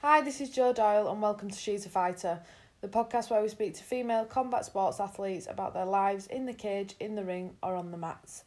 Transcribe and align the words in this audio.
Hi, 0.00 0.20
this 0.20 0.40
is 0.40 0.50
Joe 0.50 0.72
Doyle, 0.72 1.10
and 1.10 1.20
welcome 1.20 1.50
to 1.50 1.58
She's 1.58 1.84
a 1.84 1.88
Fighter, 1.88 2.38
the 2.82 2.86
podcast 2.86 3.30
where 3.30 3.42
we 3.42 3.48
speak 3.48 3.74
to 3.74 3.82
female 3.82 4.24
combat 4.24 4.64
sports 4.64 5.00
athletes 5.00 5.48
about 5.50 5.74
their 5.74 5.84
lives 5.84 6.28
in 6.28 6.46
the 6.46 6.52
cage, 6.52 6.94
in 7.00 7.16
the 7.16 7.24
ring, 7.24 7.56
or 7.64 7.74
on 7.74 7.90
the 7.90 7.96
mats. 7.96 8.44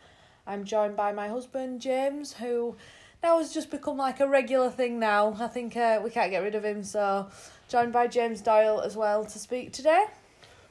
I'm 0.47 0.63
joined 0.63 0.95
by 0.95 1.11
my 1.11 1.27
husband, 1.27 1.81
James, 1.81 2.31
who 2.31 2.77
now 3.21 3.37
has 3.39 3.53
just 3.53 3.69
become 3.69 3.97
like 3.97 4.21
a 4.21 4.29
regular 4.29 4.69
thing 4.69 4.97
now. 4.97 5.35
I 5.41 5.47
think 5.47 5.75
uh, 5.75 5.99
we 6.01 6.09
can't 6.09 6.31
get 6.31 6.41
rid 6.41 6.55
of 6.55 6.63
him, 6.63 6.85
so 6.85 7.27
joined 7.67 7.91
by 7.91 8.07
James 8.07 8.39
Doyle 8.39 8.79
as 8.79 8.95
well 8.95 9.25
to 9.25 9.37
speak 9.37 9.73
today. 9.73 10.05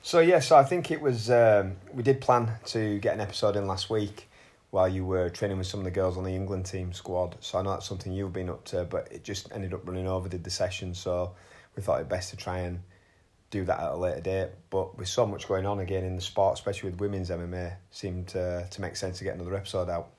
So 0.01 0.21
yeah, 0.21 0.41
so 0.41 0.57
I 0.57 0.65
think 0.65 0.91
it 0.91 1.03
was 1.03 1.31
um, 1.31 1.77
we 1.93 2.03
did 2.03 2.23
plan 2.23 2.53
to 2.69 2.99
get 3.01 3.13
an 3.13 3.21
episode 3.21 3.55
in 3.55 3.67
last 3.67 3.91
week 3.91 4.30
while 4.71 4.89
you 4.89 5.05
were 5.05 5.29
training 5.29 5.59
with 5.59 5.67
some 5.67 5.81
of 5.81 5.85
the 5.85 5.91
girls 5.91 6.17
on 6.17 6.25
the 6.25 6.31
England 6.31 6.65
team 6.67 6.93
squad. 6.93 7.37
So 7.41 7.59
I 7.59 7.63
know 7.63 7.71
that's 7.71 7.89
something 7.89 8.13
you've 8.13 8.33
been 8.33 8.49
up 8.49 8.65
to, 8.67 8.85
but 8.85 9.09
it 9.11 9.25
just 9.25 9.51
ended 9.53 9.75
up 9.75 9.87
running 9.87 10.07
over, 10.07 10.29
did 10.29 10.45
the 10.45 10.51
session. 10.51 10.95
So 10.95 11.35
we 11.77 11.83
thought 11.83 12.01
it 12.01 12.09
best 12.09 12.31
to 12.31 12.37
try 12.37 12.59
and 12.59 12.81
do 13.51 13.65
that 13.65 13.81
at 13.81 13.93
a 13.93 13.97
later 13.97 14.21
date. 14.21 14.49
But 14.71 14.97
with 14.97 15.09
so 15.09 15.27
much 15.27 15.49
going 15.49 15.67
on 15.67 15.81
again 15.81 16.05
in 16.05 16.15
the 16.15 16.23
sport, 16.23 16.55
especially 16.55 16.91
with 16.91 17.01
women's 17.01 17.31
MMA, 17.31 17.75
seemed 17.91 18.29
to, 18.29 18.67
to 18.71 18.81
make 18.81 18.95
sense 18.95 19.19
to 19.19 19.25
get 19.25 19.35
another 19.35 19.57
episode 19.57 19.91
out. 19.91 20.11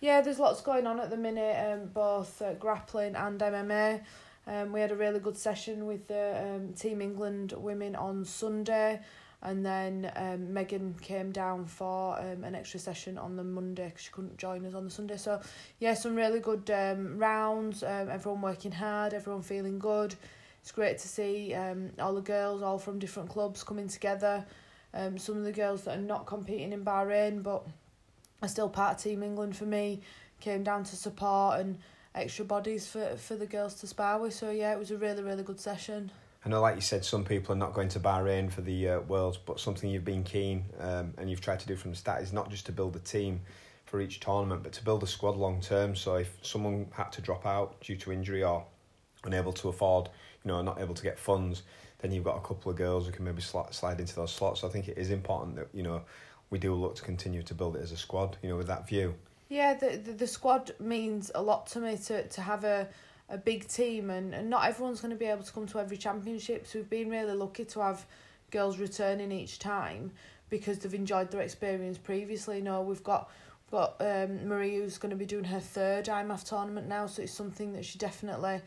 Yeah, 0.00 0.22
there's 0.22 0.38
lots 0.38 0.60
going 0.60 0.86
on 0.86 0.98
at 0.98 1.10
the 1.10 1.16
minute, 1.16 1.72
um, 1.72 1.88
both 1.88 2.40
uh, 2.42 2.54
grappling 2.54 3.14
and 3.14 3.38
MMA. 3.38 4.02
Um, 4.46 4.72
we 4.72 4.80
had 4.80 4.90
a 4.90 4.96
really 4.96 5.20
good 5.20 5.36
session 5.36 5.86
with 5.86 6.08
the 6.08 6.42
um, 6.42 6.72
Team 6.72 7.00
England 7.00 7.52
women 7.56 7.94
on 7.94 8.24
Sunday 8.24 9.00
and 9.42 9.64
then 9.64 10.12
um, 10.16 10.52
Megan 10.52 10.94
came 11.00 11.32
down 11.32 11.64
for 11.64 12.18
um, 12.18 12.44
an 12.44 12.54
extra 12.54 12.78
session 12.78 13.16
on 13.16 13.36
the 13.36 13.44
Monday 13.44 13.86
because 13.86 14.02
she 14.02 14.10
couldn't 14.10 14.36
join 14.36 14.66
us 14.66 14.74
on 14.74 14.84
the 14.84 14.90
Sunday. 14.90 15.16
So, 15.16 15.40
yeah, 15.78 15.94
some 15.94 16.14
really 16.14 16.40
good 16.40 16.70
um, 16.70 17.16
rounds, 17.16 17.82
um, 17.82 18.10
everyone 18.10 18.42
working 18.42 18.72
hard, 18.72 19.14
everyone 19.14 19.42
feeling 19.42 19.78
good. 19.78 20.14
It's 20.60 20.72
great 20.72 20.98
to 20.98 21.08
see 21.08 21.54
um, 21.54 21.90
all 21.98 22.14
the 22.14 22.20
girls, 22.20 22.60
all 22.60 22.78
from 22.78 22.98
different 22.98 23.30
clubs, 23.30 23.64
coming 23.64 23.88
together. 23.88 24.44
Um, 24.92 25.16
some 25.16 25.38
of 25.38 25.44
the 25.44 25.52
girls 25.52 25.84
that 25.84 25.96
are 25.96 26.02
not 26.02 26.26
competing 26.26 26.72
in 26.72 26.84
Bahrain 26.84 27.42
but 27.42 27.64
are 28.42 28.48
still 28.48 28.68
part 28.68 28.96
of 28.96 29.02
Team 29.02 29.22
England 29.22 29.56
for 29.56 29.64
me 29.64 30.00
came 30.40 30.62
down 30.62 30.84
to 30.84 30.96
support 30.96 31.60
and 31.60 31.78
extra 32.14 32.44
bodies 32.44 32.88
for, 32.88 33.16
for 33.16 33.36
the 33.36 33.46
girls 33.46 33.74
to 33.76 33.86
spar 33.86 34.18
with. 34.18 34.34
So, 34.34 34.50
yeah, 34.50 34.72
it 34.72 34.78
was 34.78 34.90
a 34.90 34.98
really, 34.98 35.22
really 35.22 35.42
good 35.42 35.60
session. 35.60 36.10
I 36.44 36.48
know, 36.48 36.60
like 36.60 36.74
you 36.74 36.80
said, 36.80 37.04
some 37.04 37.24
people 37.24 37.54
are 37.54 37.58
not 37.58 37.74
going 37.74 37.88
to 37.90 38.00
Bahrain 38.00 38.50
for 38.50 38.62
the 38.62 38.88
uh, 38.88 39.00
Worlds, 39.00 39.36
but 39.36 39.60
something 39.60 39.90
you've 39.90 40.06
been 40.06 40.24
keen 40.24 40.64
um, 40.78 41.12
and 41.18 41.30
you've 41.30 41.42
tried 41.42 41.60
to 41.60 41.66
do 41.66 41.76
from 41.76 41.90
the 41.90 41.96
start 41.96 42.22
is 42.22 42.32
not 42.32 42.50
just 42.50 42.64
to 42.66 42.72
build 42.72 42.96
a 42.96 43.00
team 43.00 43.42
for 43.84 44.00
each 44.00 44.20
tournament, 44.20 44.62
but 44.62 44.72
to 44.72 44.84
build 44.84 45.02
a 45.02 45.06
squad 45.06 45.36
long 45.36 45.60
term. 45.60 45.94
So 45.94 46.14
if 46.14 46.34
someone 46.42 46.86
had 46.92 47.12
to 47.12 47.20
drop 47.20 47.44
out 47.44 47.80
due 47.82 47.96
to 47.96 48.12
injury 48.12 48.42
or 48.42 48.64
unable 49.24 49.52
to 49.52 49.68
afford, 49.68 50.08
you 50.44 50.48
know, 50.48 50.62
not 50.62 50.80
able 50.80 50.94
to 50.94 51.02
get 51.02 51.18
funds, 51.18 51.62
then 51.98 52.12
you've 52.12 52.24
got 52.24 52.36
a 52.36 52.40
couple 52.40 52.70
of 52.70 52.78
girls 52.78 53.06
who 53.06 53.12
can 53.12 53.24
maybe 53.24 53.42
slide, 53.42 54.00
into 54.00 54.14
those 54.14 54.32
slots. 54.32 54.62
So 54.62 54.68
I 54.68 54.70
think 54.70 54.88
it 54.88 54.96
is 54.96 55.10
important 55.10 55.56
that 55.56 55.68
you 55.74 55.82
know 55.82 56.02
we 56.48 56.58
do 56.58 56.74
look 56.74 56.96
to 56.96 57.02
continue 57.02 57.42
to 57.42 57.54
build 57.54 57.76
it 57.76 57.82
as 57.82 57.92
a 57.92 57.96
squad. 57.96 58.36
You 58.42 58.48
know, 58.48 58.56
with 58.56 58.68
that 58.68 58.88
view. 58.88 59.14
Yeah, 59.48 59.74
the 59.74 59.96
the, 59.96 60.12
the 60.12 60.26
squad 60.26 60.72
means 60.80 61.30
a 61.34 61.42
lot 61.42 61.66
to 61.68 61.80
me 61.80 61.96
to 62.06 62.26
to 62.26 62.40
have 62.40 62.64
a 62.64 62.88
a 63.30 63.38
big 63.38 63.66
team 63.68 64.10
and, 64.10 64.34
and 64.34 64.50
not 64.50 64.66
everyone's 64.66 65.00
going 65.00 65.12
to 65.12 65.16
be 65.16 65.26
able 65.26 65.44
to 65.44 65.52
come 65.52 65.66
to 65.68 65.78
every 65.78 65.96
championship. 65.96 66.66
So 66.66 66.80
we've 66.80 66.90
been 66.90 67.08
really 67.08 67.32
lucky 67.32 67.64
to 67.64 67.80
have 67.80 68.04
girls 68.50 68.78
returning 68.78 69.30
each 69.30 69.60
time 69.60 70.10
because 70.50 70.78
they've 70.78 70.92
enjoyed 70.92 71.30
their 71.30 71.40
experience 71.40 71.96
previously. 71.96 72.60
Know 72.60 72.82
we've 72.82 73.04
got 73.04 73.30
we've 73.70 73.80
got 73.80 73.96
um, 74.00 74.48
Marie 74.48 74.76
who's 74.76 74.98
going 74.98 75.10
to 75.10 75.16
be 75.16 75.26
doing 75.26 75.44
her 75.44 75.60
third 75.60 76.06
IMMAF 76.06 76.42
tournament 76.42 76.88
now 76.88 77.06
so 77.06 77.22
it's 77.22 77.32
something 77.32 77.72
that 77.74 77.84
she 77.84 77.98
definitely 77.98 78.60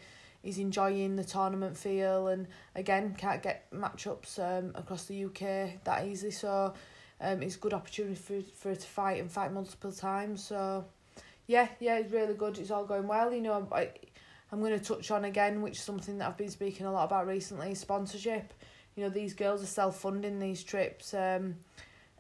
is 0.44 0.58
enjoying 0.58 1.18
the 1.18 1.26
tournament 1.26 1.76
feel. 1.78 2.30
And 2.30 2.48
again 2.74 3.16
can't 3.18 3.44
get 3.44 3.70
matchups 3.72 4.40
um, 4.40 4.72
across 4.76 5.06
the 5.06 5.26
UK 5.26 5.84
that 5.84 6.08
easily. 6.08 6.32
So 6.32 6.74
um, 7.20 7.44
it's 7.44 7.58
a 7.58 7.60
good 7.60 7.74
opportunity 7.74 8.16
for, 8.16 8.42
for 8.56 8.70
her 8.70 8.76
to 8.76 8.88
fight 8.88 9.20
and 9.20 9.30
fight 9.30 9.52
multiple 9.52 9.92
times. 9.92 10.42
So 10.42 10.86
yeah 11.48 11.68
yeah 11.82 11.98
it's 11.98 12.14
really 12.14 12.34
good. 12.34 12.58
It's 12.58 12.72
all 12.72 12.86
going 12.86 13.08
well 13.10 13.34
you 13.34 13.42
know. 13.42 13.68
I, 13.74 13.90
I'm 14.54 14.60
going 14.60 14.78
to 14.78 14.86
touch 14.86 15.10
on 15.10 15.26
again, 15.26 15.64
which 15.64 15.78
is 15.78 15.84
something 15.84 16.20
that 16.20 16.28
I've 16.28 16.38
been 16.38 16.52
speaking 16.52 16.86
a 16.86 16.92
lot 16.92 17.06
about 17.06 17.26
recently 17.26 17.74
sponsorship. 17.74 18.54
You 18.96 19.04
know, 19.04 19.10
these 19.10 19.34
girls 19.34 19.64
are 19.64 19.68
self 19.68 20.00
funding 20.00 20.38
these 20.38 20.64
trips. 20.64 21.16
Um, 21.16 21.56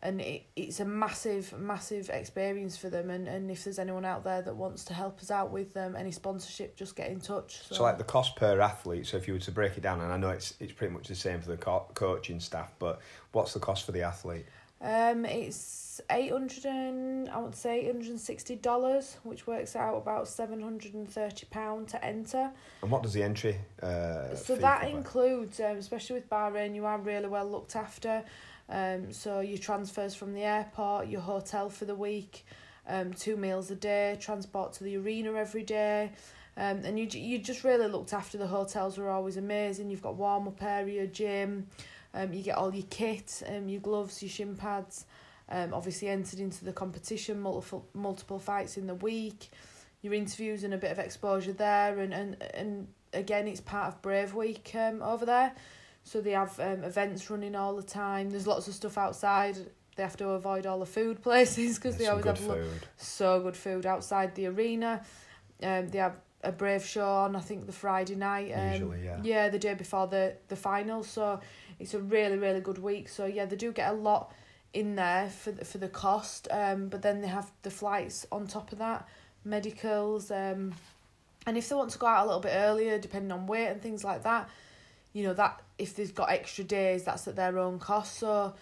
and 0.01 0.19
it, 0.19 0.47
it's 0.55 0.79
a 0.79 0.85
massive, 0.85 1.53
massive 1.57 2.09
experience 2.09 2.75
for 2.75 2.89
them. 2.89 3.11
And, 3.11 3.27
and 3.27 3.51
if 3.51 3.63
there's 3.63 3.77
anyone 3.77 4.03
out 4.03 4.23
there 4.23 4.41
that 4.41 4.55
wants 4.55 4.83
to 4.85 4.95
help 4.95 5.19
us 5.19 5.29
out 5.29 5.51
with 5.51 5.77
um, 5.77 5.95
any 5.95 6.09
sponsorship, 6.09 6.75
just 6.75 6.95
get 6.95 7.11
in 7.11 7.21
touch. 7.21 7.61
So. 7.67 7.75
so, 7.75 7.83
like 7.83 7.99
the 7.99 8.03
cost 8.03 8.35
per 8.35 8.59
athlete. 8.59 9.05
So, 9.05 9.17
if 9.17 9.27
you 9.27 9.35
were 9.35 9.39
to 9.39 9.51
break 9.51 9.77
it 9.77 9.81
down, 9.81 10.01
and 10.01 10.11
I 10.11 10.17
know 10.17 10.29
it's 10.29 10.55
it's 10.59 10.73
pretty 10.73 10.91
much 10.91 11.07
the 11.07 11.15
same 11.15 11.39
for 11.39 11.51
the 11.51 11.57
co- 11.57 11.85
coaching 11.93 12.39
staff, 12.39 12.73
but 12.79 12.99
what's 13.31 13.53
the 13.53 13.59
cost 13.59 13.85
for 13.85 13.91
the 13.91 14.01
athlete? 14.01 14.47
Um, 14.83 15.23
it's 15.23 16.01
eight 16.09 16.31
hundred 16.31 16.65
and 16.65 17.29
I 17.29 17.39
would 17.39 17.55
say 17.55 17.79
eight 17.79 17.85
hundred 17.85 18.09
and 18.09 18.19
sixty 18.19 18.57
dollars, 18.57 19.17
which 19.23 19.47
works 19.47 19.77
out 19.77 19.95
about 19.95 20.27
seven 20.27 20.61
hundred 20.61 20.93
and 20.93 21.09
thirty 21.09 21.45
pound 21.49 21.87
to 21.89 22.03
enter. 22.03 22.51
And 22.81 22.91
what 22.91 23.01
does 23.01 23.13
the 23.13 23.23
entry? 23.23 23.55
Uh, 23.81 24.35
so 24.35 24.55
that 24.57 24.89
includes, 24.89 25.61
um, 25.61 25.77
especially 25.77 26.15
with 26.15 26.29
Bahrain, 26.29 26.75
you 26.75 26.85
are 26.85 26.97
really 26.97 27.27
well 27.27 27.49
looked 27.49 27.77
after. 27.77 28.23
Um, 28.69 29.13
so 29.13 29.39
your 29.39 29.57
transfers 29.57 30.15
from 30.15 30.33
the 30.33 30.43
airport, 30.43 31.07
your 31.07 31.21
hotel 31.21 31.69
for 31.69 31.85
the 31.85 31.95
week, 31.95 32.45
um, 32.87 33.13
two 33.13 33.37
meals 33.37 33.71
a 33.71 33.75
day, 33.75 34.17
transport 34.19 34.73
to 34.73 34.83
the 34.83 34.97
arena 34.97 35.33
every 35.35 35.63
day. 35.63 36.11
Um, 36.57 36.81
and 36.83 36.99
you 36.99 37.07
you 37.11 37.39
just 37.39 37.63
really 37.63 37.87
looked 37.87 38.13
after. 38.13 38.37
The 38.37 38.47
hotels 38.47 38.97
were 38.97 39.09
always 39.09 39.37
amazing. 39.37 39.89
You've 39.89 40.03
got 40.03 40.15
warm 40.15 40.47
up 40.47 40.61
area, 40.61 41.07
gym. 41.07 41.67
Um, 42.13 42.33
you 42.33 42.43
get 42.43 42.57
all 42.57 42.73
your 42.73 42.85
kit, 42.89 43.41
um, 43.47 43.67
your 43.69 43.81
gloves, 43.81 44.21
your 44.21 44.29
shin 44.29 44.55
pads. 44.55 45.05
Um, 45.49 45.73
obviously 45.73 46.07
entered 46.07 46.39
into 46.39 46.63
the 46.63 46.71
competition, 46.71 47.41
multiple 47.41 47.85
multiple 47.93 48.39
fights 48.39 48.77
in 48.77 48.87
the 48.87 48.95
week, 48.95 49.49
your 50.01 50.13
interviews 50.13 50.63
and 50.63 50.73
a 50.73 50.77
bit 50.77 50.91
of 50.91 50.99
exposure 50.99 51.53
there, 51.53 51.99
and 51.99 52.13
and 52.13 52.41
and 52.53 52.87
again 53.13 53.47
it's 53.47 53.61
part 53.61 53.87
of 53.87 54.01
Brave 54.01 54.33
Week 54.33 54.71
um 54.75 55.01
over 55.01 55.25
there, 55.25 55.53
so 56.03 56.21
they 56.21 56.31
have 56.31 56.57
um 56.59 56.83
events 56.83 57.29
running 57.29 57.55
all 57.55 57.75
the 57.75 57.83
time. 57.83 58.29
There's 58.29 58.47
lots 58.47 58.67
of 58.67 58.73
stuff 58.73 58.97
outside. 58.97 59.57
They 59.95 60.03
have 60.03 60.17
to 60.17 60.29
avoid 60.29 60.65
all 60.65 60.79
the 60.79 60.85
food 60.85 61.21
places 61.29 61.77
because 61.77 61.97
they 61.97 62.07
always 62.07 62.25
have 62.25 62.39
food. 62.39 62.87
so 62.97 63.41
good 63.41 63.57
food 63.57 63.85
outside 63.85 64.33
the 64.35 64.47
arena. 64.47 65.03
Um, 65.61 65.89
they 65.89 65.99
have 65.99 66.15
a 66.41 66.51
brave 66.51 66.85
show 66.85 67.07
on 67.07 67.35
I 67.35 67.39
think 67.41 67.65
the 67.65 67.71
Friday 67.73 68.15
night. 68.15 68.51
Um, 68.53 68.71
Usually, 68.71 69.03
yeah. 69.05 69.19
Yeah, 69.23 69.49
the 69.49 69.59
day 69.59 69.73
before 69.73 70.07
the 70.07 70.35
the 70.47 70.55
final. 70.55 71.03
So 71.03 71.39
it's 71.79 71.93
a 71.93 71.99
really 71.99 72.37
really 72.37 72.59
good 72.59 72.77
week. 72.77 73.09
So 73.09 73.25
yeah, 73.25 73.45
they 73.45 73.55
do 73.55 73.71
get 73.71 73.91
a 73.91 73.93
lot 73.93 74.33
in 74.73 74.95
there 74.95 75.29
for 75.29 75.51
the, 75.51 75.65
for 75.65 75.77
the 75.77 75.87
cost. 75.87 76.47
Um, 76.49 76.87
but 76.87 77.01
then 77.01 77.21
they 77.21 77.27
have 77.27 77.51
the 77.61 77.69
flights 77.69 78.25
on 78.31 78.47
top 78.47 78.71
of 78.71 78.79
that, 78.79 79.07
medicals. 79.45 80.31
Um, 80.31 80.73
and 81.45 81.57
if 81.57 81.69
they 81.69 81.75
want 81.75 81.91
to 81.91 81.99
go 81.99 82.07
out 82.07 82.23
a 82.23 82.27
little 82.27 82.41
bit 82.41 82.53
earlier, 82.55 82.97
depending 82.97 83.31
on 83.31 83.47
weight 83.47 83.67
and 83.67 83.81
things 83.81 84.03
like 84.03 84.23
that, 84.23 84.49
you 85.13 85.23
know 85.23 85.33
that 85.33 85.61
if 85.77 85.95
they've 85.95 86.15
got 86.15 86.31
extra 86.31 86.63
days, 86.63 87.03
that's 87.03 87.27
at 87.27 87.35
their 87.35 87.59
own 87.59 87.79
cost. 87.79 88.17
So 88.17 88.53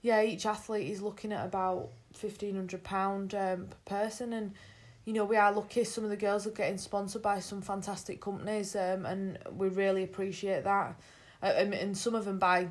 yeah, 0.00 0.22
each 0.22 0.46
athlete 0.46 0.90
is 0.90 1.02
looking 1.02 1.32
at 1.32 1.44
about 1.44 1.88
fifteen 2.14 2.54
hundred 2.54 2.82
pound 2.84 3.34
um, 3.34 3.68
per 3.84 4.06
person 4.06 4.32
and 4.32 4.52
you 5.08 5.14
know, 5.14 5.24
we 5.24 5.38
are 5.38 5.50
lucky. 5.50 5.84
Some 5.84 6.04
of 6.04 6.10
the 6.10 6.18
girls 6.18 6.46
are 6.46 6.50
getting 6.50 6.76
sponsored 6.76 7.22
by 7.22 7.40
some 7.40 7.62
fantastic 7.62 8.20
companies, 8.20 8.76
um, 8.76 9.06
and 9.06 9.38
we 9.56 9.68
really 9.68 10.04
appreciate 10.04 10.64
that. 10.64 11.00
Uh, 11.42 11.52
and, 11.56 11.74
and 11.74 11.96
some 11.96 12.14
of 12.14 12.24
them 12.24 12.38
by 12.38 12.68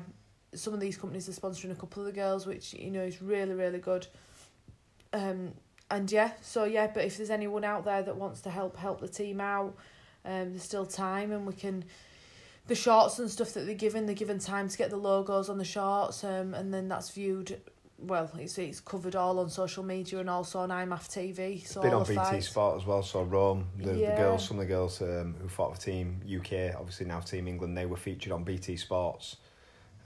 some 0.54 0.72
of 0.74 0.80
these 0.80 0.96
companies 0.96 1.28
are 1.28 1.32
sponsoring 1.32 1.70
a 1.70 1.74
couple 1.74 2.02
of 2.02 2.06
the 2.06 2.12
girls, 2.12 2.46
which 2.46 2.74
you 2.74 2.90
know 2.90 3.02
is 3.02 3.20
really 3.22 3.54
really 3.54 3.78
good. 3.78 4.06
Um, 5.12 5.52
and 5.90 6.10
yeah, 6.10 6.32
so 6.42 6.64
yeah, 6.64 6.86
but 6.86 7.04
if 7.04 7.16
there's 7.16 7.30
anyone 7.30 7.64
out 7.64 7.84
there 7.84 8.02
that 8.02 8.16
wants 8.16 8.42
to 8.42 8.50
help 8.50 8.76
help 8.76 9.00
the 9.00 9.08
team 9.08 9.40
out, 9.40 9.74
um, 10.24 10.50
there's 10.50 10.62
still 10.62 10.86
time, 10.86 11.32
and 11.32 11.46
we 11.46 11.54
can. 11.54 11.84
The 12.66 12.74
shorts 12.74 13.18
and 13.18 13.30
stuff 13.30 13.54
that 13.54 13.64
they're 13.64 13.74
given, 13.74 14.04
they're 14.04 14.14
given 14.14 14.38
time 14.38 14.68
to 14.68 14.76
get 14.76 14.90
the 14.90 14.98
logos 14.98 15.48
on 15.48 15.56
the 15.56 15.64
shorts, 15.64 16.22
um, 16.22 16.52
and 16.52 16.74
then 16.74 16.86
that's 16.86 17.08
viewed 17.08 17.58
well, 17.98 18.30
it's 18.38 18.56
it's 18.58 18.80
covered 18.80 19.16
all 19.16 19.40
on 19.40 19.50
social 19.50 19.82
media 19.82 20.20
and 20.20 20.30
also 20.30 20.60
on 20.60 20.70
IMMAF 20.70 21.08
TV. 21.08 21.66
So 21.66 21.82
been 21.82 21.92
on 21.92 22.04
BT 22.04 22.14
fights. 22.14 22.46
Sport 22.46 22.80
as 22.80 22.86
well. 22.86 23.02
So 23.02 23.22
Rome, 23.24 23.66
the, 23.76 23.96
yeah. 23.96 24.14
the 24.14 24.22
girls, 24.22 24.46
some 24.46 24.58
of 24.58 24.66
the 24.66 24.72
girls 24.72 25.02
um, 25.02 25.34
who 25.40 25.48
fought 25.48 25.74
for 25.74 25.82
Team 25.82 26.20
UK, 26.24 26.76
obviously 26.78 27.06
now 27.06 27.20
Team 27.20 27.48
England, 27.48 27.76
they 27.76 27.86
were 27.86 27.96
featured 27.96 28.32
on 28.32 28.44
BT 28.44 28.76
Sports, 28.76 29.36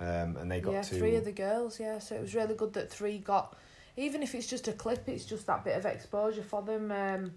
um, 0.00 0.36
and 0.38 0.50
they 0.50 0.60
got 0.60 0.72
yeah, 0.72 0.82
to 0.82 0.94
three 0.94 1.16
of 1.16 1.26
the 1.26 1.32
girls. 1.32 1.78
Yeah, 1.78 1.98
so 1.98 2.14
it 2.14 2.22
was 2.22 2.34
really 2.34 2.54
good 2.54 2.72
that 2.72 2.90
three 2.90 3.18
got, 3.18 3.56
even 3.98 4.22
if 4.22 4.34
it's 4.34 4.46
just 4.46 4.68
a 4.68 4.72
clip, 4.72 5.06
it's 5.08 5.26
just 5.26 5.46
that 5.46 5.62
bit 5.62 5.76
of 5.76 5.84
exposure 5.84 6.42
for 6.42 6.62
them 6.62 6.90
um, 6.90 7.32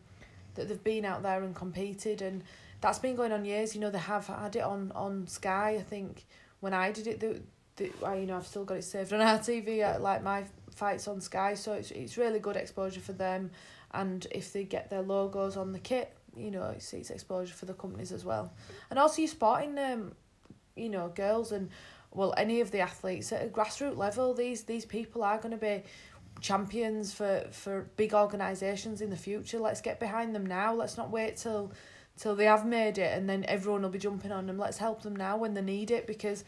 that 0.55 0.69
they've 0.69 0.83
been 0.83 1.03
out 1.03 1.21
there 1.21 1.43
and 1.43 1.53
competed, 1.53 2.21
and 2.21 2.43
that's 2.79 2.99
been 2.99 3.17
going 3.17 3.33
on 3.33 3.43
years. 3.43 3.75
You 3.75 3.81
know, 3.81 3.89
they 3.89 3.97
have 3.97 4.27
had 4.27 4.55
it 4.55 4.63
on 4.63 4.93
on 4.95 5.27
Sky. 5.27 5.75
I 5.79 5.83
think 5.83 6.25
when 6.61 6.73
I 6.73 6.93
did 6.93 7.07
it, 7.07 7.19
they, 7.19 7.41
the, 7.77 7.91
well, 8.01 8.17
you 8.17 8.25
know, 8.25 8.37
I've 8.37 8.47
still 8.47 8.65
got 8.65 8.77
it 8.77 8.83
saved 8.83 9.13
on 9.13 9.21
our 9.21 9.39
TV, 9.39 9.83
uh, 9.83 9.99
like 9.99 10.23
my 10.23 10.43
fights 10.71 11.07
on 11.07 11.21
Sky, 11.21 11.55
so 11.55 11.73
it's, 11.73 11.91
it's 11.91 12.17
really 12.17 12.39
good 12.39 12.55
exposure 12.55 13.01
for 13.01 13.13
them. 13.13 13.51
And 13.91 14.25
if 14.31 14.51
they 14.53 14.63
get 14.63 14.89
their 14.89 15.01
logos 15.01 15.57
on 15.57 15.71
the 15.71 15.79
kit, 15.79 16.15
you 16.35 16.51
know 16.51 16.65
it's, 16.75 16.93
it's 16.93 17.09
exposure 17.09 17.53
for 17.53 17.65
the 17.65 17.73
companies 17.73 18.11
as 18.11 18.25
well, 18.25 18.51
and 18.89 18.99
also 18.99 19.21
you're 19.21 19.29
spotting 19.29 19.77
um, 19.79 20.11
you 20.75 20.89
know 20.89 21.09
girls 21.15 21.51
and 21.51 21.69
well 22.11 22.33
any 22.37 22.61
of 22.61 22.71
the 22.71 22.79
athletes 22.79 23.31
at 23.31 23.45
a 23.45 23.47
grassroots 23.47 23.97
level. 23.97 24.33
These 24.33 24.63
these 24.63 24.85
people 24.85 25.23
are 25.23 25.37
going 25.37 25.51
to 25.51 25.57
be 25.57 25.83
champions 26.41 27.13
for 27.13 27.45
for 27.51 27.87
big 27.95 28.13
organisations 28.13 29.01
in 29.01 29.09
the 29.09 29.17
future. 29.17 29.59
Let's 29.59 29.81
get 29.81 29.99
behind 29.99 30.35
them 30.35 30.45
now. 30.45 30.73
Let's 30.73 30.97
not 30.97 31.09
wait 31.09 31.37
till 31.37 31.71
till 32.17 32.35
they 32.35 32.45
have 32.45 32.65
made 32.65 32.97
it 32.97 33.17
and 33.17 33.29
then 33.29 33.43
everyone 33.47 33.81
will 33.81 33.89
be 33.89 33.99
jumping 33.99 34.31
on 34.31 34.47
them. 34.47 34.57
Let's 34.57 34.77
help 34.77 35.01
them 35.03 35.15
now 35.15 35.37
when 35.37 35.53
they 35.53 35.61
need 35.61 35.91
it 35.91 36.07
because 36.07 36.45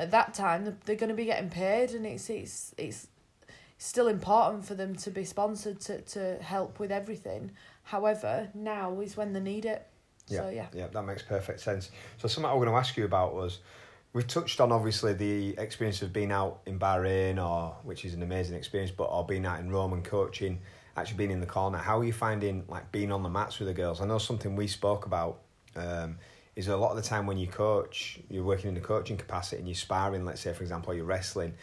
at 0.00 0.10
that 0.10 0.32
time 0.32 0.76
they're 0.86 0.96
going 0.96 1.10
to 1.10 1.14
be 1.14 1.26
getting 1.26 1.50
paid 1.50 1.90
and 1.90 2.06
it's 2.06 2.30
it's 2.30 2.74
it's 2.78 3.06
still 3.76 4.08
important 4.08 4.64
for 4.64 4.74
them 4.74 4.94
to 4.94 5.10
be 5.10 5.24
sponsored 5.24 5.80
to, 5.80 6.00
to 6.02 6.36
help 6.42 6.78
with 6.78 6.90
everything. 6.90 7.50
However, 7.84 8.48
now 8.54 9.00
is 9.00 9.16
when 9.16 9.32
they 9.32 9.40
need 9.40 9.64
it. 9.64 9.86
Yeah, 10.26 10.38
so 10.38 10.48
yeah. 10.48 10.66
yeah, 10.74 10.86
that 10.88 11.02
makes 11.02 11.22
perfect 11.22 11.60
sense. 11.60 11.90
So 12.18 12.28
something 12.28 12.50
I 12.50 12.54
was 12.54 12.64
going 12.64 12.74
to 12.74 12.78
ask 12.78 12.96
you 12.96 13.04
about 13.04 13.34
was 13.34 13.60
we've 14.12 14.26
touched 14.26 14.60
on 14.60 14.72
obviously 14.72 15.12
the 15.12 15.54
experience 15.58 16.02
of 16.02 16.12
being 16.12 16.32
out 16.32 16.60
in 16.66 16.78
Bahrain 16.78 17.42
or 17.42 17.76
which 17.82 18.04
is 18.04 18.14
an 18.14 18.22
amazing 18.22 18.56
experience, 18.56 18.90
but 18.90 19.04
or 19.04 19.24
being 19.26 19.46
out 19.46 19.60
in 19.60 19.70
Rome 19.70 19.92
and 19.92 20.04
coaching, 20.04 20.60
actually 20.96 21.16
being 21.16 21.30
in 21.30 21.40
the 21.40 21.46
corner. 21.46 21.78
How 21.78 21.98
are 22.00 22.04
you 22.04 22.12
finding 22.12 22.64
like 22.68 22.90
being 22.92 23.12
on 23.12 23.22
the 23.22 23.30
mats 23.30 23.58
with 23.58 23.68
the 23.68 23.74
girls? 23.74 24.00
I 24.00 24.06
know 24.06 24.18
something 24.18 24.56
we 24.56 24.66
spoke 24.66 25.06
about 25.06 25.40
um, 25.76 26.18
is 26.56 26.68
a 26.68 26.76
lot 26.76 26.90
of 26.90 26.96
the 26.96 27.02
time 27.02 27.26
when 27.26 27.38
you 27.38 27.46
coach, 27.46 28.20
you're 28.28 28.44
working 28.44 28.68
in 28.68 28.74
the 28.74 28.80
coaching 28.80 29.16
capacity 29.16 29.58
and 29.58 29.68
you're 29.68 29.74
sparring, 29.74 30.24
let's 30.24 30.40
say 30.40 30.52
for 30.52 30.62
example, 30.62 30.94
you're 30.94 31.04
wrestling. 31.04 31.54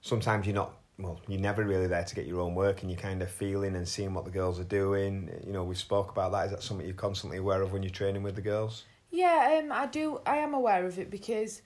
Sometimes 0.00 0.46
you're 0.46 0.54
not 0.54 0.74
well, 0.98 1.18
you're 1.28 1.40
never 1.40 1.64
really 1.64 1.86
there 1.86 2.04
to 2.04 2.14
get 2.14 2.26
your 2.26 2.40
own 2.40 2.54
work 2.54 2.82
and 2.82 2.90
you're 2.90 3.00
kind 3.00 3.22
of 3.22 3.30
feeling 3.30 3.74
and 3.74 3.88
seeing 3.88 4.12
what 4.12 4.24
the 4.24 4.30
girls 4.30 4.60
are 4.60 4.64
doing. 4.64 5.30
You 5.46 5.52
know, 5.52 5.64
we 5.64 5.74
spoke 5.74 6.10
about 6.10 6.32
that. 6.32 6.46
Is 6.46 6.50
that 6.52 6.62
something 6.62 6.86
you're 6.86 6.94
constantly 6.94 7.38
aware 7.38 7.62
of 7.62 7.72
when 7.72 7.82
you're 7.82 7.90
training 7.90 8.22
with 8.22 8.34
the 8.34 8.42
girls? 8.42 8.84
Yeah, 9.10 9.60
um, 9.62 9.72
I 9.72 9.86
do. 9.86 10.20
I 10.26 10.36
am 10.36 10.54
aware 10.54 10.84
of 10.86 10.98
it 10.98 11.10
because 11.10 11.62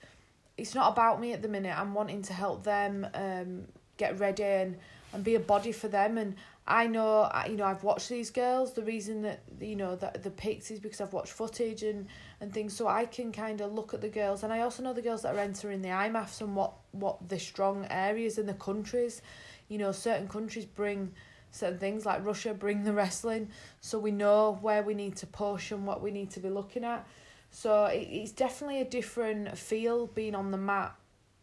it's 0.57 0.73
not 0.73 0.93
about 0.93 1.19
me 1.19 1.33
at 1.33 1.41
the 1.41 1.47
minute. 1.47 1.77
I'm 1.77 1.93
wanting 1.93 2.21
to 2.23 2.33
help 2.33 2.63
them 2.63 3.07
um, 3.13 3.65
get 3.97 4.19
ready 4.19 4.43
and, 4.43 4.77
and 5.15 5.23
be 5.23 5.35
a 5.35 5.39
body 5.39 5.71
for 5.71 5.87
them. 5.87 6.17
And 6.17 6.35
I 6.67 6.87
know, 6.87 7.31
you 7.49 7.55
know, 7.55 7.65
I've 7.65 7.83
watched 7.83 8.09
these 8.09 8.29
girls. 8.29 8.73
The 8.73 8.83
reason 8.83 9.21
that 9.23 9.39
you 9.59 9.75
know 9.75 9.95
that 9.95 10.21
the 10.23 10.29
pics 10.29 10.69
is 10.69 10.79
because 10.79 11.01
I've 11.01 11.13
watched 11.13 11.31
footage 11.31 11.83
and 11.83 12.07
and 12.41 12.53
things, 12.53 12.75
so 12.75 12.87
I 12.87 13.05
can 13.05 13.31
kind 13.31 13.61
of 13.61 13.73
look 13.73 13.93
at 13.93 14.01
the 14.01 14.09
girls. 14.09 14.43
And 14.43 14.51
I 14.51 14.61
also 14.61 14.83
know 14.83 14.93
the 14.93 15.01
girls 15.01 15.21
that 15.23 15.33
are 15.33 15.39
entering 15.39 15.81
the 15.81 15.89
IMMAFs 15.89 16.41
and 16.41 16.55
what 16.55 16.73
what 16.91 17.29
the 17.29 17.39
strong 17.39 17.87
areas 17.89 18.37
in 18.37 18.45
the 18.45 18.53
countries. 18.53 19.21
You 19.69 19.79
know, 19.79 19.91
certain 19.91 20.27
countries 20.27 20.65
bring 20.65 21.13
certain 21.51 21.79
things 21.79 22.05
like 22.05 22.23
Russia 22.25 22.53
bring 22.53 22.83
the 22.83 22.93
wrestling, 22.93 23.49
so 23.79 23.97
we 23.97 24.11
know 24.11 24.57
where 24.61 24.83
we 24.83 24.93
need 24.93 25.15
to 25.17 25.27
push 25.27 25.71
and 25.71 25.87
what 25.87 26.01
we 26.01 26.11
need 26.11 26.29
to 26.31 26.39
be 26.39 26.49
looking 26.49 26.83
at. 26.83 27.07
So 27.51 27.85
it, 27.85 28.07
it's 28.11 28.31
definitely 28.31 28.81
a 28.81 28.85
different 28.85 29.57
feel 29.57 30.07
being 30.07 30.35
on 30.35 30.51
the 30.51 30.57
mat 30.57 30.93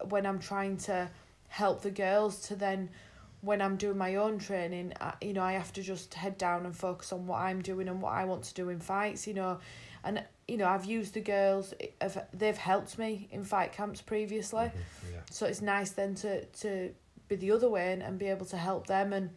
when 0.09 0.27
I'm 0.27 0.39
trying 0.39 0.77
to 0.79 1.09
help 1.49 1.83
the 1.83 1.91
girls 1.91 2.41
to 2.49 2.57
then 2.57 2.89
when 3.43 3.61
I'm 3.61 3.77
doing 3.77 3.99
my 3.99 4.15
own 4.15 4.39
training, 4.39 4.95
I, 5.01 5.15
you 5.21 5.33
know, 5.33 5.43
I 5.43 5.53
have 5.53 5.73
to 5.75 5.83
just 5.83 6.15
head 6.15 6.39
down 6.39 6.65
and 6.65 6.75
focus 6.75 7.13
on 7.13 7.27
what 7.27 7.41
I'm 7.41 7.61
doing 7.61 7.89
and 7.89 8.01
what 8.01 8.13
I 8.13 8.25
want 8.25 8.45
to 8.45 8.55
do 8.55 8.69
in 8.71 8.79
fights, 8.79 9.27
you 9.27 9.35
know. 9.35 9.59
And, 10.05 10.25
you 10.49 10.57
know, 10.57 10.67
I've 10.67 10.85
used 10.85 11.15
the 11.15 11.21
girls, 11.21 11.75
they've 12.33 12.57
helped 12.57 12.99
me 12.99 13.29
in 13.31 13.45
fight 13.45 13.73
camps 13.73 14.01
previously. 14.01 14.65
Mm-hmm, 14.65 15.15
yeah. 15.15 15.21
So 15.31 15.47
it's 15.47 15.61
nice 15.61 15.91
then 15.91 16.15
to, 16.17 16.45
to 16.45 16.95
be 17.29 17.37
the 17.37 17.51
other 17.51 17.69
way 17.69 17.93
and, 17.93 18.03
and 18.03 18.19
be 18.19 18.27
able 18.27 18.47
to 18.47 18.57
help 18.57 18.87
them 18.87 19.13
and, 19.13 19.31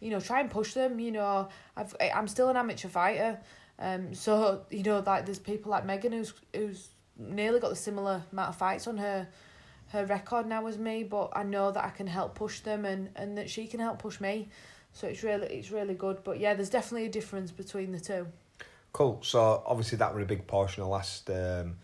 you 0.00 0.10
know, 0.10 0.20
try 0.20 0.40
and 0.40 0.50
push 0.50 0.72
them. 0.72 0.98
You 0.98 1.12
know, 1.12 1.48
I've, 1.76 1.94
I'm 2.14 2.28
still 2.28 2.48
an 2.48 2.56
amateur 2.56 2.88
fighter. 2.88 3.38
Um, 3.78 4.14
so 4.14 4.64
you 4.70 4.82
know, 4.82 5.02
like 5.04 5.26
there's 5.26 5.38
people 5.38 5.70
like 5.70 5.84
Megan 5.84 6.12
who's 6.12 6.32
who's 6.54 6.88
nearly 7.18 7.60
got 7.60 7.70
the 7.70 7.76
similar 7.76 8.22
amount 8.32 8.50
of 8.50 8.56
fights 8.56 8.86
on 8.86 8.96
her 8.96 9.28
her 9.92 10.06
record 10.06 10.46
now 10.46 10.66
as 10.66 10.78
me, 10.78 11.04
but 11.04 11.30
I 11.34 11.42
know 11.42 11.70
that 11.70 11.84
I 11.84 11.90
can 11.90 12.06
help 12.06 12.34
push 12.34 12.60
them 12.60 12.84
and, 12.84 13.10
and 13.14 13.36
that 13.38 13.50
she 13.50 13.66
can 13.66 13.78
help 13.78 13.98
push 13.98 14.20
me. 14.20 14.48
So 14.94 15.06
it's 15.06 15.22
really 15.22 15.46
it's 15.48 15.70
really 15.70 15.94
good. 15.94 16.24
But 16.24 16.38
yeah, 16.40 16.54
there's 16.54 16.70
definitely 16.70 17.06
a 17.06 17.10
difference 17.10 17.50
between 17.50 17.92
the 17.92 18.00
two. 18.00 18.26
Cool. 18.92 19.20
So 19.22 19.62
obviously 19.66 19.98
that 19.98 20.14
was 20.14 20.22
a 20.22 20.26
big 20.26 20.46
portion 20.46 20.82
of 20.82 20.88
last 20.88 21.30
um, 21.30 21.76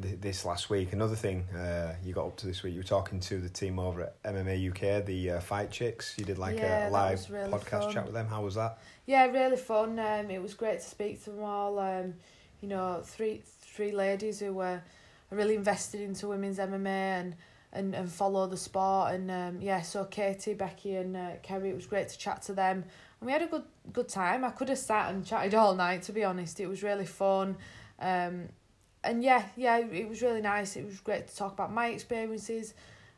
th- 0.00 0.20
this 0.20 0.44
last 0.44 0.70
week. 0.70 0.92
Another 0.92 1.16
thing 1.16 1.48
uh, 1.50 1.94
you 2.04 2.12
got 2.12 2.26
up 2.26 2.36
to 2.38 2.46
this 2.46 2.62
week, 2.62 2.74
you 2.74 2.80
were 2.80 2.84
talking 2.84 3.18
to 3.20 3.38
the 3.40 3.48
team 3.48 3.78
over 3.78 4.02
at 4.02 4.22
MMA 4.22 4.70
UK, 4.70 5.04
the 5.04 5.32
uh, 5.32 5.40
Fight 5.40 5.70
Chicks. 5.70 6.16
You 6.18 6.24
did 6.24 6.38
like 6.38 6.56
Yeah, 6.58 6.88
a 6.88 6.90
that 6.90 6.92
live 6.92 7.30
really 7.30 7.50
podcast 7.50 7.84
fun. 7.84 7.92
chat 7.92 8.04
with 8.04 8.14
them. 8.14 8.28
How 8.28 8.42
was 8.42 8.54
that? 8.56 8.78
Yeah, 9.06 9.26
really 9.26 9.56
fun. 9.56 9.98
Um, 9.98 10.30
it 10.30 10.40
was 10.40 10.54
great 10.54 10.80
to 10.80 10.86
speak 10.86 11.22
to 11.24 11.30
them 11.30 11.42
all. 11.42 11.78
Um, 11.78 12.14
you 12.60 12.68
know, 12.68 13.00
three 13.04 13.42
three 13.62 13.92
ladies 13.92 14.40
who 14.40 14.52
were 14.52 14.80
really 15.30 15.54
invested 15.54 16.00
into 16.00 16.28
women's 16.28 16.58
MMA 16.58 16.86
and 16.86 17.36
and, 17.72 17.94
and 17.94 18.10
follow 18.10 18.46
the 18.46 18.56
sport. 18.56 19.12
And 19.12 19.30
um, 19.30 19.60
yeah, 19.60 19.82
so 19.82 20.04
Katie, 20.04 20.54
Becky, 20.54 20.96
and 20.96 21.16
uh, 21.16 21.30
Kerry, 21.42 21.70
it 21.70 21.76
was 21.76 21.86
great 21.86 22.08
to 22.08 22.18
chat 22.18 22.42
to 22.42 22.54
them. 22.54 22.84
And 23.20 23.26
we 23.26 23.32
had 23.32 23.42
a 23.42 23.46
good 23.46 23.64
good 23.92 24.08
time. 24.08 24.44
I 24.44 24.50
could 24.50 24.68
have 24.68 24.78
sat 24.78 25.12
and 25.12 25.24
chatted 25.24 25.54
all 25.54 25.74
night. 25.74 26.02
To 26.02 26.12
be 26.12 26.24
honest, 26.24 26.60
it 26.60 26.66
was 26.66 26.82
really 26.82 27.06
fun. 27.06 27.56
Um, 28.00 28.48
and 29.04 29.22
yeah, 29.22 29.44
yeah, 29.56 29.78
it 29.78 30.08
was 30.08 30.22
really 30.22 30.40
nice. 30.40 30.76
It 30.76 30.84
was 30.84 31.00
great 31.00 31.28
to 31.28 31.36
talk 31.36 31.52
about 31.52 31.72
my 31.72 31.88
experiences 31.88 32.74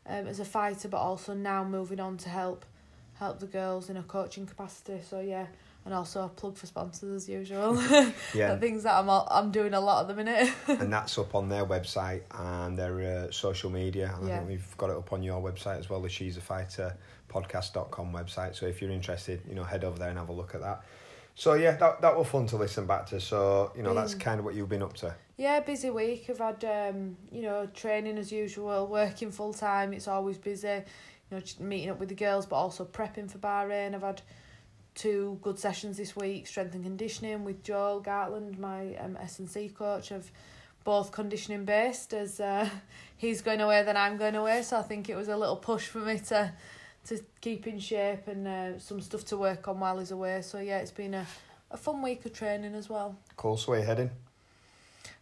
um, 0.07 0.27
as 0.27 0.41
a 0.41 0.45
fighter, 0.45 0.89
but 0.89 0.99
also 0.99 1.35
now 1.35 1.65
moving 1.65 2.01
on 2.01 2.17
to 2.19 2.29
help 2.29 2.65
help 3.19 3.39
the 3.39 3.47
girls 3.47 3.91
in 3.91 3.97
a 3.97 4.03
coaching 4.03 4.47
capacity. 4.47 5.01
So 5.09 5.21
yeah, 5.21 5.47
and 5.85 5.95
also 5.95 6.25
a 6.25 6.29
plug 6.29 6.57
for 6.57 6.67
sponsors 6.67 7.23
as 7.23 7.29
usual. 7.29 7.75
Yeah. 8.35 8.55
the 8.55 8.61
things 8.61 8.83
that 8.85 8.95
I'm 8.95 9.09
all, 9.09 9.27
I'm 9.31 9.51
doing 9.51 9.75
a 9.75 9.81
lot 9.81 10.03
at 10.03 10.09
the 10.09 10.15
minute. 10.15 10.53
and 10.69 10.93
that's 10.93 11.17
up 11.19 11.35
on 11.35 11.49
their 11.49 11.65
website 11.65 12.23
and 12.31 12.79
their 12.79 13.01
uh, 13.01 13.31
social 13.31 13.71
media. 13.71 14.15
And 14.17 14.31
I 14.31 14.37
think 14.39 14.49
we've 14.49 14.77
got 14.77 14.91
it 14.91 14.97
up 14.97 15.13
on 15.13 15.23
your 15.23 15.41
website 15.43 15.79
as 15.79 15.89
well, 15.91 16.01
the 16.01 16.09
She's 16.09 16.37
a 16.37 16.41
Fighter 16.41 16.97
podcast.com 17.29 18.13
website. 18.13 18.55
So 18.57 18.67
if 18.67 18.81
you're 18.83 18.91
interested, 18.91 19.41
you 19.49 19.55
know, 19.55 19.65
head 19.65 19.85
over 19.85 19.99
there 19.99 20.11
and 20.11 20.19
have 20.19 20.29
a 20.29 20.33
look 20.33 20.55
at 20.55 20.61
that. 20.61 20.83
So 21.35 21.55
yeah, 21.55 21.77
that 21.77 22.03
that 22.03 22.17
was 22.17 22.27
fun 22.27 22.47
to 22.49 22.57
listen 22.57 22.87
back 22.87 23.07
to. 23.07 23.21
So, 23.21 23.73
you 23.77 23.83
know, 23.83 23.95
that's 23.95 24.15
kind 24.15 24.39
of 24.39 24.45
what 24.45 24.55
you've 24.55 24.69
been 24.69 24.83
up 24.83 24.95
to. 24.99 25.15
yeah, 25.39 25.61
busy 25.61 25.89
week. 25.89 26.27
I've 26.29 26.39
had 26.39 26.65
um, 26.65 27.17
you 27.33 27.43
know 27.43 27.67
training 27.73 28.19
as 28.19 28.31
usual, 28.31 28.87
working 28.87 29.31
full 29.31 29.55
time. 29.55 29.93
It's 29.95 30.09
always 30.09 30.37
busy. 30.37 30.69
You 31.31 31.39
know, 31.39 31.43
meeting 31.61 31.91
up 31.91 32.01
with 32.01 32.09
the 32.11 32.15
girls, 32.17 32.45
but 32.45 32.57
also 32.57 32.85
prepping 32.85 33.31
for 33.31 33.39
Bahrain. 33.39 33.95
I've 33.95 34.03
had 34.03 34.21
two 34.95 35.39
good 35.43 35.59
sessions 35.59 35.97
this 35.97 36.15
week, 36.17 36.47
strength 36.47 36.75
and 36.75 36.85
conditioning 36.85 37.45
with 37.45 37.63
Joel 37.63 38.03
Gartland, 38.03 38.59
my 38.59 38.95
um, 38.97 39.17
S&C 39.21 39.69
coach 39.71 40.11
of 40.11 40.31
both 40.85 41.13
conditioning 41.13 41.65
based 41.65 42.15
as 42.15 42.41
uh, 42.41 42.69
he's 43.17 43.43
going 43.43 43.61
away 43.61 43.83
then 43.83 43.97
I'm 43.97 44.17
going 44.17 44.35
away 44.35 44.63
so 44.63 44.79
I 44.79 44.83
think 44.83 45.09
it 45.09 45.17
was 45.17 45.29
a 45.29 45.37
little 45.37 45.57
push 45.57 45.87
for 45.87 45.99
me 45.99 46.19
to 46.29 46.53
to 47.07 47.19
keep 47.41 47.67
in 47.67 47.79
shape 47.79 48.29
and 48.29 48.47
uh, 48.47 48.79
some 48.79 49.01
stuff 49.01 49.25
to 49.27 49.37
work 49.37 49.69
on 49.69 49.79
while 49.81 49.99
he's 49.99 50.11
away 50.11 50.43
so 50.43 50.59
yeah 50.59 50.79
it's 50.79 50.91
been 50.91 51.15
a, 51.15 51.27
a 51.71 51.77
fun 51.77 52.03
week 52.03 52.25
of 52.25 52.33
training 52.33 52.75
as 52.75 52.89
well 52.89 53.17
Cool. 53.37 53.57
So 53.57 53.73
where 53.73 53.85
heading? 53.85 54.11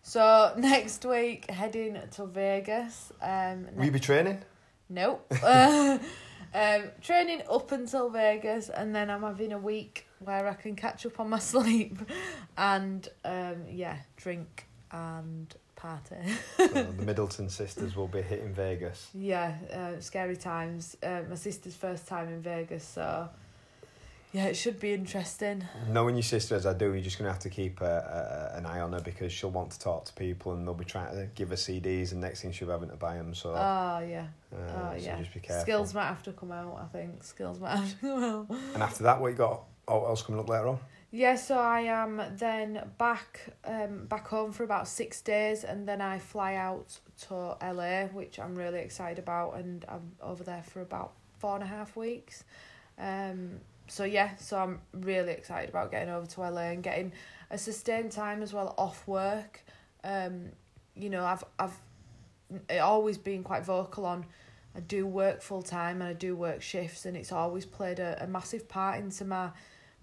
so 0.03 0.53
next 0.59 1.05
week 1.05 1.51
heading 1.51 1.99
to 2.13 2.27
Vegas 2.27 3.13
um 3.21 3.67
Will 3.75 3.87
you 3.87 3.91
be 3.91 4.01
training? 4.01 4.39
Nope. 4.89 5.31
um, 6.55 6.85
training 7.03 7.43
up 7.51 7.73
until 7.73 8.09
Vegas, 8.11 8.69
and 8.69 8.95
then 8.95 9.11
I'm 9.11 9.23
having 9.23 9.53
a 9.53 9.59
week 9.59 10.07
where 10.21 10.47
I 10.49 10.55
can 10.55 10.75
catch 10.77 11.07
up 11.07 11.21
on 11.21 11.29
my 11.31 11.39
sleep, 11.53 11.99
and 12.57 13.09
um, 13.25 13.65
yeah, 13.71 13.97
drink 14.17 14.67
and 14.91 15.55
party. 15.77 16.17
the 16.57 16.93
Middleton 17.05 17.49
sisters 17.49 17.95
will 17.95 18.09
be 18.09 18.23
hitting 18.23 18.53
Vegas. 18.53 19.11
yeah, 19.15 19.55
uh, 19.73 20.01
scary 20.01 20.37
times. 20.37 20.97
Uh, 21.03 21.21
my 21.29 21.37
sister's 21.37 21.77
first 21.77 22.07
time 22.09 22.29
in 22.29 22.41
Vegas, 22.43 22.85
so 22.85 23.29
yeah, 24.33 24.45
it 24.45 24.55
should 24.55 24.79
be 24.79 24.93
interesting. 24.93 25.65
Knowing 25.89 26.15
your 26.15 26.23
sister 26.23 26.55
as 26.55 26.67
I 26.67 26.75
do, 26.75 26.93
you're 26.93 27.03
just 27.03 27.19
going 27.19 27.27
to 27.27 27.33
have 27.33 27.43
to 27.43 27.51
keep 27.51 27.81
a, 27.81 28.53
a, 28.55 28.59
an 28.59 28.67
eye 28.67 28.81
on 28.81 28.93
her 28.93 29.01
because 29.01 29.33
she'll 29.33 29.51
want 29.51 29.71
to 29.71 29.79
talk 29.79 30.05
to 30.07 30.13
people 30.13 30.53
and 30.53 30.67
they'll 30.67 30.75
be 30.75 30.85
trying 30.85 31.15
to 31.15 31.29
give 31.35 31.49
her 31.49 31.57
CDs 31.57 32.13
and 32.13 32.21
next 32.21 32.43
thing 32.43 32.53
she'll 32.53 32.69
be 32.69 32.73
having 32.73 32.91
to 32.91 32.97
buy 32.97 33.17
them. 33.17 33.35
So, 33.35 33.51
Oh 33.51 34.05
yeah, 34.07 34.27
uh, 34.53 34.57
oh 34.57 34.99
so 34.99 35.05
yeah. 35.05 35.19
just 35.19 35.33
be 35.33 35.41
careful. 35.41 35.63
Skills 35.63 35.95
might 35.95 36.09
have 36.09 36.23
to 36.25 36.33
come 36.33 36.53
out. 36.53 36.79
I 36.79 36.87
think 36.97 37.25
skills 37.25 37.59
might 37.59 37.77
have 37.77 37.91
to 37.91 37.97
come 37.97 38.23
out. 38.25 38.51
And 38.75 38.83
after 38.83 39.05
that, 39.05 39.21
what 39.21 39.29
you 39.29 39.37
got 39.37 39.63
oh, 39.89 40.07
else 40.07 40.23
coming 40.23 40.41
up 40.41 40.49
later 40.49 40.69
on? 40.69 40.79
Yeah, 41.11 41.37
so 41.37 41.59
I 41.59 41.81
am 41.81 42.21
then 42.37 42.83
back 42.99 43.41
um 43.65 44.05
back 44.07 44.29
home 44.29 44.53
for 44.53 44.63
about 44.63 44.89
six 44.89 45.23
days 45.23 45.65
and 45.65 45.89
then 45.89 46.03
I 46.03 46.19
fly 46.19 46.57
out 46.57 46.99
to 47.29 47.57
LA, 47.63 48.09
which 48.13 48.39
I'm 48.39 48.55
really 48.55 48.81
excited 48.81 49.19
about 49.19 49.57
and 49.57 49.87
I'm 49.89 50.13
over 50.21 50.45
there 50.45 50.63
for 50.63 50.83
about 50.83 51.13
four 51.39 51.55
and 51.55 51.65
a 51.65 51.67
half 51.67 51.97
weeks. 51.97 52.45
Um 52.99 53.61
so 53.89 54.05
yeah, 54.05 54.37
so 54.37 54.59
I'm 54.59 54.81
really 54.93 55.33
excited 55.33 55.71
about 55.71 55.91
getting 55.91 56.09
over 56.09 56.27
to 56.27 56.41
LA 56.41 56.71
and 56.71 56.83
getting 56.83 57.13
a 57.51 57.59
sustained 57.59 58.13
time 58.13 58.43
as 58.43 58.53
well 58.53 58.75
off 58.79 59.07
work. 59.07 59.65
Um, 60.05 60.51
you 60.95 61.11
know, 61.11 61.25
I've 61.25 61.45
I've 61.59 61.79
always 62.81 63.19
been 63.19 63.43
quite 63.43 63.65
vocal 63.65 64.07
on 64.07 64.25
I 64.75 64.81
do 64.81 65.07
work 65.07 65.43
full 65.43 65.63
time 65.63 66.01
and 66.01 66.11
I 66.11 66.13
do 66.13 66.37
work 66.37 66.63
shifts 66.63 67.05
and 67.05 67.17
it's 67.17 67.33
always 67.33 67.67
played 67.67 67.99
a, 67.99 68.23
a 68.23 68.27
massive 68.27 68.69
part 68.69 69.01
into 69.01 69.25
my 69.25 69.51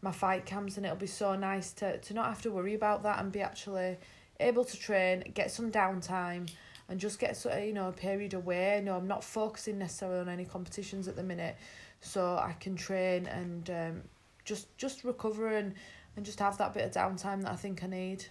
my 0.01 0.11
fight 0.11 0.45
camps, 0.45 0.77
and 0.77 0.85
it'll 0.85 0.97
be 0.97 1.07
so 1.07 1.35
nice 1.35 1.73
to 1.73 1.97
to 1.97 2.13
not 2.13 2.27
have 2.27 2.41
to 2.43 2.51
worry 2.51 2.75
about 2.75 3.03
that 3.03 3.19
and 3.19 3.31
be 3.31 3.41
actually 3.41 3.97
able 4.39 4.63
to 4.63 4.77
train, 4.77 5.31
get 5.33 5.49
some 5.51 5.71
downtime, 5.71 6.49
and 6.87 6.99
just 6.99 7.19
get 7.19 7.43
you 7.65 7.73
know 7.73 7.89
a 7.89 7.91
period 7.91 8.33
away. 8.33 8.81
No, 8.85 8.95
I'm 8.95 9.07
not 9.07 9.23
focusing 9.23 9.79
necessarily 9.79 10.19
on 10.19 10.29
any 10.29 10.45
competitions 10.45 11.07
at 11.07 11.15
the 11.15 11.23
minute, 11.23 11.57
so 12.01 12.37
I 12.37 12.55
can 12.59 12.75
train 12.75 13.25
and 13.25 13.69
um, 13.69 14.01
just 14.43 14.75
just 14.77 15.03
recover 15.03 15.55
and 15.55 15.73
and 16.15 16.25
just 16.25 16.39
have 16.39 16.57
that 16.59 16.73
bit 16.73 16.85
of 16.85 16.91
downtime 16.91 17.41
that 17.43 17.51
I 17.51 17.55
think 17.55 17.83
I 17.83 17.87
need. 17.87 18.25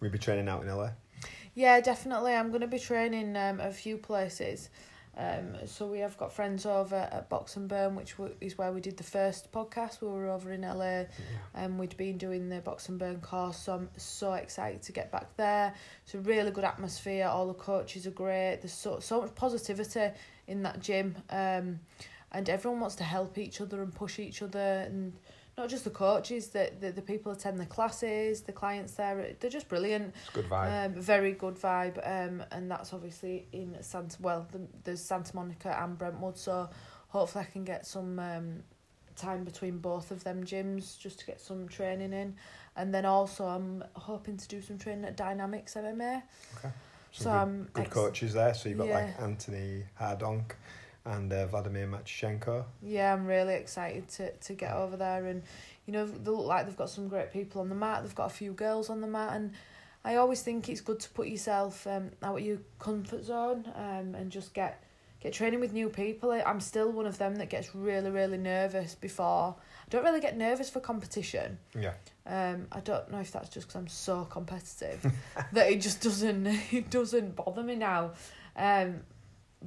We'll 0.00 0.10
be 0.10 0.18
training 0.18 0.48
out 0.48 0.62
in 0.62 0.68
LA. 0.68 0.90
Yeah, 1.54 1.80
definitely. 1.80 2.34
I'm 2.34 2.48
going 2.48 2.60
to 2.60 2.68
be 2.68 2.78
training 2.78 3.36
um, 3.36 3.60
a 3.60 3.72
few 3.72 3.96
places. 3.98 4.70
Um, 5.18 5.56
so 5.66 5.86
we 5.86 5.98
have 5.98 6.16
got 6.16 6.32
friends 6.32 6.64
over 6.64 6.94
at 6.94 7.28
Box 7.28 7.56
and 7.56 7.68
Burn, 7.68 7.96
which 7.96 8.16
w- 8.16 8.34
is 8.40 8.56
where 8.56 8.70
we 8.70 8.80
did 8.80 8.96
the 8.96 9.02
first 9.02 9.50
podcast. 9.50 10.00
We 10.00 10.06
were 10.06 10.28
over 10.28 10.52
in 10.52 10.60
LA, 10.62 11.06
and 11.54 11.72
um, 11.72 11.78
we'd 11.78 11.96
been 11.96 12.18
doing 12.18 12.48
the 12.48 12.60
Box 12.60 12.88
and 12.88 13.00
Burn 13.00 13.20
course. 13.20 13.58
So 13.58 13.74
I'm 13.74 13.88
so 13.96 14.34
excited 14.34 14.80
to 14.82 14.92
get 14.92 15.10
back 15.10 15.36
there. 15.36 15.74
It's 16.04 16.14
a 16.14 16.20
really 16.20 16.52
good 16.52 16.62
atmosphere. 16.62 17.26
All 17.26 17.48
the 17.48 17.54
coaches 17.54 18.06
are 18.06 18.12
great. 18.12 18.58
There's 18.62 18.72
so 18.72 19.00
so 19.00 19.22
much 19.22 19.34
positivity 19.34 20.10
in 20.46 20.62
that 20.62 20.78
gym, 20.78 21.16
um, 21.30 21.80
and 22.32 22.48
everyone 22.48 22.80
wants 22.80 22.96
to 22.96 23.04
help 23.04 23.38
each 23.38 23.60
other 23.60 23.82
and 23.82 23.94
push 23.94 24.18
each 24.18 24.42
other 24.42 24.58
and 24.86 25.14
not 25.58 25.68
just 25.68 25.84
the 25.84 25.90
coaches, 25.90 26.48
the, 26.48 26.70
the, 26.80 26.92
the 26.92 27.02
people 27.02 27.32
attend 27.32 27.58
the 27.58 27.66
classes, 27.66 28.42
the 28.42 28.52
clients 28.52 28.92
there, 28.92 29.34
they're 29.40 29.50
just 29.50 29.68
brilliant. 29.68 30.14
It's 30.14 30.30
good 30.30 30.48
vibe. 30.48 30.86
Um, 30.86 30.94
very 30.94 31.32
good 31.32 31.56
vibe, 31.56 31.98
um, 32.06 32.44
and 32.52 32.70
that's 32.70 32.94
obviously 32.94 33.48
in 33.52 33.76
Santa. 33.80 34.16
Well, 34.20 34.46
the, 34.52 34.60
there's 34.84 35.02
Santa 35.02 35.34
Monica 35.34 35.76
and 35.82 35.98
Brentwood, 35.98 36.38
so 36.38 36.70
hopefully 37.08 37.44
I 37.48 37.52
can 37.52 37.64
get 37.64 37.86
some 37.86 38.20
um, 38.20 38.62
time 39.16 39.42
between 39.42 39.78
both 39.78 40.12
of 40.12 40.22
them 40.22 40.44
gyms 40.44 40.96
just 40.96 41.18
to 41.20 41.26
get 41.26 41.40
some 41.40 41.68
training 41.68 42.12
in, 42.12 42.36
and 42.76 42.94
then 42.94 43.04
also 43.04 43.44
I'm 43.44 43.82
hoping 43.94 44.36
to 44.36 44.46
do 44.48 44.62
some 44.62 44.78
training 44.78 45.04
at 45.06 45.16
Dynamics 45.16 45.74
MMA. 45.74 46.22
Okay. 46.58 46.72
So 47.10 47.24
Some 47.24 47.32
I'm 47.32 47.56
good, 47.62 47.72
good 47.72 47.86
ex- 47.86 47.94
coaches 47.94 48.34
there. 48.34 48.54
So 48.54 48.68
you've 48.68 48.78
got 48.78 48.88
like 48.88 49.18
Antoni 49.18 49.82
Hardonk 50.00 50.52
and 51.08 51.32
uh, 51.32 51.46
Vladimir 51.46 51.86
Matyushenko. 51.86 52.64
Yeah, 52.82 53.12
I'm 53.12 53.26
really 53.26 53.54
excited 53.54 54.08
to, 54.08 54.32
to 54.32 54.52
get 54.54 54.72
over 54.74 54.96
there, 54.96 55.26
and 55.26 55.42
you 55.86 55.92
know 55.92 56.06
they 56.06 56.30
look 56.30 56.46
like 56.46 56.66
they've 56.66 56.76
got 56.76 56.90
some 56.90 57.08
great 57.08 57.32
people 57.32 57.60
on 57.60 57.68
the 57.68 57.74
mat. 57.74 58.02
They've 58.02 58.14
got 58.14 58.26
a 58.26 58.34
few 58.34 58.52
girls 58.52 58.90
on 58.90 59.00
the 59.00 59.06
mat, 59.06 59.32
and 59.34 59.52
I 60.04 60.16
always 60.16 60.42
think 60.42 60.68
it's 60.68 60.80
good 60.80 61.00
to 61.00 61.10
put 61.10 61.28
yourself 61.28 61.86
um 61.86 62.10
out 62.22 62.38
of 62.38 62.44
your 62.44 62.58
comfort 62.78 63.24
zone 63.24 63.64
um 63.74 64.14
and 64.14 64.30
just 64.30 64.54
get 64.54 64.84
get 65.20 65.32
training 65.32 65.60
with 65.60 65.72
new 65.72 65.88
people. 65.88 66.30
I- 66.30 66.42
I'm 66.42 66.60
still 66.60 66.92
one 66.92 67.06
of 67.06 67.18
them 67.18 67.36
that 67.36 67.50
gets 67.50 67.74
really 67.74 68.10
really 68.10 68.38
nervous 68.38 68.94
before. 68.94 69.56
I 69.58 69.90
don't 69.90 70.04
really 70.04 70.20
get 70.20 70.36
nervous 70.36 70.68
for 70.68 70.80
competition. 70.80 71.58
Yeah. 71.78 71.94
Um, 72.26 72.66
I 72.70 72.80
don't 72.80 73.10
know 73.10 73.20
if 73.20 73.32
that's 73.32 73.48
just 73.48 73.66
because 73.68 73.76
I'm 73.80 73.88
so 73.88 74.26
competitive 74.26 75.10
that 75.52 75.72
it 75.72 75.80
just 75.80 76.02
doesn't 76.02 76.46
it 76.70 76.90
doesn't 76.90 77.34
bother 77.34 77.62
me 77.62 77.74
now. 77.74 78.12
Um, 78.54 79.00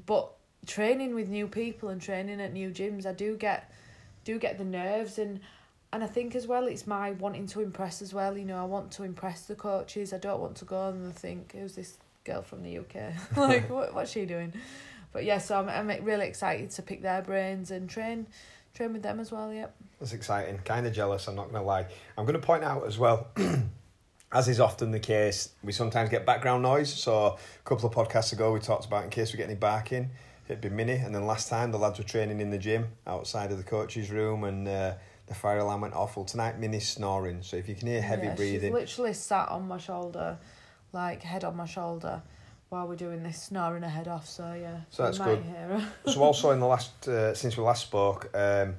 but 0.05 0.31
training 0.65 1.15
with 1.15 1.29
new 1.29 1.47
people 1.47 1.89
and 1.89 2.01
training 2.01 2.41
at 2.41 2.53
new 2.53 2.69
gyms, 2.69 3.05
I 3.05 3.13
do 3.13 3.35
get 3.37 3.71
do 4.23 4.37
get 4.37 4.57
the 4.57 4.63
nerves 4.63 5.17
and 5.17 5.39
and 5.93 6.03
I 6.03 6.07
think 6.07 6.35
as 6.35 6.47
well 6.47 6.67
it's 6.67 6.87
my 6.87 7.11
wanting 7.11 7.47
to 7.47 7.61
impress 7.61 8.01
as 8.01 8.13
well. 8.13 8.37
You 8.37 8.45
know, 8.45 8.57
I 8.57 8.65
want 8.65 8.91
to 8.93 9.03
impress 9.03 9.41
the 9.45 9.55
coaches. 9.55 10.13
I 10.13 10.17
don't 10.17 10.39
want 10.39 10.55
to 10.57 10.65
go 10.65 10.89
and 10.89 11.13
think 11.15 11.53
who's 11.53 11.75
this 11.75 11.97
girl 12.23 12.43
from 12.43 12.63
the 12.63 12.77
UK 12.77 13.13
like 13.37 13.69
what 13.69 13.93
what's 13.93 14.11
she 14.11 14.25
doing. 14.25 14.53
But 15.11 15.25
yeah, 15.25 15.39
so 15.39 15.59
I'm 15.59 15.69
I'm 15.69 16.03
really 16.05 16.27
excited 16.27 16.71
to 16.71 16.81
pick 16.81 17.01
their 17.01 17.21
brains 17.21 17.71
and 17.71 17.89
train 17.89 18.27
train 18.73 18.93
with 18.93 19.03
them 19.03 19.19
as 19.19 19.31
well. 19.31 19.53
Yep. 19.53 19.75
That's 19.99 20.13
exciting. 20.13 20.59
Kind 20.59 20.87
of 20.87 20.93
jealous, 20.93 21.27
I'm 21.27 21.35
not 21.35 21.51
going 21.51 21.61
to 21.61 21.67
lie. 21.67 21.87
I'm 22.17 22.25
going 22.25 22.39
to 22.39 22.45
point 22.45 22.63
out 22.63 22.85
as 22.85 22.97
well, 22.97 23.27
as 24.31 24.47
is 24.47 24.59
often 24.59 24.91
the 24.91 24.99
case, 24.99 25.49
we 25.63 25.71
sometimes 25.71 26.09
get 26.09 26.25
background 26.25 26.63
noise. 26.63 26.91
So 26.93 27.25
a 27.25 27.37
couple 27.65 27.87
of 27.87 27.93
podcasts 27.93 28.33
ago, 28.33 28.51
we 28.51 28.59
talked 28.59 28.85
about 28.85 29.03
in 29.03 29.09
case 29.09 29.33
we 29.33 29.37
get 29.37 29.45
any 29.45 29.55
barking, 29.55 30.11
it'd 30.51 30.61
be 30.61 30.69
Minnie. 30.69 30.93
And 30.93 31.13
then 31.15 31.25
last 31.25 31.49
time, 31.49 31.71
the 31.71 31.77
lads 31.77 31.97
were 31.97 32.03
training 32.03 32.41
in 32.41 32.49
the 32.49 32.57
gym 32.57 32.89
outside 33.07 33.51
of 33.51 33.57
the 33.57 33.63
coach's 33.63 34.11
room 34.11 34.43
and 34.43 34.67
uh, 34.67 34.93
the 35.27 35.33
fire 35.33 35.59
alarm 35.59 35.81
went 35.81 35.93
off. 35.93 36.15
Well, 36.17 36.25
tonight, 36.25 36.59
Minnie's 36.59 36.87
snoring. 36.87 37.41
So 37.41 37.57
if 37.57 37.67
you 37.69 37.75
can 37.75 37.87
hear 37.87 38.01
heavy 38.01 38.27
yeah, 38.27 38.35
breathing, 38.35 38.71
She's 38.71 38.73
literally 38.73 39.13
sat 39.13 39.49
on 39.49 39.67
my 39.67 39.77
shoulder, 39.77 40.37
like 40.93 41.23
head 41.23 41.43
on 41.43 41.55
my 41.55 41.65
shoulder, 41.65 42.21
while 42.69 42.87
we're 42.87 42.95
doing 42.95 43.23
this, 43.23 43.41
snoring 43.41 43.83
her 43.83 43.89
head 43.89 44.07
off. 44.07 44.27
So 44.27 44.53
yeah, 44.53 44.81
So 44.89 45.03
that's 45.03 45.19
might 45.19 45.25
good. 45.35 45.43
Hear 45.43 45.79
her. 45.79 46.11
so 46.11 46.21
also 46.21 46.51
in 46.51 46.59
the 46.59 46.67
last 46.75 47.07
uh, 47.07 47.33
since 47.33 47.57
we 47.57 47.63
last 47.63 47.83
spoke 47.83 48.29
um 48.35 48.75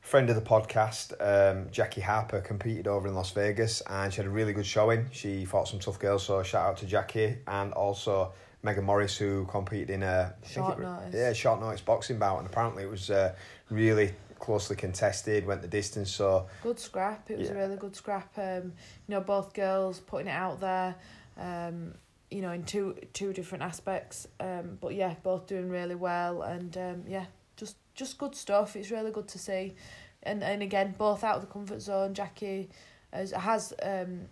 friend 0.00 0.30
of 0.30 0.34
the 0.34 0.42
podcast 0.42 1.12
um 1.20 1.68
jackie 1.70 2.00
harper 2.00 2.40
competed 2.40 2.88
over 2.88 3.06
in 3.06 3.14
las 3.14 3.30
vegas 3.32 3.82
and 3.82 4.10
she 4.12 4.16
had 4.16 4.26
a 4.26 4.30
really 4.30 4.52
good 4.54 4.66
showing 4.66 5.06
she 5.12 5.44
fought 5.44 5.68
some 5.68 5.78
tough 5.78 5.98
girls 5.98 6.24
so 6.24 6.42
shout 6.42 6.66
out 6.70 6.76
to 6.78 6.86
jackie 6.86 7.36
and 7.46 7.72
also 7.74 8.32
megan 8.62 8.84
morris 8.84 9.16
who 9.16 9.44
competed 9.46 9.90
in 9.90 10.02
a 10.02 10.34
think 10.42 10.52
Short 10.66 10.78
it- 10.78 10.82
notice. 10.82 11.14
yeah 11.14 11.32
short 11.32 11.60
notice 11.60 11.80
boxing 11.80 12.18
bout 12.18 12.38
and 12.38 12.46
apparently 12.46 12.82
it 12.82 12.90
was 12.90 13.10
uh, 13.10 13.34
really 13.70 14.12
closely 14.38 14.76
contested 14.76 15.46
went 15.46 15.62
the 15.62 15.68
distance 15.68 16.10
so 16.10 16.46
Good 16.62 16.78
scrap. 16.80 17.30
It 17.30 17.38
was 17.38 17.48
Yeah. 17.48 17.54
a 17.54 17.58
really 17.58 17.76
good 17.76 17.94
scrap. 17.94 18.36
Um, 18.38 18.72
you 19.06 19.14
know, 19.14 19.20
both 19.20 19.52
girls 19.52 20.00
putting 20.00 20.28
it 20.28 20.30
out 20.30 20.60
there. 20.60 20.94
Um, 21.38 21.94
you 22.30 22.40
know, 22.40 22.50
in 22.52 22.62
two 22.64 22.96
two 23.12 23.32
different 23.34 23.62
aspects. 23.64 24.26
Um, 24.38 24.78
but 24.80 24.94
yeah, 24.94 25.14
both 25.22 25.46
doing 25.46 25.68
really 25.68 25.94
well, 25.94 26.40
and 26.42 26.74
um, 26.78 27.04
yeah, 27.06 27.26
just 27.58 27.76
just 27.94 28.16
good 28.16 28.34
stuff. 28.34 28.76
It's 28.76 28.90
really 28.90 29.10
good 29.10 29.28
to 29.28 29.38
see, 29.38 29.74
and 30.22 30.42
and 30.42 30.62
again, 30.62 30.94
both 30.96 31.22
out 31.22 31.34
of 31.36 31.42
the 31.42 31.48
comfort 31.48 31.80
zone. 31.82 32.14
Jackie 32.14 32.70
has 33.12 33.32
has 33.32 33.74
um, 33.82 34.22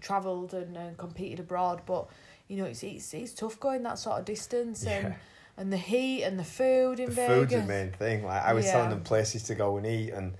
travelled 0.00 0.54
and, 0.54 0.76
and 0.78 0.96
competed 0.96 1.40
abroad, 1.40 1.82
but 1.84 2.06
you 2.48 2.56
know, 2.58 2.64
it's 2.64 2.82
it's 2.82 3.12
it's 3.14 3.32
tough 3.32 3.58
going 3.60 3.82
that 3.84 3.98
sort 3.98 4.18
of 4.18 4.24
distance 4.24 4.84
and. 4.86 5.08
yeah 5.08 5.14
And 5.58 5.72
the 5.72 5.78
heat 5.78 6.22
and 6.24 6.38
the 6.38 6.44
food 6.44 7.00
in 7.00 7.06
the 7.08 7.14
Vegas. 7.14 7.34
food's 7.34 7.52
the 7.52 7.62
main 7.64 7.90
thing 7.90 8.18
like 8.26 8.42
i 8.44 8.52
was 8.52 8.66
Yeah. 8.66 8.72
telling 8.72 8.90
them 8.90 9.00
places 9.00 9.42
to 9.44 9.54
go 9.54 9.78
and 9.78 9.86
eat 9.86 10.10
and 10.12 10.34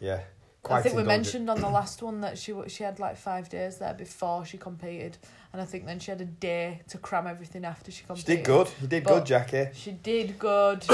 yeah 0.00 0.20
I 0.68 0.82
think 0.82 0.96
we 0.96 1.04
mentioned 1.04 1.48
on 1.48 1.60
the 1.60 1.68
last 1.70 2.02
one 2.02 2.20
that 2.22 2.36
she 2.38 2.52
she 2.66 2.82
had 2.82 2.98
like 2.98 3.16
five 3.16 3.48
days 3.48 3.78
there 3.78 3.94
before 3.94 4.44
she 4.44 4.58
competed, 4.58 5.16
and 5.52 5.62
I 5.62 5.64
think 5.64 5.86
then 5.86 5.98
she 6.00 6.10
had 6.10 6.20
a 6.20 6.30
day 6.50 6.82
to 6.88 6.98
cram 6.98 7.26
everything 7.28 7.64
after 7.64 7.90
she 7.92 8.02
competed. 8.04 8.28
she 8.28 8.36
did 8.36 8.44
good 8.44 8.68
you 8.82 8.88
did 8.88 9.04
But- 9.04 9.10
good 9.14 9.26
jackie 9.26 9.66
She 9.74 9.92
did 9.92 10.38
good. 10.38 10.84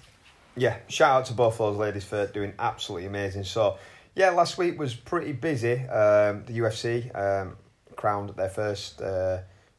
yeah, 0.56 0.76
shout 0.88 1.10
out 1.16 1.24
to 1.26 1.32
both 1.34 1.58
those 1.58 1.76
ladies 1.76 2.04
for 2.04 2.26
doing 2.28 2.52
absolutely 2.58 3.06
amazing. 3.06 3.44
So, 3.44 3.76
yeah, 4.14 4.30
last 4.30 4.58
week 4.58 4.78
was 4.78 4.94
pretty 4.94 5.32
busy. 5.32 5.74
Um, 5.88 6.44
the 6.46 6.54
UFC 6.60 7.10
um, 7.14 7.56
crowned 7.96 8.30
their 8.36 8.48
first 8.48 9.00
uh, 9.02 9.38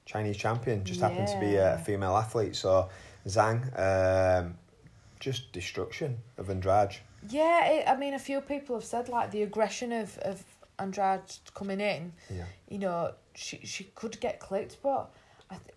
Chinese 0.10 0.38
champion. 0.38 0.84
Just 0.84 1.02
happened 1.02 1.28
to 1.28 1.40
be 1.40 1.56
a 1.56 1.78
female 1.86 2.18
athlete. 2.18 2.56
So, 2.56 2.90
Zhang, 3.28 3.60
um, 3.78 4.56
just 5.20 5.52
destruction 5.52 6.18
of 6.40 6.50
Andrade. 6.50 6.96
yeah, 7.30 7.66
it, 7.68 7.88
I 7.88 7.96
mean, 7.96 8.16
a 8.16 8.20
few 8.20 8.42
people 8.42 8.76
have 8.76 8.84
said 8.86 9.08
like 9.08 9.30
the 9.30 9.44
aggression 9.44 9.92
of 9.92 10.18
of 10.20 10.44
Andrade 10.80 11.32
coming 11.54 11.80
in. 11.80 12.14
Yeah, 12.36 12.46
You 12.68 12.80
know, 12.80 13.14
she 13.36 13.60
she 13.64 13.84
could 13.94 14.20
get 14.20 14.40
clipped, 14.40 14.78
but 14.82 15.12
I 15.52 15.56
th- 15.58 15.76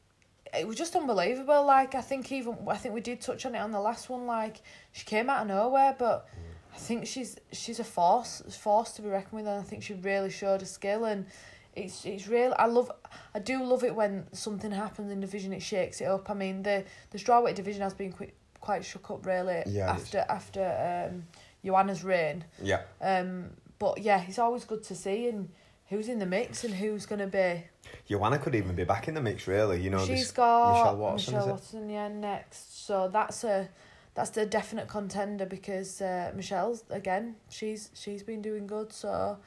it 0.61 0.67
was 0.67 0.77
just 0.79 0.97
unbelievable. 0.97 1.67
Like 1.67 1.95
I 1.95 2.01
think 2.01 2.33
even 2.33 2.57
I 2.67 2.79
think 2.79 2.95
we 2.95 3.03
did 3.03 3.21
touch 3.21 3.45
on 3.45 3.55
it 3.55 3.59
on 3.59 3.71
the 3.71 3.81
last 3.81 4.09
one. 4.09 4.27
Like 4.27 4.63
she 4.93 5.05
came 5.05 5.29
out 5.29 5.43
of 5.43 5.49
nowhere, 5.49 5.95
but 5.99 6.27
I 6.75 6.79
think 6.79 7.07
she's 7.07 7.37
she's 7.53 7.81
a 7.81 7.85
force, 7.85 8.41
force 8.59 8.93
to 8.93 9.03
be 9.03 9.11
reckoned 9.11 9.33
with, 9.41 9.47
and 9.47 9.61
I 9.61 9.63
think 9.63 9.83
she 9.83 9.93
really 9.93 10.31
showed 10.31 10.61
her 10.63 10.67
skill 10.67 11.05
and. 11.05 11.27
It's 11.75 12.05
it's 12.05 12.29
real. 12.29 12.55
I 12.59 12.67
love, 12.67 12.91
I 13.35 13.39
do 13.39 13.63
love 13.65 13.83
it 13.83 13.95
when 13.95 14.27
something 14.33 14.71
happens 14.71 15.11
in 15.11 15.21
division. 15.21 15.53
It 15.53 15.63
shakes 15.63 16.01
it 16.01 16.05
up. 16.07 16.29
I 16.31 16.35
mean, 16.35 16.63
the 16.63 16.85
the 17.11 17.19
strawweight 17.19 17.55
division 17.55 17.83
has 17.83 17.95
been 17.95 18.13
quite 18.13 18.35
quite 18.61 18.85
shook 18.85 19.11
up 19.11 19.25
really 19.27 19.63
Yeah, 19.67 19.91
after 19.91 20.25
after 20.29 21.09
um, 21.11 21.25
Joanna's 21.65 22.05
reign. 22.05 22.45
yeah. 22.63 22.83
Um, 23.01 23.51
but 23.79 23.99
yeah, 23.99 24.23
it's 24.29 24.39
always 24.39 24.65
good 24.65 24.83
to 24.85 24.95
see 24.95 25.29
and 25.29 25.49
who's 25.89 26.09
in 26.09 26.19
the 26.19 26.27
mix 26.27 26.63
and 26.65 26.75
who's 26.75 27.07
gonna 27.07 27.27
be. 27.27 27.65
Joanna 28.09 28.39
could 28.39 28.55
even 28.55 28.75
be 28.77 28.85
back 28.85 29.09
in 29.09 29.15
the 29.15 29.21
mix, 29.21 29.47
really. 29.49 29.81
You 29.81 29.91
know, 29.91 29.99
She's 30.05 30.21
this 30.21 30.31
got 30.31 30.73
Michelle 30.79 30.97
Waterson, 30.97 31.35
Michelle? 31.35 31.49
Waterson, 31.51 31.91
yeah, 31.91 32.09
next. 32.09 32.87
So 32.87 33.09
that's 33.13 33.45
a 33.45 33.69
that's 34.15 34.31
the 34.31 34.45
definite 34.47 34.89
contender 34.89 35.47
because 35.47 36.01
uh, 36.03 36.33
Michelle's 36.37 36.85
again. 36.91 37.37
She's 37.49 37.91
she's 37.95 38.23
been 38.23 38.43
doing 38.43 38.67
good. 38.67 38.93
So 38.93 39.39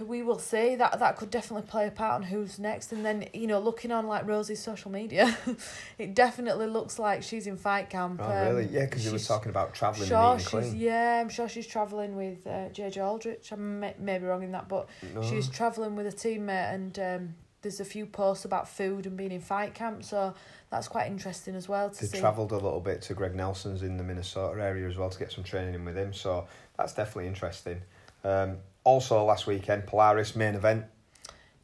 we 0.00 0.22
will 0.22 0.38
see 0.38 0.74
that 0.76 0.98
that 0.98 1.16
could 1.16 1.30
definitely 1.30 1.68
play 1.68 1.86
a 1.86 1.90
part 1.90 2.14
on 2.14 2.22
who's 2.22 2.58
next. 2.58 2.92
And 2.92 3.04
then 3.04 3.28
you 3.32 3.46
know, 3.46 3.58
looking 3.58 3.92
on 3.92 4.06
like 4.06 4.26
Rosie's 4.26 4.62
social 4.62 4.90
media, 4.90 5.36
it 5.98 6.14
definitely 6.14 6.66
looks 6.66 6.98
like 6.98 7.22
she's 7.22 7.46
in 7.46 7.56
fight 7.56 7.90
camp. 7.90 8.20
Oh, 8.22 8.28
really? 8.28 8.64
Um, 8.64 8.70
Yeah, 8.72 8.84
because 8.86 9.04
you 9.04 9.12
were 9.12 9.18
talking 9.18 9.50
about 9.50 9.74
travelling 9.74 10.08
Sure, 10.08 10.38
she's 10.38 10.74
yeah. 10.74 11.20
I'm 11.20 11.28
sure 11.28 11.48
she's 11.48 11.66
traveling 11.66 12.16
with 12.16 12.46
uh, 12.46 12.70
JJ 12.70 13.04
Aldrich. 13.04 13.52
I 13.52 13.56
may, 13.56 13.94
may 13.98 14.18
be 14.18 14.24
wrong 14.24 14.42
in 14.42 14.52
that, 14.52 14.68
but 14.68 14.88
No. 15.14 15.22
she's 15.22 15.48
traveling 15.48 15.94
with 15.94 16.06
a 16.06 16.12
teammate, 16.12 16.72
and 16.74 16.98
um, 16.98 17.34
there's 17.60 17.80
a 17.80 17.84
few 17.84 18.06
posts 18.06 18.44
about 18.44 18.68
food 18.68 19.06
and 19.06 19.16
being 19.16 19.32
in 19.32 19.40
fight 19.40 19.74
camp. 19.74 20.04
So 20.04 20.34
that's 20.70 20.88
quite 20.88 21.06
interesting 21.06 21.54
as 21.54 21.68
well 21.68 21.90
to 21.90 22.06
They 22.06 22.18
travelled 22.18 22.52
a 22.52 22.56
little 22.56 22.80
bit 22.80 23.02
to 23.02 23.14
Greg 23.14 23.34
Nelson's 23.34 23.82
in 23.82 23.98
the 23.98 24.04
Minnesota 24.04 24.60
area 24.62 24.88
as 24.88 24.96
well 24.96 25.10
to 25.10 25.18
get 25.18 25.30
some 25.30 25.44
training 25.44 25.74
in 25.74 25.84
with 25.84 25.96
him. 25.96 26.12
So 26.12 26.46
that's 26.76 26.94
definitely 26.94 27.28
interesting. 27.28 27.82
Um, 28.24 28.58
also, 28.84 29.24
last 29.24 29.46
weekend, 29.46 29.86
Polaris 29.86 30.34
main 30.34 30.54
event. 30.54 30.84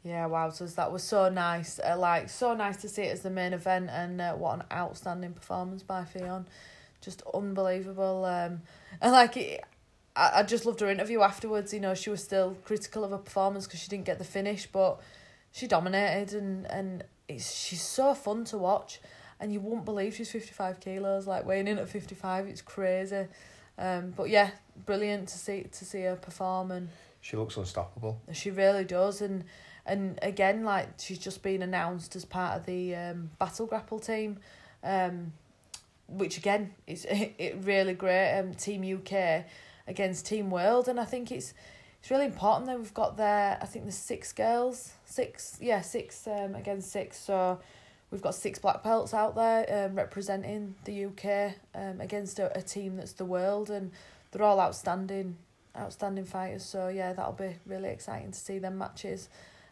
Yeah, 0.03 0.29
wowzers, 0.29 0.75
that 0.75 0.91
was 0.91 1.03
so 1.03 1.29
nice. 1.29 1.79
Uh, 1.79 1.97
like 1.97 2.29
so 2.29 2.53
nice 2.53 2.77
to 2.77 2.89
see 2.89 3.03
it 3.03 3.11
as 3.11 3.21
the 3.21 3.29
main 3.29 3.53
event, 3.53 3.89
and 3.91 4.21
uh, 4.21 4.33
what 4.33 4.55
an 4.59 4.63
outstanding 4.71 5.33
performance 5.33 5.83
by 5.83 6.03
Ffion, 6.03 6.45
just 7.01 7.21
unbelievable. 7.33 8.23
Um, 8.23 8.61
and 9.01 9.11
like 9.11 9.35
it, 9.35 9.61
I, 10.15 10.39
I 10.39 10.43
just 10.43 10.65
loved 10.65 10.79
her 10.79 10.89
interview 10.89 11.21
afterwards. 11.21 11.73
You 11.73 11.81
know, 11.81 11.93
she 11.95 12.09
was 12.09 12.23
still 12.23 12.55
critical 12.63 13.03
of 13.03 13.11
her 13.11 13.17
performance 13.17 13.67
because 13.67 13.81
she 13.81 13.89
didn't 13.89 14.05
get 14.05 14.19
the 14.19 14.23
finish, 14.23 14.67
but 14.71 15.01
she 15.51 15.67
dominated, 15.67 16.33
and 16.33 16.65
and 16.71 17.03
it's 17.27 17.53
she's 17.53 17.81
so 17.81 18.13
fun 18.13 18.45
to 18.45 18.57
watch. 18.57 19.01
And 19.41 19.53
you 19.53 19.59
won't 19.61 19.85
believe 19.85 20.15
she's 20.15 20.31
fifty 20.31 20.51
five 20.51 20.79
kilos, 20.79 21.27
like 21.27 21.45
weighing 21.45 21.67
in 21.67 21.77
at 21.77 21.89
fifty 21.89 22.15
five. 22.15 22.47
It's 22.47 22.61
crazy. 22.61 23.27
Um, 23.79 24.13
but 24.15 24.29
yeah, 24.29 24.51
brilliant 24.85 25.29
to 25.29 25.37
see 25.37 25.63
to 25.63 25.85
see 25.85 26.01
her 26.01 26.15
perform 26.15 26.71
and 26.71 26.89
She 27.21 27.37
looks 27.37 27.57
unstoppable. 27.57 28.21
she 28.33 28.51
really 28.51 28.83
does, 28.83 29.21
and 29.21 29.45
and 29.85 30.19
again, 30.21 30.63
like 30.63 30.89
she's 30.99 31.17
just 31.17 31.41
been 31.41 31.61
announced 31.61 32.15
as 32.15 32.25
part 32.25 32.57
of 32.57 32.65
the 32.65 32.93
um, 32.95 33.31
battle 33.39 33.65
grapple 33.65 33.99
team, 33.99 34.37
um, 34.83 35.31
which 36.07 36.37
again 36.37 36.73
is 36.85 37.05
it 37.09 37.57
really 37.63 37.93
great. 37.93 38.37
Um, 38.37 38.53
team 38.53 38.83
UK 38.83 39.45
against 39.87 40.25
Team 40.25 40.51
World, 40.51 40.87
and 40.89 40.99
I 40.99 41.05
think 41.05 41.31
it's 41.31 41.53
it's 42.01 42.11
really 42.11 42.25
important 42.25 42.65
that 42.67 42.77
we've 42.77 42.93
got 42.93 43.15
there. 43.17 43.57
I 43.61 43.65
think 43.65 43.85
there's 43.85 43.95
six 43.95 44.33
girls, 44.33 44.91
six 45.05 45.57
yeah 45.61 45.81
six 45.81 46.27
um 46.27 46.53
against 46.55 46.91
six, 46.91 47.17
so 47.17 47.59
we've 48.11 48.21
got 48.21 48.35
six 48.35 48.59
black 48.59 48.83
belts 48.83 49.13
out 49.13 49.35
there 49.35 49.85
um, 49.85 49.95
representing 49.95 50.75
the 50.85 51.05
UK 51.05 51.53
um 51.75 52.01
against 52.01 52.39
a, 52.39 52.57
a 52.57 52.61
team 52.61 52.97
that's 52.97 53.13
the 53.13 53.25
world, 53.25 53.69
and 53.69 53.91
they're 54.31 54.43
all 54.43 54.59
outstanding 54.59 55.37
outstanding 55.77 56.25
fighters. 56.25 56.63
So 56.63 56.87
yeah, 56.87 57.13
that'll 57.13 57.33
be 57.33 57.55
really 57.65 57.89
exciting 57.89 58.31
to 58.31 58.39
see 58.39 58.59
them 58.59 58.77
matches, 58.77 59.29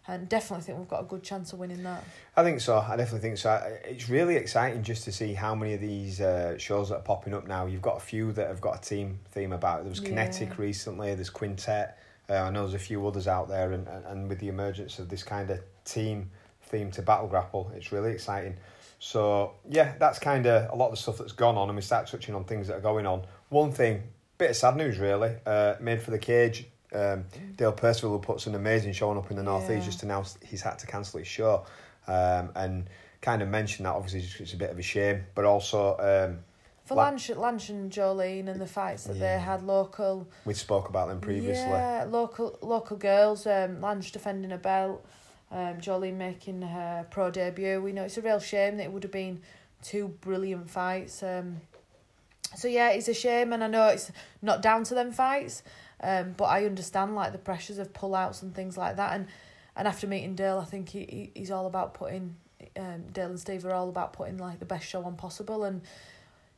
and 0.08 0.29
definitely 0.29 0.63
think 0.63 0.77
we've 0.77 0.88
got 0.88 1.01
a 1.01 1.06
good 1.06 1.24
chance 1.24 1.51
of 1.53 1.60
winning 1.60 1.84
that. 1.84 2.03
I 2.36 2.44
think 2.44 2.62
so. 2.62 2.77
I 2.77 2.96
definitely 2.96 3.27
think 3.27 3.38
so. 3.39 3.62
It's 3.84 4.08
really 4.08 4.36
exciting 4.36 4.84
just 4.84 5.03
to 5.06 5.12
see 5.12 5.34
how 5.34 5.53
many 5.56 5.74
of 5.74 5.82
these 5.82 6.22
uh, 6.22 6.58
shows 6.58 6.89
that 6.89 6.96
are 6.98 7.01
popping 7.01 7.34
up 7.34 7.48
now. 7.48 7.65
You've 7.65 7.82
got 7.82 7.98
a 7.98 8.01
few 8.01 8.32
that 8.34 8.48
have 8.48 8.62
got 8.62 8.77
a 8.77 8.82
team 8.82 9.20
theme 9.32 9.51
about 9.51 9.79
it. 9.79 9.84
There 9.84 9.89
was 9.89 10.00
Yeah. 10.01 10.10
Kinetic 10.10 10.58
recently. 10.58 11.13
There's 11.15 11.29
Quintet. 11.29 11.98
Uh, 12.29 12.36
I 12.36 12.50
know 12.51 12.62
there's 12.62 12.74
a 12.74 12.79
few 12.79 13.06
others 13.08 13.27
out 13.27 13.48
there, 13.48 13.72
and, 13.72 13.88
and, 13.88 14.06
and 14.06 14.29
with 14.29 14.39
the 14.39 14.50
emergence 14.50 15.00
of 15.00 15.10
this 15.10 15.24
kind 15.24 15.50
of 15.50 15.60
team 15.86 16.29
theme 16.67 16.91
to 16.91 17.01
battle 17.01 17.27
grapple, 17.27 17.71
it's 17.75 17.91
really 17.91 18.12
exciting. 18.12 18.55
So 19.00 19.53
yeah, 19.69 19.93
that's 20.00 20.19
kind 20.19 20.45
of 20.47 20.71
a 20.71 20.75
lot 20.75 20.86
of 20.88 20.91
the 20.91 20.97
stuff 20.97 21.17
that's 21.17 21.31
gone 21.33 21.57
on, 21.57 21.69
and 21.69 21.75
we 21.75 21.81
start 21.81 22.07
touching 22.07 22.36
on 22.36 22.43
things 22.43 22.67
that 22.67 22.77
are 22.77 22.81
going 22.81 23.05
on. 23.05 23.24
One 23.50 23.71
thing, 23.71 24.03
bit 24.38 24.51
of 24.51 24.55
sad 24.55 24.75
news 24.75 24.97
really. 24.97 25.36
Uh, 25.45 25.75
made 25.79 26.01
for 26.01 26.12
the 26.12 26.19
cage. 26.19 26.65
Um, 26.93 27.25
Dale 27.57 27.74
Percival 27.74 28.12
who 28.12 28.19
puts 28.19 28.47
an 28.47 28.55
amazing 28.55 28.93
showing 28.93 29.17
up 29.17 29.29
in 29.29 29.36
the 29.38 29.43
North 29.43 29.69
Yeah. 29.69 29.77
East 29.77 29.86
just 29.86 30.03
announced 30.03 30.38
he's 30.43 30.62
had 30.62 30.79
to 30.79 30.88
cancel 30.88 31.19
his 31.19 31.27
show, 31.27 31.65
um, 32.07 32.50
and 32.55 32.89
kind 33.21 33.41
of 33.41 33.50
mentioned 33.50 33.86
that 33.86 33.93
obviously 33.93 34.19
it's- 34.19 34.39
it's 34.39 34.53
a 34.53 34.57
bit 34.57 34.69
of 34.69 34.79
a 34.79 34.81
shame, 34.81 35.25
but 35.36 35.43
also 35.43 35.97
um, 35.97 36.39
For 36.86 36.95
Lanch, 36.95 37.36
Lanch 37.36 37.69
and 37.69 37.91
Jolene 37.91 38.47
and 38.47 38.62
the 38.62 38.65
fights 38.65 39.03
that 39.05 39.17
Yeah. 39.17 39.36
they 39.38 39.39
had 39.43 39.62
local. 39.63 40.27
we 40.45 40.53
spoke 40.53 40.88
about 40.88 41.09
them 41.09 41.19
previously. 41.19 41.67
Yeah, 41.69 42.05
local 42.07 42.57
local 42.62 42.95
girls. 42.95 43.45
Um, 43.45 43.81
Lanch 43.81 44.12
defending 44.13 44.53
a 44.53 44.57
belt. 44.57 45.05
Um, 45.51 45.77
Jolene 45.77 46.15
making 46.15 46.61
her 46.61 47.05
pro 47.09 47.31
debut. 47.31 47.81
We 47.81 47.93
know 47.93 48.03
it's 48.03 48.17
a 48.17 48.21
real 48.21 48.39
shame 48.39 48.77
that 48.77 48.83
it 48.83 48.91
would 48.91 49.03
have 49.03 49.11
been 49.11 49.41
two 49.81 50.09
brilliant 50.21 50.69
fights. 50.69 51.23
Um, 51.23 51.61
so 52.55 52.67
yeah, 52.67 52.89
it's 52.89 53.07
a 53.07 53.13
shame, 53.13 53.53
and 53.53 53.63
I 53.63 53.67
know 53.67 53.87
it's 53.87 54.11
not 54.41 54.61
down 54.61 54.83
to 54.85 54.93
them 54.93 55.11
fights. 55.11 55.63
Um, 56.01 56.33
but 56.37 56.45
I 56.45 56.65
understand 56.65 57.15
like 57.15 57.31
the 57.31 57.37
pressures 57.39 57.79
of 57.79 57.91
pullouts 57.93 58.43
and 58.43 58.53
things 58.53 58.77
like 58.77 58.97
that, 58.97 59.13
and 59.13 59.27
and 59.75 59.87
after 59.87 60.07
meeting 60.07 60.35
Dale, 60.35 60.59
I 60.59 60.65
think 60.65 60.89
he, 60.89 60.99
he 60.99 61.31
he's 61.33 61.51
all 61.51 61.65
about 61.65 61.93
putting. 61.93 62.35
Um, 62.75 63.03
Dale 63.13 63.29
and 63.29 63.39
Steve 63.39 63.65
are 63.65 63.73
all 63.73 63.89
about 63.89 64.13
putting 64.13 64.37
like 64.37 64.59
the 64.59 64.65
best 64.65 64.85
show 64.85 65.03
on 65.03 65.15
possible, 65.15 65.63
and 65.63 65.81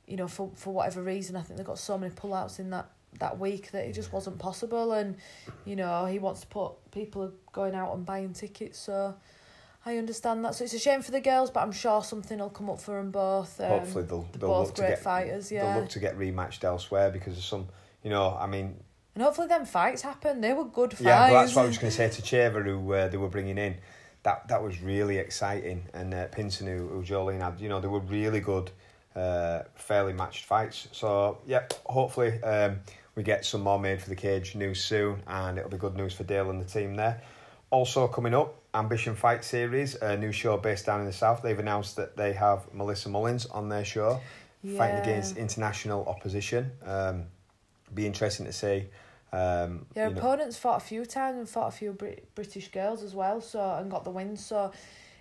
you 0.08 0.18
know 0.18 0.28
for 0.28 0.52
for 0.56 0.74
whatever 0.74 1.02
reason, 1.02 1.36
I 1.36 1.42
think 1.42 1.58
they 1.58 1.64
got 1.64 1.80
so 1.80 1.98
many 1.98 2.14
pullouts 2.14 2.60
in 2.60 2.70
that 2.72 2.90
that 3.20 3.40
week 3.40 3.72
that 3.72 3.86
it 3.86 3.94
just 3.94 4.14
wasn't 4.14 4.38
possible, 4.38 4.94
and 4.94 5.16
you 5.66 5.76
know 5.76 6.06
he 6.06 6.20
wants 6.20 6.42
to 6.42 6.48
put 6.48 6.74
people 6.92 7.32
going 7.52 7.76
out 7.76 7.94
and 7.96 8.06
buying 8.06 8.34
tickets, 8.34 8.80
so. 8.80 9.16
I 9.86 9.98
understand 9.98 10.44
that, 10.44 10.56
so 10.56 10.66
it's 10.66 10.74
a 10.74 10.80
shame 10.80 11.02
for 11.02 11.12
the 11.12 11.22
girls, 11.22 11.52
but 11.52 11.62
I'm 11.62 11.72
sure 11.72 12.04
something 12.04 12.38
will 12.38 12.50
come 12.50 12.70
up 12.70 12.82
for 12.82 12.98
them 12.98 13.12
both. 13.12 13.62
Um, 13.62 13.70
Hopefully 13.70 14.04
they'll 14.04 14.28
they'll 14.38 14.50
both 14.50 14.68
look 14.68 14.76
to 14.76 14.82
get 14.82 15.00
fighters, 15.00 15.50
yeah. 15.54 15.72
they'll 15.72 15.82
look 15.82 15.90
to 15.92 16.00
get 16.00 16.18
rematched 16.20 16.66
elsewhere 16.66 17.10
because 17.10 17.38
of 17.38 17.44
some, 17.46 17.66
you 18.04 18.10
know, 18.10 18.38
I 18.38 18.46
mean, 18.46 18.76
And 19.16 19.24
hopefully 19.24 19.48
them 19.48 19.66
fights 19.66 20.02
happen. 20.02 20.42
They 20.42 20.52
were 20.52 20.66
good 20.66 20.92
fights. 20.92 21.02
yeah, 21.02 21.30
but 21.30 21.42
that's 21.42 21.56
what 21.56 21.64
I 21.64 21.68
was 21.68 21.78
going 21.78 21.92
to 21.92 21.96
say 21.96 22.10
to 22.10 22.22
Cheva, 22.22 22.64
who 22.64 22.94
uh, 22.94 23.08
they 23.08 23.16
were 23.16 23.30
bringing 23.30 23.58
in. 23.58 23.78
That 24.24 24.50
that 24.50 24.62
was 24.62 24.82
really 24.82 25.18
exciting, 25.18 25.86
and 25.94 26.14
uh, 26.14 26.26
Pinson, 26.28 26.68
who, 26.68 26.90
who 26.90 27.02
Jolene 27.02 27.42
had, 27.42 27.62
you 27.62 27.70
know, 27.70 27.80
they 27.80 27.88
were 27.88 28.02
really 28.02 28.42
good, 28.42 28.70
uh, 29.16 29.62
fairly 29.76 30.12
matched 30.12 30.44
fights. 30.44 30.90
So 30.92 31.38
yeah, 31.48 31.64
hopefully 31.86 32.44
um, 32.44 32.82
we 33.16 33.24
get 33.24 33.46
some 33.46 33.62
more 33.62 33.80
made 33.80 34.02
for 34.02 34.10
the 34.10 34.16
cage 34.16 34.56
news 34.56 34.84
soon, 34.84 35.22
and 35.28 35.58
it'll 35.58 35.70
be 35.70 35.78
good 35.78 35.96
news 35.96 36.14
for 36.14 36.24
Dale 36.24 36.50
and 36.50 36.62
the 36.62 36.66
team 36.66 36.96
there. 36.96 37.22
Also 37.72 38.08
coming 38.08 38.34
up, 38.34 38.56
Ambition 38.74 39.16
Fight 39.16 39.44
Series, 39.44 39.96
a 39.96 40.18
new 40.18 40.32
show 40.32 40.58
based 40.58 40.86
down 40.86 41.00
in 41.02 41.06
the 41.06 41.14
south. 41.14 41.42
They've 41.42 41.58
announced 41.60 41.96
that 41.98 42.16
they 42.18 42.34
have 42.34 42.72
Melissa 42.74 43.10
Mullins 43.10 43.46
on 43.48 43.70
their 43.70 43.86
show, 43.86 44.20
fighting 44.78 45.00
against 45.00 45.38
international 45.38 46.06
opposition. 46.06 46.72
Um, 46.86 47.26
be 47.94 48.06
interesting 48.06 48.46
to 48.46 48.54
see. 48.54 48.86
Um, 49.32 49.86
Your 49.96 50.08
you 50.08 50.14
know- 50.14 50.20
opponents 50.20 50.58
fought 50.58 50.78
a 50.78 50.86
few 50.86 51.06
times 51.06 51.38
and 51.38 51.48
fought 51.50 51.68
a 51.68 51.72
few 51.72 51.94
Brit- 51.94 52.34
British 52.36 52.70
girls 52.72 53.04
as 53.04 53.14
well, 53.14 53.42
so 53.42 53.60
and 53.60 53.90
got 53.92 54.04
the 54.04 54.10
win. 54.10 54.36
So 54.38 54.72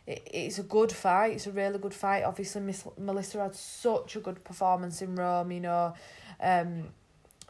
it, 0.06 0.22
it's 0.32 0.58
a 0.58 0.62
good 0.62 0.90
fight. 0.90 1.34
It's 1.34 1.46
a 1.46 1.52
really 1.52 1.78
good 1.78 1.94
fight. 1.94 2.24
Obviously, 2.24 2.62
Miss 2.62 2.84
Melissa 2.96 3.42
had 3.42 3.54
such 3.54 4.16
a 4.16 4.20
good 4.20 4.42
performance 4.44 5.02
in 5.02 5.14
Rome. 5.14 5.52
You 5.52 5.60
know, 5.60 5.94
um, 6.40 6.88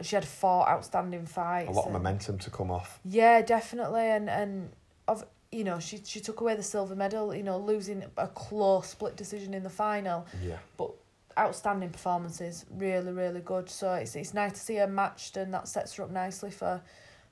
she 0.02 0.14
had 0.14 0.24
four 0.24 0.68
outstanding 0.68 1.26
fights. 1.26 1.70
a 1.70 1.72
lot 1.72 1.86
of 1.86 1.92
momentum 1.92 2.38
to 2.38 2.50
come 2.50 2.70
off. 2.70 3.00
Yeah, 3.04 3.42
definitely, 3.42 4.06
and 4.06 4.28
and 4.30 4.70
of 5.06 5.24
you 5.50 5.64
know 5.64 5.78
she 5.80 6.00
she 6.04 6.20
took 6.20 6.40
away 6.40 6.54
the 6.54 6.62
silver 6.62 6.94
medal. 6.94 7.34
You 7.34 7.42
know, 7.42 7.58
losing 7.58 8.04
a 8.16 8.28
close 8.28 8.88
split 8.88 9.16
decision 9.16 9.54
in 9.54 9.62
the 9.62 9.70
final. 9.70 10.26
Yeah. 10.42 10.58
But 10.76 10.92
outstanding 11.38 11.90
performances, 11.90 12.66
really, 12.70 13.12
really 13.12 13.40
good. 13.40 13.70
So 13.70 13.94
it's 13.94 14.16
it's 14.16 14.34
nice 14.34 14.52
to 14.52 14.58
see 14.58 14.76
her 14.76 14.86
matched, 14.86 15.36
and 15.36 15.52
that 15.54 15.68
sets 15.68 15.94
her 15.94 16.04
up 16.04 16.10
nicely 16.10 16.50
for 16.50 16.80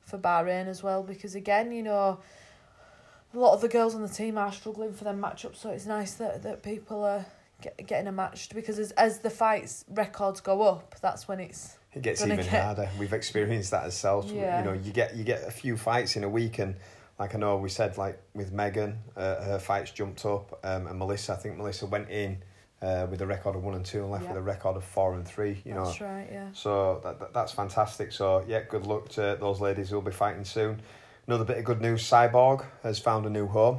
for 0.00 0.18
Bahrain 0.18 0.66
as 0.66 0.82
well. 0.82 1.02
Because 1.02 1.34
again, 1.34 1.72
you 1.72 1.82
know, 1.82 2.18
a 3.34 3.38
lot 3.38 3.54
of 3.54 3.60
the 3.60 3.68
girls 3.68 3.94
on 3.94 4.02
the 4.02 4.08
team 4.08 4.38
are 4.38 4.52
struggling 4.52 4.92
for 4.92 5.04
them 5.04 5.20
matchups. 5.20 5.56
So 5.56 5.70
it's 5.70 5.86
nice 5.86 6.14
that 6.14 6.42
that 6.42 6.62
people 6.62 7.04
are 7.04 7.26
get, 7.60 7.86
getting 7.86 8.06
a 8.06 8.12
matched 8.12 8.54
because 8.54 8.78
as 8.78 8.92
as 8.92 9.20
the 9.20 9.30
fights 9.30 9.84
records 9.88 10.40
go 10.40 10.62
up, 10.62 10.94
that's 11.00 11.28
when 11.28 11.40
it's 11.40 11.78
It 11.96 12.02
gets 12.02 12.22
even 12.22 12.36
get- 12.36 12.46
harder. 12.46 12.88
We've 12.98 13.12
experienced 13.12 13.70
that 13.72 13.84
ourselves. 13.84 14.30
Yeah. 14.30 14.58
You 14.60 14.64
know, 14.66 14.72
you 14.74 14.92
get 14.92 15.16
you 15.16 15.24
get 15.24 15.42
a 15.48 15.50
few 15.50 15.76
fights 15.76 16.14
in 16.16 16.22
a 16.24 16.28
week, 16.28 16.58
and 16.58 16.76
like 17.18 17.34
I 17.34 17.38
know 17.38 17.56
we 17.56 17.68
said, 17.70 17.96
like 17.96 18.20
with 18.34 18.52
Megan, 18.52 18.98
uh, 19.16 19.42
her 19.42 19.58
fights 19.58 19.90
jumped 19.90 20.24
up, 20.26 20.60
um, 20.62 20.86
and 20.86 20.98
Melissa. 20.98 21.32
I 21.32 21.36
think 21.36 21.56
Melissa 21.56 21.86
went 21.86 22.10
in 22.10 22.42
uh, 22.82 23.06
with 23.10 23.22
a 23.22 23.26
record 23.26 23.56
of 23.56 23.64
one 23.64 23.74
and 23.74 23.84
two, 23.84 24.02
and 24.02 24.10
left 24.10 24.24
Yeah. 24.24 24.30
with 24.32 24.38
a 24.38 24.42
record 24.42 24.76
of 24.76 24.84
four 24.84 25.14
and 25.14 25.26
three. 25.26 25.62
You 25.64 25.72
know, 25.74 25.86
that's 25.86 26.00
right, 26.02 26.28
yeah. 26.30 26.48
so 26.52 27.00
that, 27.02 27.18
that 27.18 27.32
that's 27.32 27.52
fantastic. 27.52 28.12
So 28.12 28.44
yeah, 28.46 28.60
good 28.68 28.86
luck 28.86 29.08
to 29.10 29.38
those 29.40 29.60
ladies 29.62 29.88
who'll 29.88 30.02
be 30.02 30.12
fighting 30.12 30.44
soon. 30.44 30.80
Another 31.26 31.44
bit 31.44 31.56
of 31.58 31.64
good 31.64 31.80
news: 31.80 32.02
Cyborg 32.08 32.64
has 32.82 32.98
found 32.98 33.24
a 33.26 33.30
new 33.30 33.46
home. 33.46 33.78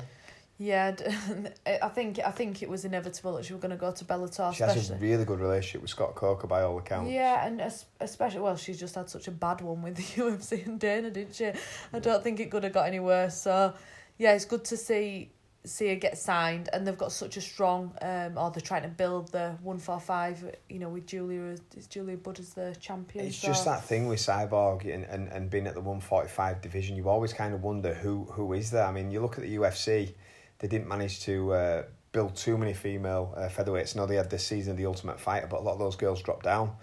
Yeah, 0.60 0.96
I 1.68 1.88
think 1.90 2.20
I 2.26 2.32
think 2.32 2.64
it 2.64 2.70
was 2.70 2.84
inevitable 2.84 3.36
that 3.36 3.46
she 3.46 3.54
was 3.54 3.62
going 3.62 3.72
to 3.72 3.78
go 3.78 3.92
to 3.92 4.06
Bellator, 4.06 4.54
She 4.56 4.64
has 4.64 4.90
a 4.90 4.96
really 4.96 5.24
good 5.24 5.40
relationship 5.40 5.82
with 5.82 5.92
Scott 5.92 6.16
Coker 6.16 6.48
by 6.48 6.64
all 6.64 6.80
accounts. 6.80 7.12
Yeah, 7.12 7.46
and 7.46 7.62
especially 8.00 8.42
well, 8.42 8.58
she's 8.58 8.80
just 8.80 8.96
had 8.96 9.08
such 9.08 9.28
a 9.28 9.32
bad 9.32 9.62
one 9.62 9.84
with 9.84 9.96
the 9.98 10.04
UFC 10.04 10.66
and 10.66 10.80
Dana, 10.80 11.12
didn't 11.12 11.36
she? 11.36 11.52
I 11.94 12.00
don't 12.00 12.24
think 12.24 12.40
it 12.40 12.50
could 12.50 12.64
have 12.64 12.74
got 12.74 12.88
any 12.88 13.00
worse. 13.00 13.40
So, 13.40 13.74
yeah, 14.18 14.34
it's 14.34 14.46
good 14.46 14.66
to 14.66 14.78
see 14.78 15.32
see 15.64 15.90
her 15.90 15.96
get 15.96 16.18
signed, 16.18 16.70
and 16.74 16.88
they've 16.88 16.98
got 16.98 17.12
such 17.12 17.38
a 17.38 17.42
strong. 17.42 17.94
Um, 18.02 18.38
or 18.38 18.50
they're 18.50 18.62
trying 18.62 18.84
to 18.84 18.88
build 18.88 19.32
the 19.32 19.58
one 19.62 19.78
four 19.78 20.00
five. 20.00 20.44
You 20.70 20.80
know, 20.80 20.90
with 20.90 21.06
Julia, 21.06 21.56
is 21.76 21.86
Julia 21.88 22.18
Budd 22.18 22.40
as 22.40 22.56
the 22.56 22.76
champion. 22.80 23.28
It's 23.28 23.38
so- 23.38 23.48
just 23.48 23.66
that 23.66 23.84
thing 23.84 24.08
with 24.08 24.20
Cyborg 24.20 24.92
and, 24.92 25.04
and, 25.06 25.28
and 25.28 25.52
being 25.52 25.68
at 25.68 25.76
the 25.76 25.82
145 25.82 26.62
division, 26.62 26.96
you 26.96 27.10
always 27.10 27.34
kind 27.34 27.54
of 27.54 27.62
wonder 27.62 27.94
who, 27.94 28.26
who 28.32 28.54
is 28.54 28.72
there. 28.72 28.86
I 28.86 28.92
mean, 28.92 29.12
you 29.12 29.22
look 29.22 29.38
at 29.38 29.44
the 29.44 29.56
UFC, 29.56 30.14
they 30.60 30.68
didn't 30.68 30.88
manage 30.88 31.22
to 31.22 31.54
uh, 31.54 31.84
build 32.12 32.36
too 32.36 32.58
many 32.58 32.74
female 32.74 33.34
uh, 33.38 33.42
featherweights. 33.50 33.96
No, 33.96 34.06
they 34.06 34.16
had 34.16 34.30
this 34.30 34.46
season 34.46 34.72
of 34.72 34.78
the 34.78 34.86
Ultimate 34.86 35.20
Fighter, 35.20 35.48
but 35.48 35.60
a 35.60 35.64
lot 35.64 35.74
of 35.74 35.80
those 35.80 35.96
girls 35.96 36.22
dropped 36.22 36.44
down. 36.44 36.76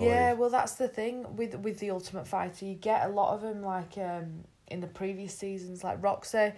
Yeah, 0.00 0.32
well, 0.32 0.50
that's 0.50 0.74
the 0.76 0.88
thing 0.88 1.36
with 1.36 1.54
with 1.56 1.78
the 1.78 1.90
Ultimate 1.90 2.26
Fighter. 2.26 2.64
You 2.64 2.74
get 2.74 3.06
a 3.06 3.10
lot 3.10 3.34
of 3.34 3.42
them 3.42 3.62
like 3.62 3.98
um 3.98 4.44
in 4.68 4.80
the 4.80 4.86
previous 4.86 5.36
seasons, 5.36 5.84
like 5.84 6.02
Roxy. 6.02 6.38
I 6.38 6.52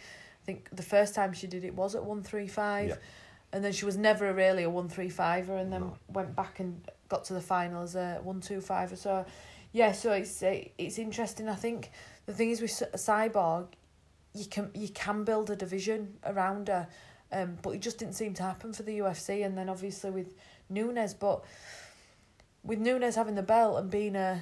think 0.44 0.68
the 0.72 0.82
first 0.84 1.14
time 1.14 1.32
she 1.32 1.48
did 1.48 1.64
it 1.64 1.74
was 1.74 1.96
at 1.96 2.04
one 2.04 2.22
three 2.22 2.46
five, 2.46 2.98
and 3.52 3.64
then 3.64 3.72
she 3.72 3.84
was 3.84 3.96
never 3.96 4.32
really 4.32 4.62
a 4.62 4.70
one 4.70 4.88
three 4.88 5.08
fiver, 5.08 5.56
and 5.56 5.72
then 5.72 5.80
No. 5.80 5.96
went 6.08 6.36
back 6.36 6.60
and 6.60 6.80
got 7.08 7.24
to 7.24 7.34
the 7.34 7.40
final 7.40 7.82
as 7.82 7.96
a 7.96 8.20
one 8.22 8.40
two 8.40 8.60
fiver. 8.60 8.94
So 8.94 9.26
yeah, 9.72 9.90
so 9.90 10.12
it's 10.12 10.40
it's 10.42 10.98
interesting. 10.98 11.48
I 11.48 11.56
think 11.56 11.90
the 12.26 12.32
thing 12.32 12.50
is 12.50 12.60
with 12.60 12.70
Cyborg, 12.70 13.66
you 14.36 14.46
can 14.46 14.70
you 14.74 14.88
can 14.88 15.24
build 15.24 15.50
a 15.50 15.56
division 15.56 16.14
around 16.24 16.68
her, 16.68 16.86
um, 17.32 17.58
but 17.62 17.70
it 17.70 17.80
just 17.80 17.98
didn't 17.98 18.14
seem 18.14 18.34
to 18.34 18.42
happen 18.42 18.72
for 18.72 18.82
the 18.82 18.98
UFC. 19.00 19.44
And 19.44 19.56
then 19.56 19.68
obviously 19.68 20.10
with 20.10 20.34
Nunes, 20.68 21.14
but 21.14 21.44
with 22.62 22.78
Nunes 22.78 23.14
having 23.14 23.34
the 23.34 23.42
belt 23.42 23.78
and 23.78 23.90
being 23.90 24.16
a, 24.16 24.40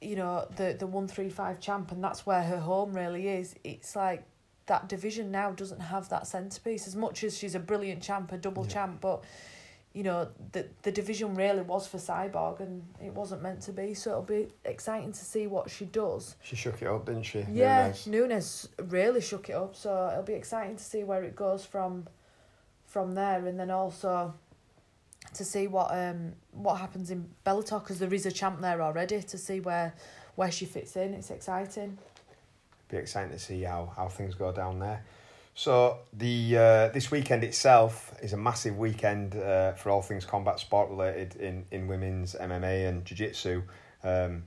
you 0.00 0.16
know, 0.16 0.46
the 0.56 0.76
the 0.78 0.86
one 0.86 1.08
three 1.08 1.30
five 1.30 1.60
champ, 1.60 1.92
and 1.92 2.02
that's 2.02 2.24
where 2.26 2.42
her 2.42 2.58
home 2.60 2.92
really 2.94 3.28
is. 3.28 3.54
It's 3.64 3.96
like 3.96 4.24
that 4.66 4.88
division 4.88 5.30
now 5.30 5.52
doesn't 5.52 5.80
have 5.80 6.08
that 6.08 6.26
centerpiece 6.26 6.86
as 6.86 6.96
much 6.96 7.22
as 7.24 7.38
she's 7.38 7.54
a 7.54 7.60
brilliant 7.60 8.02
champ, 8.02 8.32
a 8.32 8.36
double 8.38 8.64
Yeah. 8.64 8.70
champ, 8.72 9.00
but. 9.00 9.24
You 9.96 10.02
know 10.02 10.28
the 10.52 10.62
the 10.82 10.92
division 10.92 11.34
really 11.34 11.62
was 11.62 11.86
for 11.86 11.96
Cyborg 11.96 12.60
and 12.60 12.82
it 13.02 13.12
wasn't 13.14 13.40
meant 13.42 13.62
to 13.62 13.72
be. 13.72 13.94
So 13.94 14.10
it'll 14.10 14.22
be 14.22 14.48
exciting 14.64 15.12
to 15.12 15.24
see 15.32 15.46
what 15.46 15.70
she 15.70 15.86
does. 15.86 16.36
She 16.42 16.54
shook 16.54 16.82
it 16.82 16.88
up, 16.88 17.06
didn't 17.06 17.22
she? 17.22 17.46
Yeah, 17.50 17.86
Nunes? 17.86 18.06
Nunes 18.06 18.68
really 18.96 19.22
shook 19.22 19.48
it 19.48 19.54
up, 19.54 19.74
so 19.74 20.10
it'll 20.12 20.22
be 20.34 20.34
exciting 20.34 20.76
to 20.76 20.84
see 20.84 21.02
where 21.02 21.24
it 21.24 21.34
goes 21.34 21.64
from 21.64 22.06
from 22.84 23.14
there, 23.14 23.46
and 23.46 23.58
then 23.58 23.70
also 23.70 24.34
to 25.32 25.44
see 25.44 25.66
what 25.66 25.88
um 25.92 26.34
what 26.52 26.74
happens 26.74 27.10
in 27.10 27.28
Bellator 27.46 27.80
because 27.82 27.98
there 27.98 28.12
is 28.12 28.26
a 28.26 28.32
champ 28.32 28.60
there 28.60 28.82
already. 28.82 29.22
To 29.22 29.38
see 29.38 29.60
where 29.60 29.94
where 30.34 30.52
she 30.52 30.66
fits 30.66 30.94
in, 30.96 31.14
it's 31.14 31.30
exciting. 31.30 31.96
be 32.90 32.98
exciting 32.98 33.32
to 33.32 33.38
see 33.38 33.62
how, 33.62 33.90
how 33.96 34.08
things 34.08 34.34
go 34.34 34.52
down 34.52 34.78
there. 34.78 35.02
So 35.58 36.00
the 36.12 36.58
uh, 36.58 36.88
this 36.88 37.10
weekend 37.10 37.42
itself 37.42 38.12
is 38.20 38.34
a 38.34 38.36
massive 38.36 38.76
weekend 38.76 39.34
uh, 39.34 39.72
for 39.72 39.88
all 39.88 40.02
things 40.02 40.26
combat 40.26 40.60
sport 40.60 40.90
related 40.90 41.36
in, 41.36 41.64
in 41.70 41.88
women's 41.88 42.34
MMA 42.34 42.86
and 42.86 43.06
jiu 43.06 43.16
jitsu. 43.16 43.62
Um, 44.04 44.44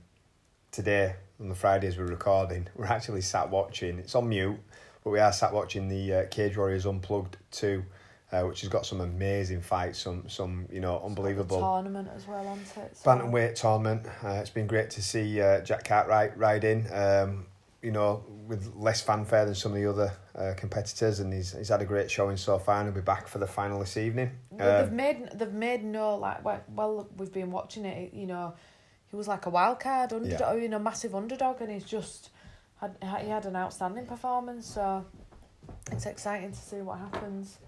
today 0.70 1.16
on 1.40 1.48
the 1.48 1.56
Fridays 1.56 1.98
we're 1.98 2.06
recording, 2.06 2.68
we're 2.76 2.86
actually 2.86 3.22
sat 3.22 3.50
watching. 3.50 3.98
It's 3.98 4.14
on 4.14 4.28
mute, 4.28 4.56
but 5.02 5.10
we 5.10 5.18
are 5.18 5.32
sat 5.32 5.52
watching 5.52 5.88
the 5.88 6.14
uh, 6.14 6.26
Cage 6.26 6.56
Warriors 6.56 6.86
Unplugged 6.86 7.38
two, 7.50 7.84
uh, 8.30 8.42
which 8.42 8.60
has 8.60 8.70
got 8.70 8.86
some 8.86 9.00
amazing 9.00 9.62
fights, 9.62 9.98
some 9.98 10.28
some 10.28 10.68
you 10.70 10.78
know 10.78 11.02
unbelievable 11.04 11.58
tournament 11.58 12.08
as 12.14 12.28
well, 12.28 12.44
hasn't 12.44 12.84
it? 12.86 12.96
So- 12.96 13.10
bantamweight 13.10 13.56
tournament. 13.56 14.06
Uh, 14.22 14.38
it's 14.40 14.50
been 14.50 14.68
great 14.68 14.90
to 14.90 15.02
see 15.02 15.40
uh, 15.40 15.60
Jack 15.62 15.82
Cartwright 15.82 16.38
ride 16.38 16.62
in. 16.62 16.86
Um, 16.92 17.46
you 17.82 17.90
know, 17.90 18.24
with 18.46 18.74
less 18.76 19.00
fanfare 19.00 19.46
than 19.46 19.54
some 19.54 19.72
of 19.72 19.78
the 19.78 19.88
other 19.88 20.12
uh, 20.34 20.54
competitors, 20.56 21.20
and 21.20 21.32
he's 21.32 21.52
he's 21.52 21.68
had 21.68 21.80
a 21.80 21.84
great 21.86 22.10
showing 22.10 22.36
so 22.36 22.58
far, 22.58 22.80
and 22.80 22.88
he'll 22.88 22.94
be 22.94 23.00
back 23.00 23.26
for 23.26 23.38
the 23.38 23.46
final 23.46 23.80
this 23.80 23.96
evening. 23.96 24.30
Well, 24.50 24.82
they've 24.82 24.90
Um, 24.90 24.96
made 24.96 25.30
they've 25.34 25.52
made 25.52 25.84
no 25.84 26.16
like 26.16 26.44
well, 26.44 26.62
well 26.68 27.08
we've 27.16 27.32
been 27.32 27.50
watching 27.50 27.84
it. 27.84 28.12
You 28.12 28.26
know, 28.26 28.54
he 29.08 29.16
was 29.16 29.28
like 29.28 29.46
a 29.46 29.50
wild 29.50 29.80
card 29.80 30.12
underdog, 30.12 30.60
you 30.60 30.68
know, 30.68 30.78
massive 30.78 31.14
underdog, 31.14 31.60
and 31.62 31.70
he's 31.70 31.84
just 31.84 32.30
had 32.80 32.96
he 33.22 33.28
had 33.28 33.46
an 33.46 33.56
outstanding 33.56 34.06
performance. 34.06 34.66
So 34.66 35.04
it's 35.90 36.06
exciting 36.06 36.52
to 36.52 36.58
see 36.58 36.82
what 36.82 36.98
happens 36.98 37.58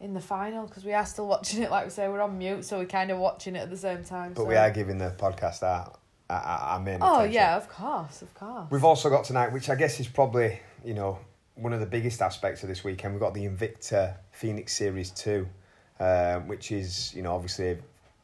in 0.00 0.14
the 0.14 0.20
final 0.20 0.66
because 0.66 0.84
we 0.84 0.92
are 0.94 1.06
still 1.06 1.28
watching 1.28 1.62
it. 1.62 1.70
Like 1.70 1.84
we 1.84 1.90
say, 1.90 2.08
we're 2.08 2.22
on 2.22 2.38
mute, 2.38 2.64
so 2.64 2.78
we're 2.78 2.86
kind 2.86 3.10
of 3.10 3.18
watching 3.18 3.54
it 3.54 3.60
at 3.60 3.70
the 3.70 3.76
same 3.76 4.02
time. 4.02 4.32
but 4.32 4.42
so. 4.42 4.48
we 4.48 4.56
are 4.56 4.70
giving 4.70 4.98
the 4.98 5.10
podcast 5.18 5.62
our 5.62 5.92
our, 6.32 6.58
our 6.58 6.80
main 6.80 6.98
Oh 7.00 7.16
attention. 7.20 7.32
yeah, 7.34 7.56
of 7.56 7.68
course, 7.68 8.22
of 8.22 8.32
course. 8.34 8.70
We've 8.70 8.84
also 8.84 9.10
got 9.10 9.24
tonight, 9.24 9.52
which 9.52 9.68
I 9.70 9.74
guess 9.74 10.00
is 10.00 10.08
probably 10.08 10.60
you 10.84 10.94
know 10.94 11.18
one 11.54 11.72
of 11.72 11.80
the 11.80 11.86
biggest 11.86 12.22
aspects 12.22 12.62
of 12.62 12.68
this 12.68 12.82
weekend. 12.84 13.14
We've 13.14 13.20
got 13.20 13.34
the 13.34 13.46
Invicta 13.46 14.16
Phoenix 14.30 14.76
Series 14.76 15.10
Two, 15.10 15.46
um, 16.00 16.48
which 16.48 16.72
is 16.72 17.12
you 17.14 17.22
know 17.22 17.34
obviously 17.34 17.78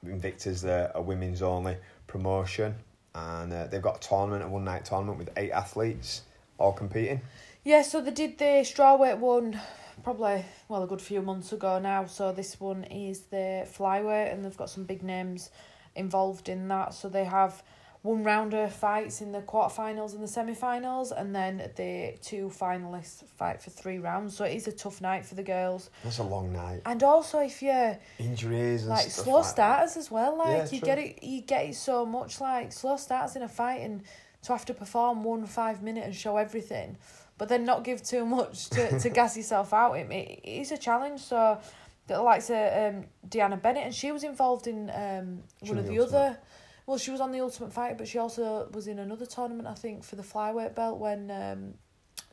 Invicta's 0.05 0.65
a, 0.65 0.93
a 0.95 1.03
women's 1.03 1.43
only 1.43 1.77
promotion, 2.07 2.75
and 3.15 3.53
uh, 3.53 3.67
they've 3.67 3.83
got 3.83 4.05
a 4.05 4.09
tournament, 4.09 4.45
a 4.45 4.49
one 4.49 4.65
night 4.65 4.85
tournament 4.85 5.19
with 5.19 5.31
eight 5.37 5.51
athletes 5.51 6.23
all 6.59 6.73
competing. 6.73 7.21
Yeah, 7.65 7.83
so 7.83 8.01
they 8.01 8.11
did 8.11 8.39
the 8.39 8.63
strawweight 8.65 9.19
one 9.19 9.61
probably 10.03 10.45
well 10.69 10.83
a 10.85 10.87
good 10.87 11.03
few 11.03 11.21
months 11.21 11.53
ago 11.53 11.79
now. 11.79 12.07
So 12.07 12.33
this 12.33 12.59
one 12.61 12.85
is 12.85 13.23
the 13.23 13.67
flyweight, 13.71 14.33
and 14.33 14.45
they've 14.45 14.57
got 14.57 14.71
some 14.71 14.85
big 14.85 15.03
names 15.03 15.51
involved 15.95 16.49
in 16.49 16.69
that. 16.69 16.95
So 16.95 17.09
they 17.09 17.25
have 17.25 17.63
one 18.03 18.23
rounder 18.23 18.69
fights 18.69 19.21
in 19.21 19.33
the 19.33 19.41
quarterfinals 19.41 20.15
and 20.15 20.23
the 20.23 20.29
semi-finals, 20.29 21.11
and 21.11 21.35
then 21.35 21.71
the 21.77 22.15
two 22.23 22.49
finalists 22.49 23.25
fight 23.37 23.61
for 23.61 23.71
three 23.71 23.99
rounds. 23.99 24.37
So 24.37 24.45
it 24.45 24.55
is 24.55 24.69
a 24.69 24.73
tough 24.73 25.01
night 25.01 25.27
for 25.27 25.35
the 25.35 25.43
girls. 25.43 25.91
That's 26.05 26.19
a 26.19 26.23
long 26.23 26.53
night. 26.53 26.83
And 26.87 27.03
also, 27.03 27.41
if 27.41 27.61
you're 27.61 27.99
Injuries 28.19 28.83
and 28.83 28.91
like 28.91 29.11
stuff 29.11 29.25
slow 29.25 29.35
like 29.35 29.45
that. 29.45 29.51
starters 29.51 29.97
as 29.97 30.11
well, 30.11 30.39
like 30.39 30.49
Yeah, 30.49 30.63
you 30.71 30.79
true. 30.79 30.87
get 30.87 30.99
it, 30.99 31.23
you 31.25 31.41
get 31.43 31.67
it 31.67 31.75
so 31.75 32.07
much 32.07 32.41
like 32.41 32.73
slow 32.73 32.97
starters 32.97 33.35
in 33.37 33.43
a 33.43 33.49
fight, 33.49 33.81
and 33.81 34.03
to 34.43 34.53
have 34.53 34.65
to 34.67 34.75
perform 34.75 35.25
one 35.25 35.45
five 35.47 35.83
minute 35.83 36.05
and 36.05 36.15
show 36.15 36.37
everything, 36.37 36.97
but 37.37 37.49
then 37.49 37.65
not 37.65 37.83
give 37.83 38.03
too 38.03 38.25
much 38.25 38.71
to, 38.71 39.01
to 39.01 39.11
gas 39.19 39.37
yourself 39.37 39.75
out. 39.75 39.95
It, 39.95 40.11
it 40.13 40.41
is 40.49 40.71
a 40.71 40.79
challenge. 40.79 41.21
So, 41.21 41.59
the 42.07 42.23
likes 42.23 42.49
of 42.49 42.57
um, 42.57 43.05
Deanna 43.29 43.61
Bennett, 43.61 43.85
and 43.85 43.95
she 43.95 44.13
was 44.13 44.23
involved 44.23 44.69
in 44.69 44.89
um 44.91 45.43
one 45.69 45.79
of 45.79 45.87
the 45.89 45.99
other. 45.99 46.39
Well, 46.89 46.97
she 46.97 47.11
was 47.11 47.21
on 47.21 47.33
the 47.33 47.41
Ultimate 47.41 47.71
Fighter, 47.71 47.97
but 47.97 48.09
she 48.09 48.17
also 48.17 48.67
was 48.73 48.89
in 48.89 48.99
another 48.99 49.27
tournament, 49.27 49.69
I 49.69 49.75
think, 49.75 50.03
for 50.03 50.17
the 50.17 50.23
flyweight 50.23 50.75
belt 50.75 50.99
when 50.99 51.31
um, 51.31 51.75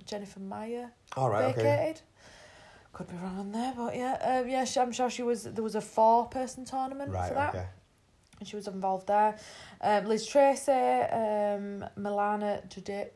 Jennifer 0.06 0.40
Maia 0.40 0.88
All 1.18 1.30
right, 1.30 1.44
okay. 1.48 1.62
vacated. 1.62 2.02
Could 2.94 3.10
be 3.10 3.18
wrong 3.18 3.38
on 3.38 3.52
there, 3.52 3.74
but 3.76 3.98
yeah, 3.98 4.14
um, 4.40 4.48
yeah, 4.48 4.64
she, 4.64 4.80
I'm 4.80 4.94
sure 4.94 5.10
she 5.10 5.24
was. 5.24 5.44
There 5.44 5.62
was 5.62 5.76
a 5.76 5.82
four-person 5.82 6.64
tournament 6.64 7.12
Right, 7.12 7.28
for 7.28 7.34
that, 7.34 7.50
okay. 7.50 7.66
And 8.40 8.48
she 8.48 8.56
was 8.56 8.68
involved 8.68 9.08
there. 9.08 9.38
Um, 9.82 10.06
Liz 10.06 10.26
Tracy, 10.28 10.72
um, 10.72 11.86
Milana 11.98 12.62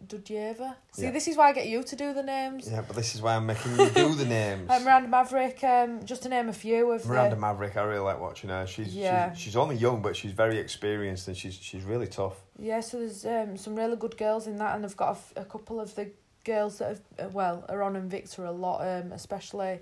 Dudieva. 0.07 0.75
See, 0.91 1.03
Yeah. 1.03 1.11
this 1.11 1.27
is 1.27 1.35
why 1.37 1.49
I 1.49 1.53
get 1.53 1.67
you 1.67 1.83
to 1.83 1.95
do 1.95 2.13
the 2.13 2.23
names. 2.23 2.69
Yeah, 2.69 2.81
but 2.81 2.95
this 2.95 3.15
is 3.15 3.21
why 3.21 3.35
I'm 3.35 3.45
making 3.45 3.77
you 3.79 3.89
do 3.89 4.15
the 4.15 4.25
names. 4.39 4.69
Uh, 4.69 4.79
Miranda 4.79 5.09
Maverick, 5.09 5.63
um, 5.63 6.05
just 6.05 6.23
to 6.23 6.29
name 6.29 6.49
a 6.49 6.53
few 6.53 6.91
of 6.91 7.05
Miranda 7.05 7.35
the. 7.35 7.41
Maverick, 7.41 7.75
I 7.77 7.81
really 7.83 7.99
like 8.03 8.19
watching 8.19 8.49
her. 8.49 8.65
She's, 8.67 8.95
Yeah. 8.95 9.33
she's 9.33 9.41
she's 9.41 9.55
only 9.55 9.75
young, 9.75 10.01
but 10.01 10.15
she's 10.15 10.31
very 10.31 10.57
experienced 10.57 11.27
and 11.27 11.35
she's 11.35 11.53
she's 11.55 11.83
really 11.83 12.07
tough. 12.07 12.37
Yeah, 12.57 12.79
so 12.81 12.97
there's 12.99 13.25
um, 13.25 13.57
some 13.57 13.75
really 13.75 13.95
good 13.95 14.17
girls 14.17 14.47
in 14.47 14.57
that, 14.57 14.75
and 14.75 14.83
they've 14.83 14.95
got 14.97 15.09
a, 15.09 15.11
f- 15.11 15.33
a 15.37 15.45
couple 15.45 15.79
of 15.79 15.95
the 15.95 16.11
girls 16.45 16.77
that 16.79 16.87
have 17.17 17.27
uh, 17.27 17.29
well 17.33 17.65
are 17.69 17.83
on 17.83 17.93
Invicta 17.95 18.47
a 18.47 18.51
lot, 18.51 18.81
um, 18.81 19.11
especially 19.11 19.79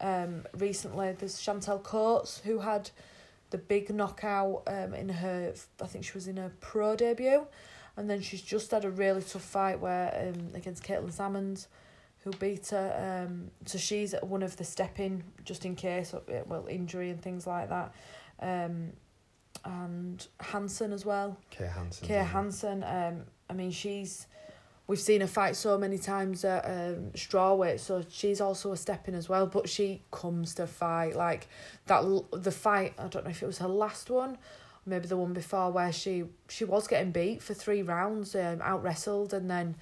um, 0.00 0.44
recently. 0.54 1.12
There's 1.12 1.36
Chantel 1.36 1.82
Coates 1.82 2.40
who 2.44 2.58
had 2.60 2.90
the 3.52 3.58
big 3.58 3.94
knockout 3.94 4.62
um, 4.66 4.94
in 4.94 5.08
her. 5.08 5.54
I 5.80 5.86
think 5.86 6.04
she 6.04 6.14
was 6.14 6.26
in 6.26 6.38
her 6.38 6.50
pro 6.60 6.96
debut, 6.96 7.46
and 7.96 8.10
then 8.10 8.20
she's 8.20 8.42
just 8.42 8.72
had 8.72 8.84
a 8.84 8.90
really 8.90 9.22
tough 9.22 9.42
fight 9.42 9.78
where 9.78 10.34
um, 10.34 10.48
against 10.54 10.82
Caitlin 10.82 11.12
Salmons, 11.12 11.68
who 12.24 12.30
beat 12.32 12.68
her. 12.68 13.26
Um, 13.28 13.50
so 13.66 13.78
she's 13.78 14.14
one 14.22 14.42
of 14.42 14.56
the 14.56 14.64
stepping 14.64 15.22
just 15.44 15.64
in 15.64 15.76
case, 15.76 16.14
uh, 16.14 16.20
well, 16.46 16.66
injury 16.66 17.10
and 17.10 17.22
things 17.22 17.46
like 17.46 17.68
that. 17.68 17.94
Um, 18.40 18.92
and 19.64 20.26
Hansen 20.40 20.92
as 20.92 21.04
well. 21.04 21.36
Kay 21.50 21.66
Hansen. 21.72 22.08
Kay 22.08 22.14
Hansen, 22.24 22.82
um, 22.82 23.24
I 23.48 23.52
mean, 23.52 23.70
she's 23.70 24.26
we've 24.86 24.98
seen 24.98 25.20
her 25.20 25.26
fight 25.26 25.56
so 25.56 25.78
many 25.78 25.98
times 25.98 26.44
at 26.44 26.64
um, 26.64 27.10
strawweight, 27.14 27.80
so 27.80 28.04
she's 28.10 28.40
also 28.40 28.72
a 28.72 28.76
stepping 28.76 29.14
as 29.14 29.28
well. 29.28 29.46
But 29.46 29.68
she 29.68 30.02
comes 30.10 30.54
to 30.56 30.66
fight 30.66 31.16
like 31.16 31.48
that. 31.86 32.04
The 32.32 32.50
fight, 32.52 32.94
I 32.98 33.06
don't 33.08 33.24
know 33.24 33.30
if 33.30 33.42
it 33.42 33.46
was 33.46 33.58
her 33.58 33.68
last 33.68 34.10
one, 34.10 34.38
maybe 34.84 35.06
the 35.06 35.16
one 35.16 35.32
before, 35.32 35.70
where 35.70 35.92
she 35.92 36.24
she 36.48 36.64
was 36.64 36.86
getting 36.88 37.12
beat 37.12 37.42
for 37.42 37.54
three 37.54 37.82
rounds, 37.82 38.34
um, 38.34 38.60
out 38.62 38.82
wrestled, 38.82 39.32
and 39.34 39.50
then. 39.50 39.76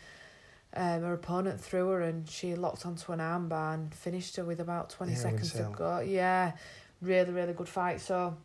Um, 0.73 1.03
her 1.03 1.15
opponent 1.15 1.61
threw 1.61 1.89
her 1.89 2.03
and 2.03 2.29
she 2.31 2.55
locked 2.55 2.87
onto 2.87 3.11
an 3.11 3.19
armbar 3.19 3.75
and 3.75 3.93
finished 3.93 4.37
her 4.37 4.45
with 4.45 4.61
about 4.61 4.89
20 4.91 5.11
Yeah, 5.11 5.19
seconds 5.19 5.53
to 5.55 5.69
go. 5.77 5.99
Yeah, 5.99 6.53
really, 7.03 7.33
really 7.33 7.55
good 7.55 7.69
fight. 7.69 8.01
So, 8.01 8.37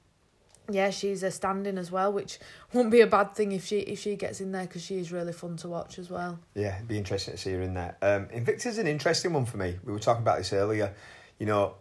yeah, 0.70 0.90
she's 0.90 1.24
a 1.24 1.32
standing 1.32 1.78
as 1.78 1.92
well, 1.92 2.12
which 2.12 2.40
won't 2.74 2.92
be 2.92 3.02
a 3.02 3.08
bad 3.08 3.36
thing 3.36 3.52
if 3.52 3.66
she 3.66 3.80
if 3.80 4.00
she 4.00 4.16
gets 4.16 4.42
in 4.42 4.52
there 4.52 4.64
because 4.64 4.84
she 4.84 4.98
is 4.98 5.12
really 5.12 5.34
fun 5.34 5.58
to 5.58 5.68
watch 5.68 6.00
as 6.00 6.10
well. 6.10 6.40
Yeah, 6.54 6.76
it'd 6.76 6.88
be 6.88 6.98
interesting 6.98 7.36
to 7.36 7.40
see 7.40 7.54
her 7.54 7.62
in 7.62 7.74
there. 7.74 7.98
Um, 8.02 8.28
Invicta's 8.28 8.78
an 8.78 8.88
interesting 8.88 9.34
one 9.34 9.46
for 9.46 9.58
me. 9.58 9.78
We 9.84 9.94
were 9.94 10.00
talking 10.00 10.24
about 10.24 10.40
this 10.40 10.54
earlier. 10.54 10.94
You 11.40 11.46
know, 11.46 11.76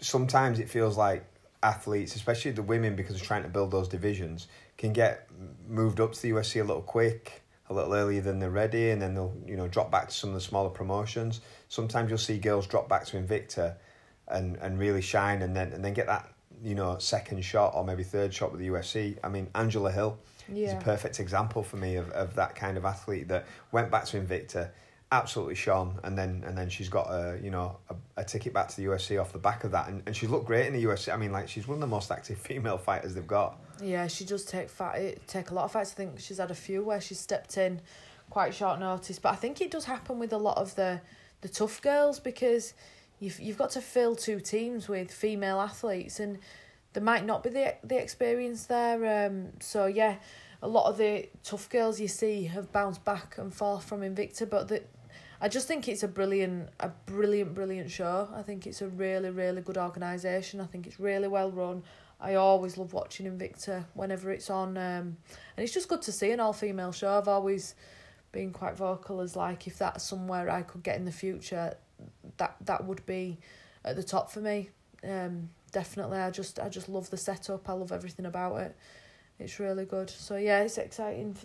sometimes 0.00 0.58
it 0.58 0.68
feels 0.68 0.96
like 0.96 1.24
athletes, 1.62 2.14
especially 2.14 2.50
the 2.52 2.62
women, 2.62 2.96
because 2.96 3.16
of 3.16 3.22
trying 3.22 3.42
to 3.42 3.48
build 3.48 3.70
those 3.70 3.88
divisions, 3.88 4.48
can 4.76 4.92
get 4.92 5.28
moved 5.68 6.00
up 6.00 6.12
to 6.12 6.22
the 6.22 6.30
UFC 6.30 6.60
a 6.60 6.64
little 6.64 6.82
quick, 6.82 7.42
a 7.68 7.74
little 7.74 7.94
earlier 7.94 8.20
than 8.20 8.38
they're 8.38 8.50
ready, 8.50 8.90
and 8.90 9.00
then 9.00 9.14
they'll 9.14 9.34
you 9.46 9.56
know 9.56 9.68
drop 9.68 9.90
back 9.90 10.08
to 10.08 10.14
some 10.14 10.30
of 10.30 10.34
the 10.34 10.40
smaller 10.40 10.70
promotions. 10.70 11.40
Sometimes 11.68 12.10
you'll 12.10 12.18
see 12.18 12.38
girls 12.38 12.66
drop 12.66 12.88
back 12.88 13.06
to 13.06 13.16
Invicta, 13.16 13.76
and 14.28 14.56
and 14.56 14.78
really 14.78 15.02
shine, 15.02 15.42
and 15.42 15.56
then 15.56 15.72
and 15.72 15.84
then 15.84 15.94
get 15.94 16.06
that 16.06 16.30
you 16.62 16.74
know 16.74 16.98
second 16.98 17.44
shot 17.44 17.72
or 17.74 17.84
maybe 17.84 18.02
third 18.02 18.32
shot 18.32 18.52
with 18.52 18.60
the 18.60 18.68
UFC. 18.68 19.18
I 19.22 19.28
mean, 19.28 19.48
Angela 19.54 19.90
Hill 19.90 20.18
is 20.52 20.72
a 20.72 20.76
perfect 20.76 21.18
example 21.20 21.62
for 21.62 21.76
me 21.76 21.96
of, 21.96 22.10
of 22.10 22.34
that 22.36 22.54
kind 22.54 22.76
of 22.76 22.84
athlete 22.84 23.28
that 23.28 23.46
went 23.72 23.90
back 23.90 24.04
to 24.06 24.20
Invicta 24.20 24.70
absolutely 25.12 25.54
shone, 25.54 25.98
and 26.02 26.16
then 26.16 26.42
and 26.46 26.56
then 26.56 26.68
she's 26.68 26.88
got 26.88 27.08
a 27.08 27.38
you 27.42 27.50
know 27.50 27.76
a, 27.90 28.20
a 28.20 28.24
ticket 28.24 28.52
back 28.52 28.68
to 28.68 28.76
the 28.76 28.84
UFC 28.84 29.20
off 29.20 29.32
the 29.32 29.38
back 29.38 29.64
of 29.64 29.70
that, 29.72 29.88
and, 29.88 30.02
and 30.06 30.16
she 30.16 30.26
looked 30.26 30.46
great 30.46 30.66
in 30.66 30.72
the 30.72 30.84
UFC. 30.84 31.12
I 31.12 31.16
mean, 31.16 31.32
like 31.32 31.48
she's 31.48 31.66
one 31.68 31.76
of 31.76 31.80
the 31.80 31.86
most 31.86 32.10
active 32.10 32.38
female 32.48 32.78
fighters 32.78 33.14
they've 33.14 33.26
got. 33.26 33.58
Yeah, 33.82 34.06
she 34.06 34.24
does 34.24 34.44
take 34.44 34.68
fight 34.68 34.98
eh, 34.98 35.14
take 35.26 35.50
a 35.50 35.54
lot 35.54 35.64
of 35.64 35.72
fights. 35.72 35.92
I 35.92 35.94
think 35.94 36.20
she's 36.20 36.38
had 36.38 36.50
a 36.50 36.54
few 36.54 36.82
where 36.82 37.00
she's 37.00 37.20
stepped 37.20 37.56
in 37.58 37.80
quite 38.30 38.54
short 38.54 38.80
notice, 38.80 39.18
but 39.18 39.30
I 39.30 39.36
think 39.36 39.60
it 39.60 39.70
does 39.70 39.84
happen 39.84 40.18
with 40.18 40.32
a 40.32 40.38
lot 40.38 40.58
of 40.58 40.74
the 40.74 41.00
the 41.42 41.48
tough 41.48 41.80
girls 41.82 42.18
because 42.18 42.74
you've 43.20 43.40
you've 43.40 43.58
got 43.58 43.70
to 43.70 43.80
fill 43.80 44.14
two 44.14 44.40
teams 44.40 44.88
with 44.88 45.10
female 45.10 45.60
athletes 45.60 46.20
and 46.20 46.38
there 46.92 47.02
might 47.02 47.24
not 47.24 47.42
be 47.42 47.50
the 47.50 47.74
the 47.84 48.00
experience 48.00 48.66
there. 48.66 49.26
Um, 49.26 49.48
so 49.60 49.86
yeah, 49.86 50.16
a 50.62 50.68
lot 50.68 50.88
of 50.88 50.96
the 50.96 51.28
tough 51.44 51.68
girls 51.68 52.00
you 52.00 52.08
see 52.08 52.44
have 52.44 52.72
bounced 52.72 53.04
back 53.04 53.38
and 53.38 53.52
forth 53.52 53.84
from 53.84 54.00
Invicta, 54.00 54.48
but 54.48 54.68
the 54.68 54.82
I 55.40 55.48
just 55.48 55.68
think 55.68 55.86
it's 55.86 56.02
a 56.02 56.08
brilliant, 56.08 56.70
a 56.80 56.88
brilliant, 56.88 57.54
brilliant 57.54 57.90
show. 57.90 58.28
I 58.34 58.40
think 58.42 58.66
it's 58.66 58.80
a 58.80 58.88
really, 58.88 59.28
really 59.30 59.60
good 59.60 59.76
organisation. 59.76 60.60
I 60.60 60.64
think 60.64 60.86
it's 60.86 60.98
really 60.98 61.28
well 61.28 61.50
run. 61.50 61.82
I 62.18 62.36
always 62.36 62.78
love 62.78 62.94
watching 62.94 63.26
Invicta 63.26 63.84
whenever 63.92 64.30
it's 64.30 64.48
on, 64.48 64.78
um, 64.78 65.18
and 65.56 65.58
it's 65.58 65.74
just 65.74 65.88
good 65.88 66.00
to 66.02 66.12
see 66.12 66.30
an 66.30 66.40
all 66.40 66.54
female 66.54 66.92
show. 66.92 67.18
I've 67.18 67.28
always 67.28 67.74
been 68.32 68.52
quite 68.52 68.76
vocal 68.76 69.20
as 69.20 69.36
like 69.36 69.66
if 69.66 69.76
that's 69.76 70.04
somewhere 70.04 70.48
I 70.48 70.62
could 70.62 70.82
get 70.82 70.96
in 70.96 71.04
the 71.04 71.12
future, 71.12 71.76
that 72.36 72.56
that 72.64 72.84
would 72.84 73.04
be 73.06 73.38
at 73.84 73.96
the 73.96 74.02
top 74.02 74.30
for 74.30 74.40
me. 74.40 74.70
Um, 75.04 75.50
definitely, 75.72 76.18
I 76.18 76.30
just 76.30 76.58
I 76.58 76.68
just 76.68 76.88
love 76.88 77.10
the 77.10 77.16
setup. 77.16 77.68
I 77.68 77.72
love 77.72 77.92
everything 77.92 78.26
about 78.26 78.56
it. 78.56 78.76
It's 79.38 79.58
really 79.58 79.84
good. 79.84 80.10
So 80.10 80.36
yeah, 80.36 80.60
it's 80.60 80.78
exciting 80.78 81.36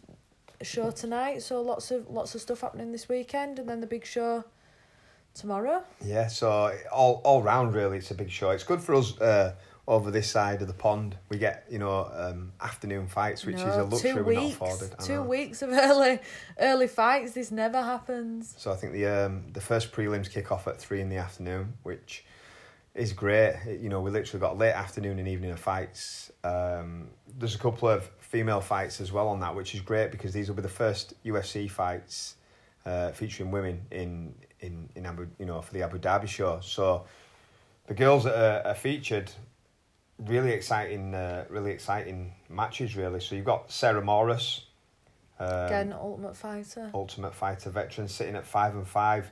show 0.62 0.92
tonight. 0.92 1.42
So 1.42 1.62
lots 1.62 1.92
of 1.92 2.10
lots 2.10 2.36
of 2.36 2.42
stuff 2.42 2.62
happening 2.62 2.92
this 2.92 3.10
weekend, 3.10 3.60
and 3.60 3.68
then 3.68 3.82
the 3.82 3.88
big 3.88 4.06
show 4.06 4.44
tomorrow. 5.34 5.84
Yeah, 6.04 6.28
so 6.28 6.76
all 6.92 7.22
all 7.24 7.42
round 7.42 7.74
really, 7.74 7.98
it's 7.98 8.12
a 8.12 8.16
big 8.16 8.30
show. 8.30 8.52
It's 8.52 8.64
good 8.64 8.82
for 8.82 8.96
us 8.96 9.20
uh, 9.20 9.56
over 9.92 10.10
this 10.10 10.32
side 10.32 10.62
of 10.62 10.70
the 10.70 10.74
pond. 10.74 11.18
We 11.28 11.38
get 11.38 11.66
you 11.70 11.78
know 11.78 12.10
um, 12.16 12.54
afternoon 12.62 13.08
fights, 13.08 13.46
which 13.46 13.58
No, 13.58 13.68
is 13.68 13.76
a 13.76 13.84
luxury 13.84 14.14
two 14.14 14.24
we're 14.24 14.34
not 14.36 14.52
afforded. 14.54 14.96
I 14.98 15.04
Two 15.04 15.16
know. 15.16 15.24
weeks 15.24 15.62
of 15.62 15.70
early 15.72 16.20
early 16.60 16.88
fights. 16.88 17.34
This 17.34 17.52
never 17.52 17.82
happens. 17.82 18.56
So 18.58 18.72
I 18.72 18.76
think 18.78 18.94
the 18.94 19.06
um, 19.06 19.44
the 19.52 19.60
first 19.60 19.92
prelims 19.92 20.32
kick 20.32 20.50
off 20.50 20.66
at 20.68 20.80
three 20.80 21.02
in 21.02 21.10
the 21.10 21.18
afternoon, 21.18 21.74
which 21.84 22.24
is 22.96 23.12
great. 23.12 23.56
You 23.82 23.90
know, 23.90 24.00
we 24.00 24.12
literally 24.12 24.40
got 24.40 24.58
late 24.58 24.72
afternoon 24.72 25.20
and 25.20 25.28
evening 25.28 25.52
of 25.52 25.60
fights. 25.60 26.32
Um, 26.46 27.10
there's 27.38 27.56
a 27.56 27.60
couple 27.60 27.90
of 27.90 28.10
female 28.20 28.62
fights 28.62 29.02
as 29.02 29.12
well 29.12 29.28
on 29.28 29.42
that, 29.42 29.54
which 29.54 29.76
is 29.76 29.82
great 29.82 30.10
because 30.12 30.32
these 30.32 30.48
will 30.48 30.56
be 30.56 30.62
the 30.62 30.70
first 30.70 31.14
UFC 31.26 31.70
fights 31.70 32.36
uh, 32.86 33.12
featuring 33.12 33.52
women 33.52 33.82
in 33.92 34.34
in 34.62 34.88
in 34.96 35.06
Abu, 35.06 35.28
you 35.38 35.46
know, 35.46 35.62
for 35.62 35.74
the 35.74 35.82
Abu 35.84 36.00
Dhabi 36.00 36.30
show. 36.30 36.62
So 36.62 37.04
the 37.88 37.94
girls 37.94 38.24
that 38.24 38.36
are, 38.38 38.70
are 38.72 38.76
featured, 38.76 39.30
really 40.26 40.52
exciting, 40.52 41.14
uh, 41.14 41.46
really 41.50 41.72
exciting 41.72 42.34
matches. 42.50 42.96
Really, 42.96 43.20
so 43.20 43.36
you've 43.36 43.46
got 43.46 43.72
Sarah 43.72 44.02
Moras. 44.02 44.66
Um, 45.40 45.66
Again, 45.66 45.94
Ultimate 45.94 46.36
Fighter. 46.36 46.92
Ultimate 46.94 47.34
Fighter 47.34 47.70
veteran 47.72 48.08
sitting 48.08 48.36
at 48.36 48.46
five 48.46 48.76
and 48.76 48.88
five. 48.88 49.32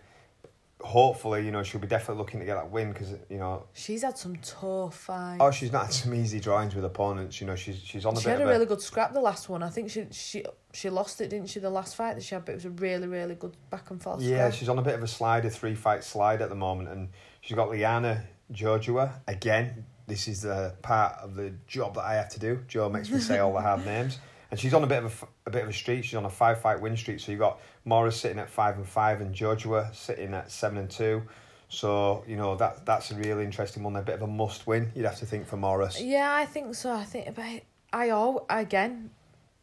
Hopefully, 0.81 1.45
you 1.45 1.51
know 1.51 1.61
she'll 1.61 1.81
be 1.81 1.87
definitely 1.87 2.19
looking 2.19 2.39
to 2.39 2.45
get 2.45 2.55
that 2.55 2.71
win 2.71 2.93
because 2.93 3.13
you 3.29 3.37
know. 3.37 3.65
She's 3.73 4.01
had 4.01 4.17
some 4.17 4.37
tough 4.37 4.95
fights. 4.95 5.39
Oh, 5.41 5.51
she's 5.51 5.73
not 5.73 5.85
had 5.85 5.93
some 5.93 6.15
easy 6.15 6.39
drawings 6.39 6.73
with 6.73 6.85
opponents. 6.85 7.41
You 7.41 7.47
know, 7.47 7.55
she's 7.55 7.79
she's 7.83 8.05
on 8.05 8.15
a 8.15 8.19
she 8.19 8.25
bit 8.27 8.39
had 8.39 8.47
a 8.47 8.49
really 8.49 8.65
good 8.65 8.81
scrap 8.81 9.13
the 9.13 9.19
last 9.19 9.49
one. 9.49 9.61
I 9.61 9.69
think 9.69 9.91
she 9.91 10.05
she 10.11 10.45
she 10.73 10.89
lost 10.89 11.19
it, 11.19 11.29
didn't 11.29 11.49
she? 11.49 11.59
The 11.59 11.69
last 11.69 11.95
fight 11.95 12.13
that 12.15 12.23
she 12.23 12.33
had, 12.33 12.45
but 12.45 12.53
it 12.53 12.55
was 12.55 12.65
a 12.65 12.69
really 12.69 13.07
really 13.07 13.35
good 13.35 13.57
back 13.69 13.91
and 13.91 14.01
forth. 14.01 14.21
yeah. 14.21 14.47
scrap. 14.47 14.53
She's 14.53 14.69
on 14.69 14.79
a 14.79 14.81
bit 14.81 14.95
of 14.95 15.03
a 15.03 15.07
slide, 15.07 15.43
a 15.43 15.49
three 15.49 15.75
fight 15.75 16.03
slide 16.03 16.41
at 16.41 16.47
the 16.47 16.55
moment, 16.55 16.87
and 16.89 17.09
she's 17.41 17.55
got 17.55 17.69
Liana 17.69 18.23
Jojua 18.53 19.11
again. 19.27 19.85
This 20.09 20.27
is 20.27 20.41
the 20.41 20.73
part 20.81 21.15
of 21.21 21.35
the 21.35 21.53
job 21.67 21.95
that 21.95 22.03
I 22.03 22.15
have 22.15 22.29
to 22.29 22.39
do. 22.39 22.59
Joe 22.67 22.89
makes 22.89 23.09
me 23.09 23.19
say 23.19 23.39
all 23.39 23.53
the 23.53 23.61
hard 23.61 23.85
names, 23.93 24.17
and 24.51 24.59
she's 24.59 24.73
on 24.73 24.83
a 24.83 24.87
bit 24.87 25.03
of 25.03 25.23
a, 25.45 25.49
a 25.49 25.51
bit 25.51 25.63
of 25.63 25.69
a 25.69 25.73
streak. 25.73 26.03
She's 26.03 26.15
on 26.15 26.25
a 26.25 26.29
five 26.29 26.59
fight 26.59 26.81
win 26.81 26.97
streak. 26.97 27.19
So 27.21 27.31
you 27.31 27.37
have 27.37 27.51
got 27.51 27.59
Moras 27.85 28.19
sitting 28.19 28.39
at 28.39 28.49
five 28.49 28.75
and 28.75 28.87
five, 28.87 29.21
and 29.21 29.33
Jojua 29.33 29.95
sitting 29.95 30.33
at 30.33 30.51
seven 30.51 30.77
and 30.79 30.89
two. 30.89 31.23
So 31.69 32.23
you 32.27 32.35
know 32.35 32.55
that 32.55 32.85
that's 32.85 33.11
a 33.11 33.15
really 33.15 33.43
interesting 33.45 33.83
one. 33.83 33.95
A 33.95 34.01
bit 34.01 34.15
of 34.15 34.23
a 34.23 34.27
must 34.27 34.65
win. 34.67 34.91
You'd 34.95 35.05
have 35.05 35.19
to 35.19 35.25
think 35.25 35.47
for 35.47 35.55
Moras. 35.57 36.01
Yeah, 36.01 36.33
I 36.33 36.45
think 36.45 36.75
so. 36.75 36.91
I 36.91 37.03
think 37.03 37.35
but 37.35 37.45
I 37.93 38.09
all 38.09 38.45
again 38.49 39.11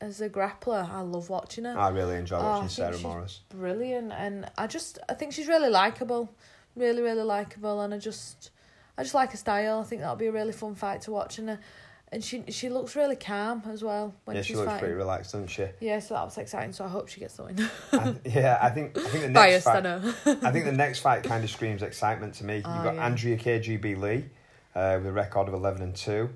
as 0.00 0.20
a 0.20 0.28
grappler, 0.28 0.88
I 0.90 1.00
love 1.00 1.30
watching 1.30 1.64
her. 1.64 1.76
I 1.76 1.88
really 1.88 2.16
enjoy 2.16 2.37
Oh, 2.37 2.42
watching 2.42 2.68
think 2.68 2.70
Sarah 2.70 2.92
she's 2.94 3.02
Morris. 3.02 3.40
Brilliant, 3.48 4.12
and 4.12 4.48
I 4.59 4.66
just 4.66 4.98
I 5.09 5.14
think 5.14 5.32
she's 5.32 5.48
really 5.48 5.70
likable, 5.70 6.32
really 6.76 7.02
really 7.02 7.22
likable, 7.22 7.80
and 7.80 7.92
I 7.94 7.98
just 7.98 8.50
I 8.98 9.02
just 9.02 9.14
like 9.14 9.30
her 9.32 9.37
style. 9.37 9.80
I 9.80 9.85
think 9.85 10.00
that'll 10.02 10.16
be 10.16 10.26
a 10.26 10.32
really 10.32 10.52
fun 10.52 10.74
fight 10.74 11.02
to 11.02 11.11
watch, 11.11 11.38
and 11.38 11.50
uh, 11.50 11.56
and 12.12 12.22
she 12.24 12.44
she 12.48 12.68
looks 12.68 12.94
really 12.96 13.16
calm 13.16 13.62
as 13.68 13.82
well 13.82 14.14
when 14.24 14.37
Yeah, 14.37 14.42
she's 14.42 14.46
she 14.48 14.54
looks 14.56 14.66
fighting. 14.66 14.80
pretty 14.80 14.94
relaxed, 14.94 15.32
doesn't 15.32 15.48
she? 15.48 15.66
Yeah, 15.80 15.98
so 15.98 16.14
that 16.14 16.24
was 16.24 16.38
exciting. 16.38 16.72
So 16.72 16.85
I 16.85 16.88
hope 16.88 17.09
she 17.09 17.20
gets 17.20 17.35
the 17.37 17.44
win. 17.44 17.68
And, 17.92 18.20
yeah, 18.24 18.59
I 18.62 18.70
think 18.70 18.96
I 18.96 19.02
think 19.09 19.22
the 19.24 19.28
next 19.30 19.64
Biased, 19.64 19.66
I 19.66 19.72
fight. 19.74 19.82
know. 19.82 20.14
I 20.48 20.50
think 20.52 20.64
the 20.64 20.72
next 20.85 21.00
fight 21.00 21.24
kind 21.24 21.42
of 21.44 21.50
screams 21.50 21.82
excitement 21.82 22.35
to 22.35 22.44
me. 22.44 22.56
You've 22.56 22.66
Oh, 22.66 22.82
got 22.85 22.94
yeah. 22.94 23.04
Andrea 23.06 23.37
KGB 23.37 23.98
Lee 24.00 24.24
uh, 24.74 24.94
with 24.98 25.06
a 25.06 25.12
record 25.12 25.48
of 25.48 25.54
eleven 25.54 25.82
and 25.82 25.94
two. 25.96 26.30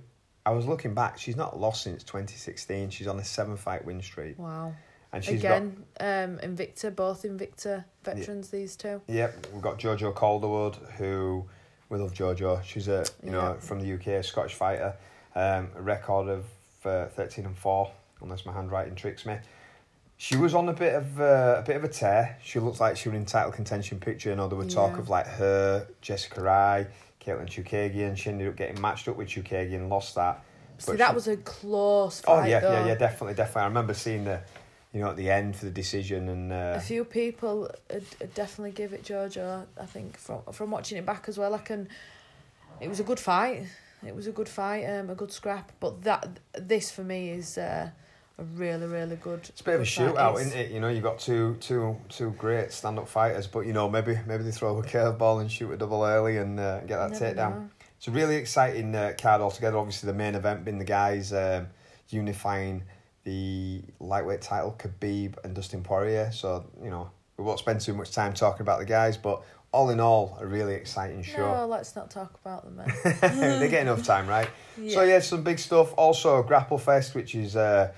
I 0.44 0.50
was 0.50 0.66
looking 0.66 0.92
back; 0.94 1.18
she's 1.18 1.36
not 1.36 1.58
lost 1.60 1.82
since 1.84 2.02
twenty 2.02 2.34
sixteen. 2.36 2.90
She's 2.90 3.06
on 3.06 3.18
a 3.18 3.24
seven 3.24 3.56
fight 3.56 3.84
win 3.84 4.02
streak, 4.02 4.38
Wow. 4.38 4.74
and 5.12 5.24
she's 5.24 5.38
Again, 5.40 5.84
um, 6.00 6.38
Invicta, 6.42 6.94
both 6.94 7.22
Invicta 7.22 7.84
veterans. 8.04 8.50
These 8.50 8.76
two. 8.76 9.00
got 9.06 9.14
yep. 9.14 9.46
We've 9.52 9.62
got 9.62 9.78
Jojo 9.78 10.14
Calderwood, 10.14 10.76
who 10.96 11.46
we 11.90 11.98
love 11.98 12.14
Jojo. 12.14 12.62
She's 12.64 12.88
a 12.88 13.04
you 13.22 13.30
know 13.30 13.40
Yeah. 13.40 13.54
from 13.60 13.80
the 13.80 13.92
UK, 13.94 14.06
a 14.18 14.22
Scottish 14.22 14.54
fighter. 14.54 14.94
Um, 15.34 15.68
a 15.76 15.82
record 15.82 16.28
of 16.28 16.44
uh, 16.84 17.06
thirteen 17.08 17.44
and 17.44 17.56
four, 17.56 17.90
unless 18.22 18.46
my 18.46 18.52
handwriting 18.52 18.94
tricks 18.94 19.26
me. 19.26 19.36
She 20.16 20.36
was 20.36 20.54
on 20.54 20.68
a 20.68 20.72
bit 20.72 20.94
of 20.94 21.20
uh, 21.20 21.56
a 21.58 21.62
bit 21.66 21.76
of 21.76 21.84
a 21.84 21.88
tear. 21.88 22.38
She 22.42 22.58
looks 22.58 22.80
like 22.80 22.96
she 22.96 23.08
was 23.10 23.16
in 23.16 23.26
title 23.26 23.52
contention 23.52 23.98
picture. 24.00 24.30
You 24.30 24.36
know, 24.36 24.48
there 24.48 24.58
were 24.58 24.64
talk 24.64 24.92
Yeah. 24.94 24.98
of 25.00 25.08
like 25.08 25.26
her, 25.26 25.86
Jessica 26.00 26.48
Eye, 26.48 26.86
Katlyn 27.24 27.46
Chookagian. 27.46 28.16
She 28.16 28.30
ended 28.30 28.48
up 28.48 28.56
getting 28.56 28.80
matched 28.80 29.08
up 29.08 29.16
with 29.16 29.28
Chookagian, 29.28 29.88
lost 29.88 30.14
that. 30.16 30.42
See, 30.78 30.92
But 30.92 30.98
that 30.98 31.08
she- 31.10 31.14
was 31.14 31.28
a 31.28 31.36
close 31.38 32.22
Oh 32.26 32.42
yeah, 32.44 32.60
though. 32.60 32.72
yeah, 32.72 32.86
yeah, 32.86 32.94
definitely, 32.94 33.34
definitely. 33.34 33.62
I 33.62 33.66
remember 33.66 33.94
seeing 33.94 34.24
the, 34.24 34.40
you 34.92 35.00
know, 35.00 35.10
at 35.10 35.16
the 35.16 35.30
end 35.30 35.54
for 35.56 35.66
the 35.66 35.70
decision 35.70 36.28
and 36.28 36.52
uh, 36.52 36.74
A 36.76 36.80
few 36.80 37.04
people 37.04 37.70
definitely 38.34 38.72
give 38.72 38.92
it 38.92 39.04
Jojo. 39.04 39.64
I 39.80 39.86
think 39.86 40.16
from 40.18 40.40
from 40.52 40.70
watching 40.70 40.98
it 40.98 41.06
back 41.06 41.26
as 41.28 41.38
well, 41.38 41.54
I 41.54 41.58
can. 41.58 41.88
It 42.80 42.88
was 42.88 43.00
a 43.00 43.04
good 43.04 43.20
fight. 43.20 43.66
It 44.06 44.14
was 44.16 44.26
a 44.26 44.32
good 44.32 44.48
fight, 44.48 44.84
um, 44.86 45.10
a 45.10 45.14
good 45.14 45.30
scrap. 45.30 45.72
But 45.78 46.02
that 46.02 46.28
this 46.54 46.90
for 46.90 47.04
me 47.04 47.30
is 47.30 47.58
uh, 47.58 47.90
a 48.38 48.42
really 48.42 48.86
really 48.86 49.16
good. 49.16 49.40
it's 49.48 49.60
a 49.60 49.64
bit 49.64 49.74
of 49.74 49.82
a 49.82 49.84
shootout, 49.84 50.32
It's- 50.32 50.46
isn't 50.46 50.58
it? 50.58 50.70
You 50.72 50.80
know, 50.80 50.88
you've 50.88 51.04
got 51.04 51.18
two, 51.18 51.56
two, 51.60 51.96
two 52.08 52.30
great 52.32 52.72
stand-up 52.72 53.06
fighters, 53.06 53.46
but 53.46 53.66
you 53.66 53.72
know, 53.74 53.88
maybe, 53.88 54.18
maybe 54.26 54.42
they 54.42 54.50
throw 54.50 54.78
a 54.78 54.82
curveball 54.82 55.42
and 55.42 55.52
shoot 55.52 55.70
a 55.70 55.76
double 55.76 56.02
early 56.04 56.38
and 56.38 56.58
uh, 56.58 56.80
get 56.80 56.96
that 56.96 57.12
takedown. 57.12 57.68
It's 57.98 58.08
a 58.08 58.10
really 58.10 58.36
exciting 58.36 58.94
uh, 58.94 59.12
card 59.20 59.42
altogether. 59.42 59.76
Obviously, 59.76 60.06
the 60.06 60.14
main 60.16 60.34
event 60.34 60.64
being 60.64 60.78
the 60.78 60.86
guys 60.86 61.34
um, 61.34 61.66
unifying 62.08 62.82
the 63.24 63.82
lightweight 63.98 64.40
title, 64.40 64.74
Khabib 64.78 65.42
and 65.44 65.54
Dustin 65.54 65.82
Poirier. 65.82 66.30
So 66.32 66.64
you 66.82 66.90
know, 66.90 67.10
we 67.36 67.44
won't 67.44 67.58
spend 67.58 67.80
too 67.80 67.94
much 67.94 68.12
time 68.12 68.34
talking 68.34 68.62
about 68.62 68.78
the 68.78 68.86
guys, 68.86 69.16
but 69.16 69.42
all 69.72 69.90
in 69.90 70.00
all, 70.00 70.36
a 70.40 70.46
really 70.46 70.74
exciting 70.74 71.22
show. 71.22 71.54
No, 71.54 71.66
let's 71.66 71.94
not 71.94 72.10
talk 72.10 72.34
about 72.44 72.64
them. 72.64 72.76
Then. 72.76 73.60
they 73.60 73.68
get 73.68 73.82
enough 73.82 74.04
time, 74.04 74.26
right? 74.26 74.50
So 74.88 75.02
yeah, 75.02 75.20
some 75.20 75.44
big 75.44 75.58
stuff. 75.58 75.94
Also, 75.96 76.42
Grapple 76.42 76.78
Fest, 76.78 77.14
which 77.14 77.34
is 77.34 77.54
uh, 77.54 77.92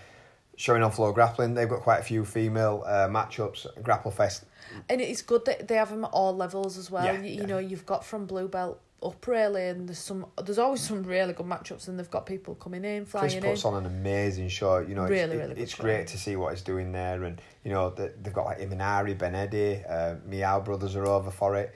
showing 0.57 0.83
off 0.83 0.99
low 0.99 1.13
grappling. 1.13 1.55
They've 1.55 1.69
got 1.69 1.81
quite 1.81 2.01
a 2.01 2.05
few 2.05 2.25
female 2.25 2.83
uh, 2.87 3.09
matchups. 3.09 3.67
Grapple 3.83 4.11
Fest. 4.11 4.45
And 4.89 5.01
it's 5.01 5.23
good 5.23 5.45
that 5.47 5.69
they 5.69 5.77
have 5.77 5.91
them 5.91 6.05
at 6.05 6.11
all 6.13 6.37
levels 6.37 6.77
as 6.77 6.91
well. 6.91 7.05
Yeah, 7.05 7.21
you, 7.21 7.29
yeah. 7.29 7.41
you 7.41 7.47
know, 7.47 7.59
you've 7.59 7.87
got 7.87 8.05
from 8.05 8.27
blue 8.27 8.49
belt 8.49 8.81
up 9.03 9.27
really, 9.27 9.69
and 9.69 9.88
there's 9.88 9.99
some. 9.99 10.27
There's 10.45 10.59
always 10.59 10.81
some 10.81 11.03
really 11.03 11.33
good 11.33 11.47
matchups, 11.47 11.88
and 11.88 11.99
they've 11.99 12.11
got 12.11 12.27
people 12.27 12.55
coming 12.55 12.85
in, 12.85 13.05
flying 13.05 13.25
Chris 13.25 13.35
in. 13.35 13.43
puts 13.43 13.65
on 13.65 13.75
an 13.75 13.87
amazing 13.87 14.49
show. 14.49 14.79
You 14.79 14.95
know, 14.95 15.05
Really, 15.05 15.37
it's, 15.37 15.49
really 15.49 15.62
it's 15.62 15.75
show. 15.75 15.83
great 15.83 16.07
to 16.09 16.19
see 16.19 16.37
what 16.37 16.53
he's 16.53 16.62
doing 16.62 16.93
there, 16.93 17.25
and 17.25 17.41
you 17.65 17.71
know 17.73 17.91
the, 17.91 18.12
they've 18.23 18.33
got 18.33 18.47
like 18.47 18.59
Imanari, 18.61 19.17
Ben 19.17 19.35
Eddy, 19.35 19.83
uh, 19.88 20.17
Miyao 20.29 20.65
Brothers 20.65 20.97
are 20.97 21.07
over 21.07 21.31
for 21.31 21.57
it. 21.57 21.75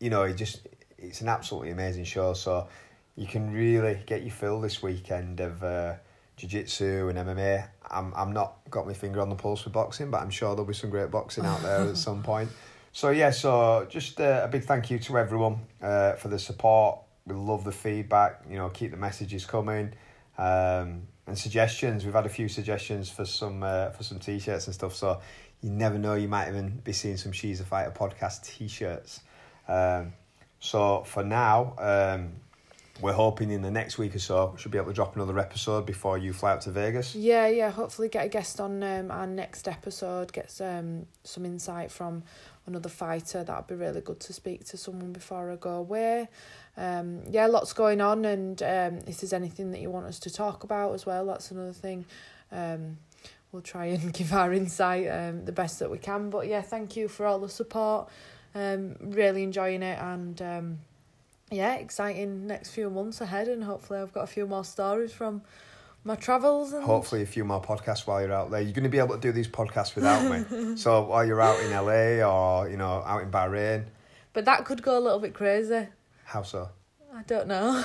You 0.00 0.10
know, 0.10 0.22
it 0.22 0.34
just 0.34 0.66
it's 0.98 1.20
an 1.20 1.28
absolutely 1.28 1.70
amazing 1.70 2.04
show. 2.04 2.32
So 2.34 2.68
you 3.16 3.26
can 3.26 3.52
really 3.52 3.98
get 4.06 4.22
your 4.22 4.32
fill 4.32 4.60
this 4.60 4.82
weekend 4.82 5.40
of 5.40 5.62
uh, 5.62 5.94
jiu-jitsu 6.36 7.08
and 7.08 7.18
MMA. 7.18 7.68
I'm 7.90 8.12
I'm 8.14 8.32
not 8.32 8.58
got 8.70 8.86
my 8.86 8.94
finger 8.94 9.20
on 9.20 9.28
the 9.28 9.36
pulse 9.36 9.64
with 9.64 9.72
boxing, 9.72 10.10
but 10.10 10.20
I'm 10.22 10.30
sure 10.30 10.50
there'll 10.50 10.66
be 10.66 10.74
some 10.74 10.90
great 10.90 11.10
boxing 11.10 11.44
out 11.46 11.62
there 11.62 11.88
at 11.88 11.96
some 12.08 12.22
point. 12.22 12.50
So 12.96 13.10
yeah, 13.10 13.28
so 13.28 13.86
just 13.90 14.18
uh, 14.22 14.40
a 14.44 14.48
big 14.48 14.64
thank 14.64 14.90
you 14.90 14.98
to 15.00 15.18
everyone 15.18 15.58
uh, 15.82 16.14
for 16.14 16.28
the 16.28 16.38
support. 16.38 16.98
We 17.26 17.34
love 17.34 17.62
the 17.62 17.70
feedback. 17.70 18.44
You 18.48 18.56
know, 18.56 18.70
keep 18.70 18.90
the 18.90 18.96
messages 18.96 19.44
coming. 19.44 19.92
Um, 20.38 21.02
and 21.26 21.36
suggestions. 21.36 22.06
We've 22.06 22.14
had 22.14 22.24
a 22.24 22.30
few 22.30 22.48
suggestions 22.48 23.10
for 23.10 23.26
some 23.26 23.62
uh, 23.62 23.90
for 23.90 24.02
some 24.02 24.18
t-shirts 24.18 24.64
and 24.64 24.72
stuff. 24.74 24.94
So 24.94 25.20
you 25.60 25.68
never 25.68 25.98
know, 25.98 26.14
you 26.14 26.26
might 26.26 26.48
even 26.48 26.80
be 26.84 26.94
seeing 26.94 27.18
some 27.18 27.32
She's 27.32 27.60
a 27.60 27.64
Fighter 27.64 27.90
podcast 27.90 28.44
t-shirts. 28.44 29.20
Um, 29.68 30.14
so 30.58 31.02
for 31.04 31.22
now, 31.22 31.74
um, 31.76 32.36
we're 33.00 33.12
hoping 33.12 33.50
in 33.50 33.62
the 33.62 33.70
next 33.70 33.98
week 33.98 34.14
or 34.14 34.18
so 34.18 34.52
we 34.54 34.60
should 34.60 34.70
be 34.70 34.78
able 34.78 34.88
to 34.88 34.94
drop 34.94 35.16
another 35.16 35.38
episode 35.38 35.84
before 35.84 36.16
you 36.16 36.32
fly 36.32 36.52
out 36.52 36.62
to 36.62 36.70
Vegas. 36.70 37.14
Yeah, 37.14 37.46
yeah. 37.48 37.70
Hopefully, 37.70 38.08
get 38.08 38.26
a 38.26 38.28
guest 38.28 38.60
on 38.60 38.82
um, 38.82 39.10
our 39.10 39.26
next 39.26 39.68
episode. 39.68 40.32
Get 40.32 40.50
some 40.50 41.06
some 41.24 41.44
insight 41.44 41.90
from 41.90 42.22
another 42.66 42.88
fighter. 42.88 43.44
That'd 43.44 43.66
be 43.66 43.74
really 43.74 44.00
good 44.00 44.20
to 44.20 44.32
speak 44.32 44.64
to 44.66 44.76
someone 44.76 45.12
before 45.12 45.50
I 45.50 45.56
go 45.56 45.74
away. 45.74 46.28
Um, 46.76 47.22
yeah, 47.30 47.46
lots 47.46 47.72
going 47.72 48.00
on, 48.00 48.24
and 48.24 48.62
um, 48.62 48.98
if 49.06 49.20
there's 49.20 49.32
anything 49.32 49.72
that 49.72 49.80
you 49.80 49.90
want 49.90 50.06
us 50.06 50.18
to 50.20 50.30
talk 50.30 50.64
about 50.64 50.94
as 50.94 51.06
well, 51.06 51.26
that's 51.26 51.50
another 51.50 51.72
thing. 51.72 52.04
Um, 52.52 52.98
we'll 53.52 53.62
try 53.62 53.86
and 53.86 54.12
give 54.12 54.32
our 54.32 54.52
insight 54.52 55.08
um, 55.08 55.44
the 55.44 55.52
best 55.52 55.78
that 55.78 55.90
we 55.90 55.98
can. 55.98 56.30
But 56.30 56.46
yeah, 56.46 56.62
thank 56.62 56.96
you 56.96 57.08
for 57.08 57.26
all 57.26 57.38
the 57.38 57.48
support. 57.48 58.08
Um, 58.54 58.96
really 59.00 59.42
enjoying 59.42 59.82
it, 59.82 59.98
and 60.00 60.40
um, 60.40 60.78
yeah, 61.50 61.74
exciting 61.74 62.46
next 62.46 62.70
few 62.70 62.90
months 62.90 63.20
ahead, 63.20 63.48
and 63.48 63.62
hopefully 63.64 64.00
I've 64.00 64.12
got 64.12 64.24
a 64.24 64.26
few 64.26 64.46
more 64.46 64.64
stories 64.64 65.12
from 65.12 65.42
my 66.04 66.16
travels. 66.16 66.72
And... 66.72 66.84
Hopefully, 66.84 67.22
a 67.22 67.26
few 67.26 67.44
more 67.44 67.62
podcasts 67.62 68.06
while 68.06 68.20
you're 68.20 68.32
out 68.32 68.50
there. 68.50 68.60
You're 68.60 68.72
going 68.72 68.84
to 68.84 68.90
be 68.90 68.98
able 68.98 69.14
to 69.14 69.20
do 69.20 69.32
these 69.32 69.48
podcasts 69.48 69.94
without 69.94 70.28
me. 70.30 70.76
so 70.76 71.02
while 71.02 71.24
you're 71.24 71.40
out 71.40 71.60
in 71.60 71.70
LA 71.70 72.26
or 72.26 72.68
you 72.68 72.76
know 72.76 73.02
out 73.06 73.22
in 73.22 73.30
Bahrain, 73.30 73.84
But 74.32 74.44
that 74.46 74.64
could 74.64 74.82
go 74.82 74.98
a 74.98 75.00
little 75.00 75.20
bit 75.20 75.34
crazy. 75.34 75.88
how 76.24 76.42
so? 76.42 76.70
I 77.16 77.22
don't 77.22 77.48
know. 77.48 77.82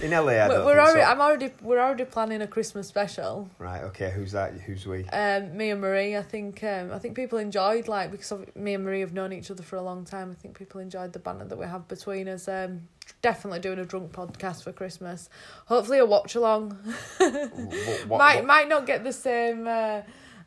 In 0.00 0.10
LA, 0.10 0.18
I 0.18 0.22
we're 0.48 0.54
don't 0.54 0.66
we're 0.66 0.80
already, 0.80 1.00
so. 1.00 1.06
I'm 1.06 1.20
already, 1.20 1.50
we're 1.62 1.78
already 1.78 2.04
planning 2.04 2.42
a 2.42 2.48
Christmas 2.48 2.88
special. 2.88 3.48
Right. 3.58 3.82
Okay. 3.84 4.10
Who's 4.10 4.32
that? 4.32 4.54
Who's 4.54 4.86
we? 4.86 5.04
Um, 5.10 5.56
me 5.56 5.70
and 5.70 5.80
Marie, 5.80 6.16
I 6.16 6.22
think, 6.22 6.64
um, 6.64 6.90
I 6.92 6.98
think 6.98 7.14
people 7.14 7.38
enjoyed 7.38 7.86
like 7.86 8.10
because 8.10 8.32
of, 8.32 8.56
me 8.56 8.74
and 8.74 8.84
Marie 8.84 8.98
have 9.00 9.12
known 9.12 9.32
each 9.32 9.50
other 9.52 9.62
for 9.62 9.76
a 9.76 9.82
long 9.82 10.04
time. 10.04 10.32
I 10.32 10.34
think 10.34 10.58
people 10.58 10.80
enjoyed 10.80 11.12
the 11.12 11.20
banter 11.20 11.44
that 11.44 11.56
we 11.58 11.66
have 11.66 11.86
between 11.86 12.26
us. 12.28 12.48
Um, 12.48 12.88
definitely 13.20 13.60
doing 13.60 13.78
a 13.78 13.84
drunk 13.84 14.10
podcast 14.10 14.64
for 14.64 14.72
Christmas. 14.72 15.28
Hopefully, 15.66 15.98
a 15.98 16.06
watch 16.06 16.34
along. 16.34 16.76
Might 17.20 18.08
what- 18.08 18.44
might 18.44 18.68
not 18.68 18.84
get 18.86 19.04
the 19.04 19.12
same 19.12 19.68
uh, 19.68 20.00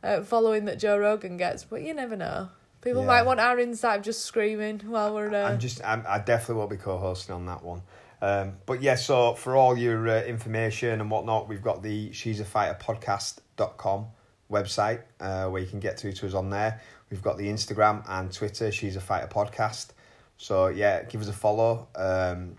uh, 0.04 0.24
following 0.24 0.66
that 0.66 0.78
Joe 0.78 0.98
Rogan 0.98 1.38
gets, 1.38 1.64
but 1.64 1.82
you 1.84 1.94
never 1.94 2.18
know. 2.18 2.50
People 2.82 3.02
Yeah. 3.02 3.08
might 3.08 3.24
want 3.24 3.40
our 3.40 3.58
insight 3.60 4.00
of 4.00 4.04
just 4.06 4.26
screaming 4.26 4.80
while 4.86 5.14
we're. 5.16 5.34
Uh, 5.34 5.50
I'm 5.52 5.60
just, 5.60 5.84
I'm, 5.84 6.04
I 6.08 6.20
definitely 6.20 6.56
won't 6.56 6.70
be 6.70 6.78
co-hosting 6.78 7.34
on 7.34 7.46
that 7.48 7.64
one. 7.64 7.82
Um, 8.26 8.54
but 8.66 8.82
yeah, 8.82 8.96
so 8.96 9.36
for 9.36 9.56
all 9.56 9.78
your 9.78 10.08
uh, 10.08 10.24
information 10.24 11.00
and 11.00 11.12
whatnot, 11.12 11.48
we've 11.48 11.62
got 11.62 11.84
the 11.84 12.12
She's 12.12 12.40
a 12.40 12.46
Fighter 12.46 12.76
podcast.com 12.82 14.08
website 14.52 15.04
uh, 15.20 15.48
where 15.48 15.62
you 15.62 15.68
can 15.68 15.80
get 15.80 16.00
through 16.00 16.14
to 16.14 16.26
us 16.26 16.34
on 16.34 16.50
there. 16.50 16.82
We've 17.12 17.22
got 17.22 17.38
the 17.38 17.48
Instagram 17.48 18.04
and 18.10 18.32
Twitter, 18.32 18.72
She's 18.72 18.96
a 18.96 19.00
Fighter 19.00 19.28
podcast. 19.28 19.90
So 20.38 20.70
yeah, 20.70 21.04
give 21.04 21.22
us 21.22 21.28
a 21.28 21.34
follow. 21.34 21.88
Um, 21.96 22.56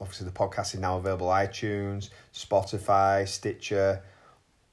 obviously, 0.00 0.26
the 0.26 0.32
podcast 0.32 0.74
is 0.74 0.80
now 0.80 0.98
available 0.98 1.26
iTunes, 1.26 2.10
Spotify, 2.32 3.26
Stitcher, 3.26 4.04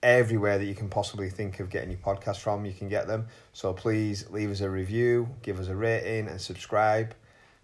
everywhere 0.03 0.59
that 0.59 0.65
you 0.65 0.75
can 0.75 0.87
possibly 0.87 1.31
think 1.31 1.59
of 1.59 1.71
getting 1.71 1.89
your 1.89 1.99
podcast 1.99 2.41
from. 2.41 2.63
You 2.63 2.73
can 2.73 2.89
get 2.89 3.07
them. 3.07 3.25
So 3.53 3.73
please 3.73 4.29
leave 4.29 4.51
us 4.51 4.61
a 4.61 4.69
review, 4.69 5.29
give 5.41 5.59
us 5.59 5.67
a 5.67 5.75
rating, 5.75 6.27
and 6.27 6.39
subscribe. 6.39 7.15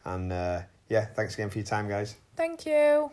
And 0.05 0.33
uh, 0.33 0.62
yeah, 0.89 1.05
thanks 1.05 1.36
again 1.36 1.51
for 1.51 1.59
your 1.59 1.67
time, 1.67 1.88
guys. 1.88 2.15
Thank 2.36 2.65
you. 2.65 3.12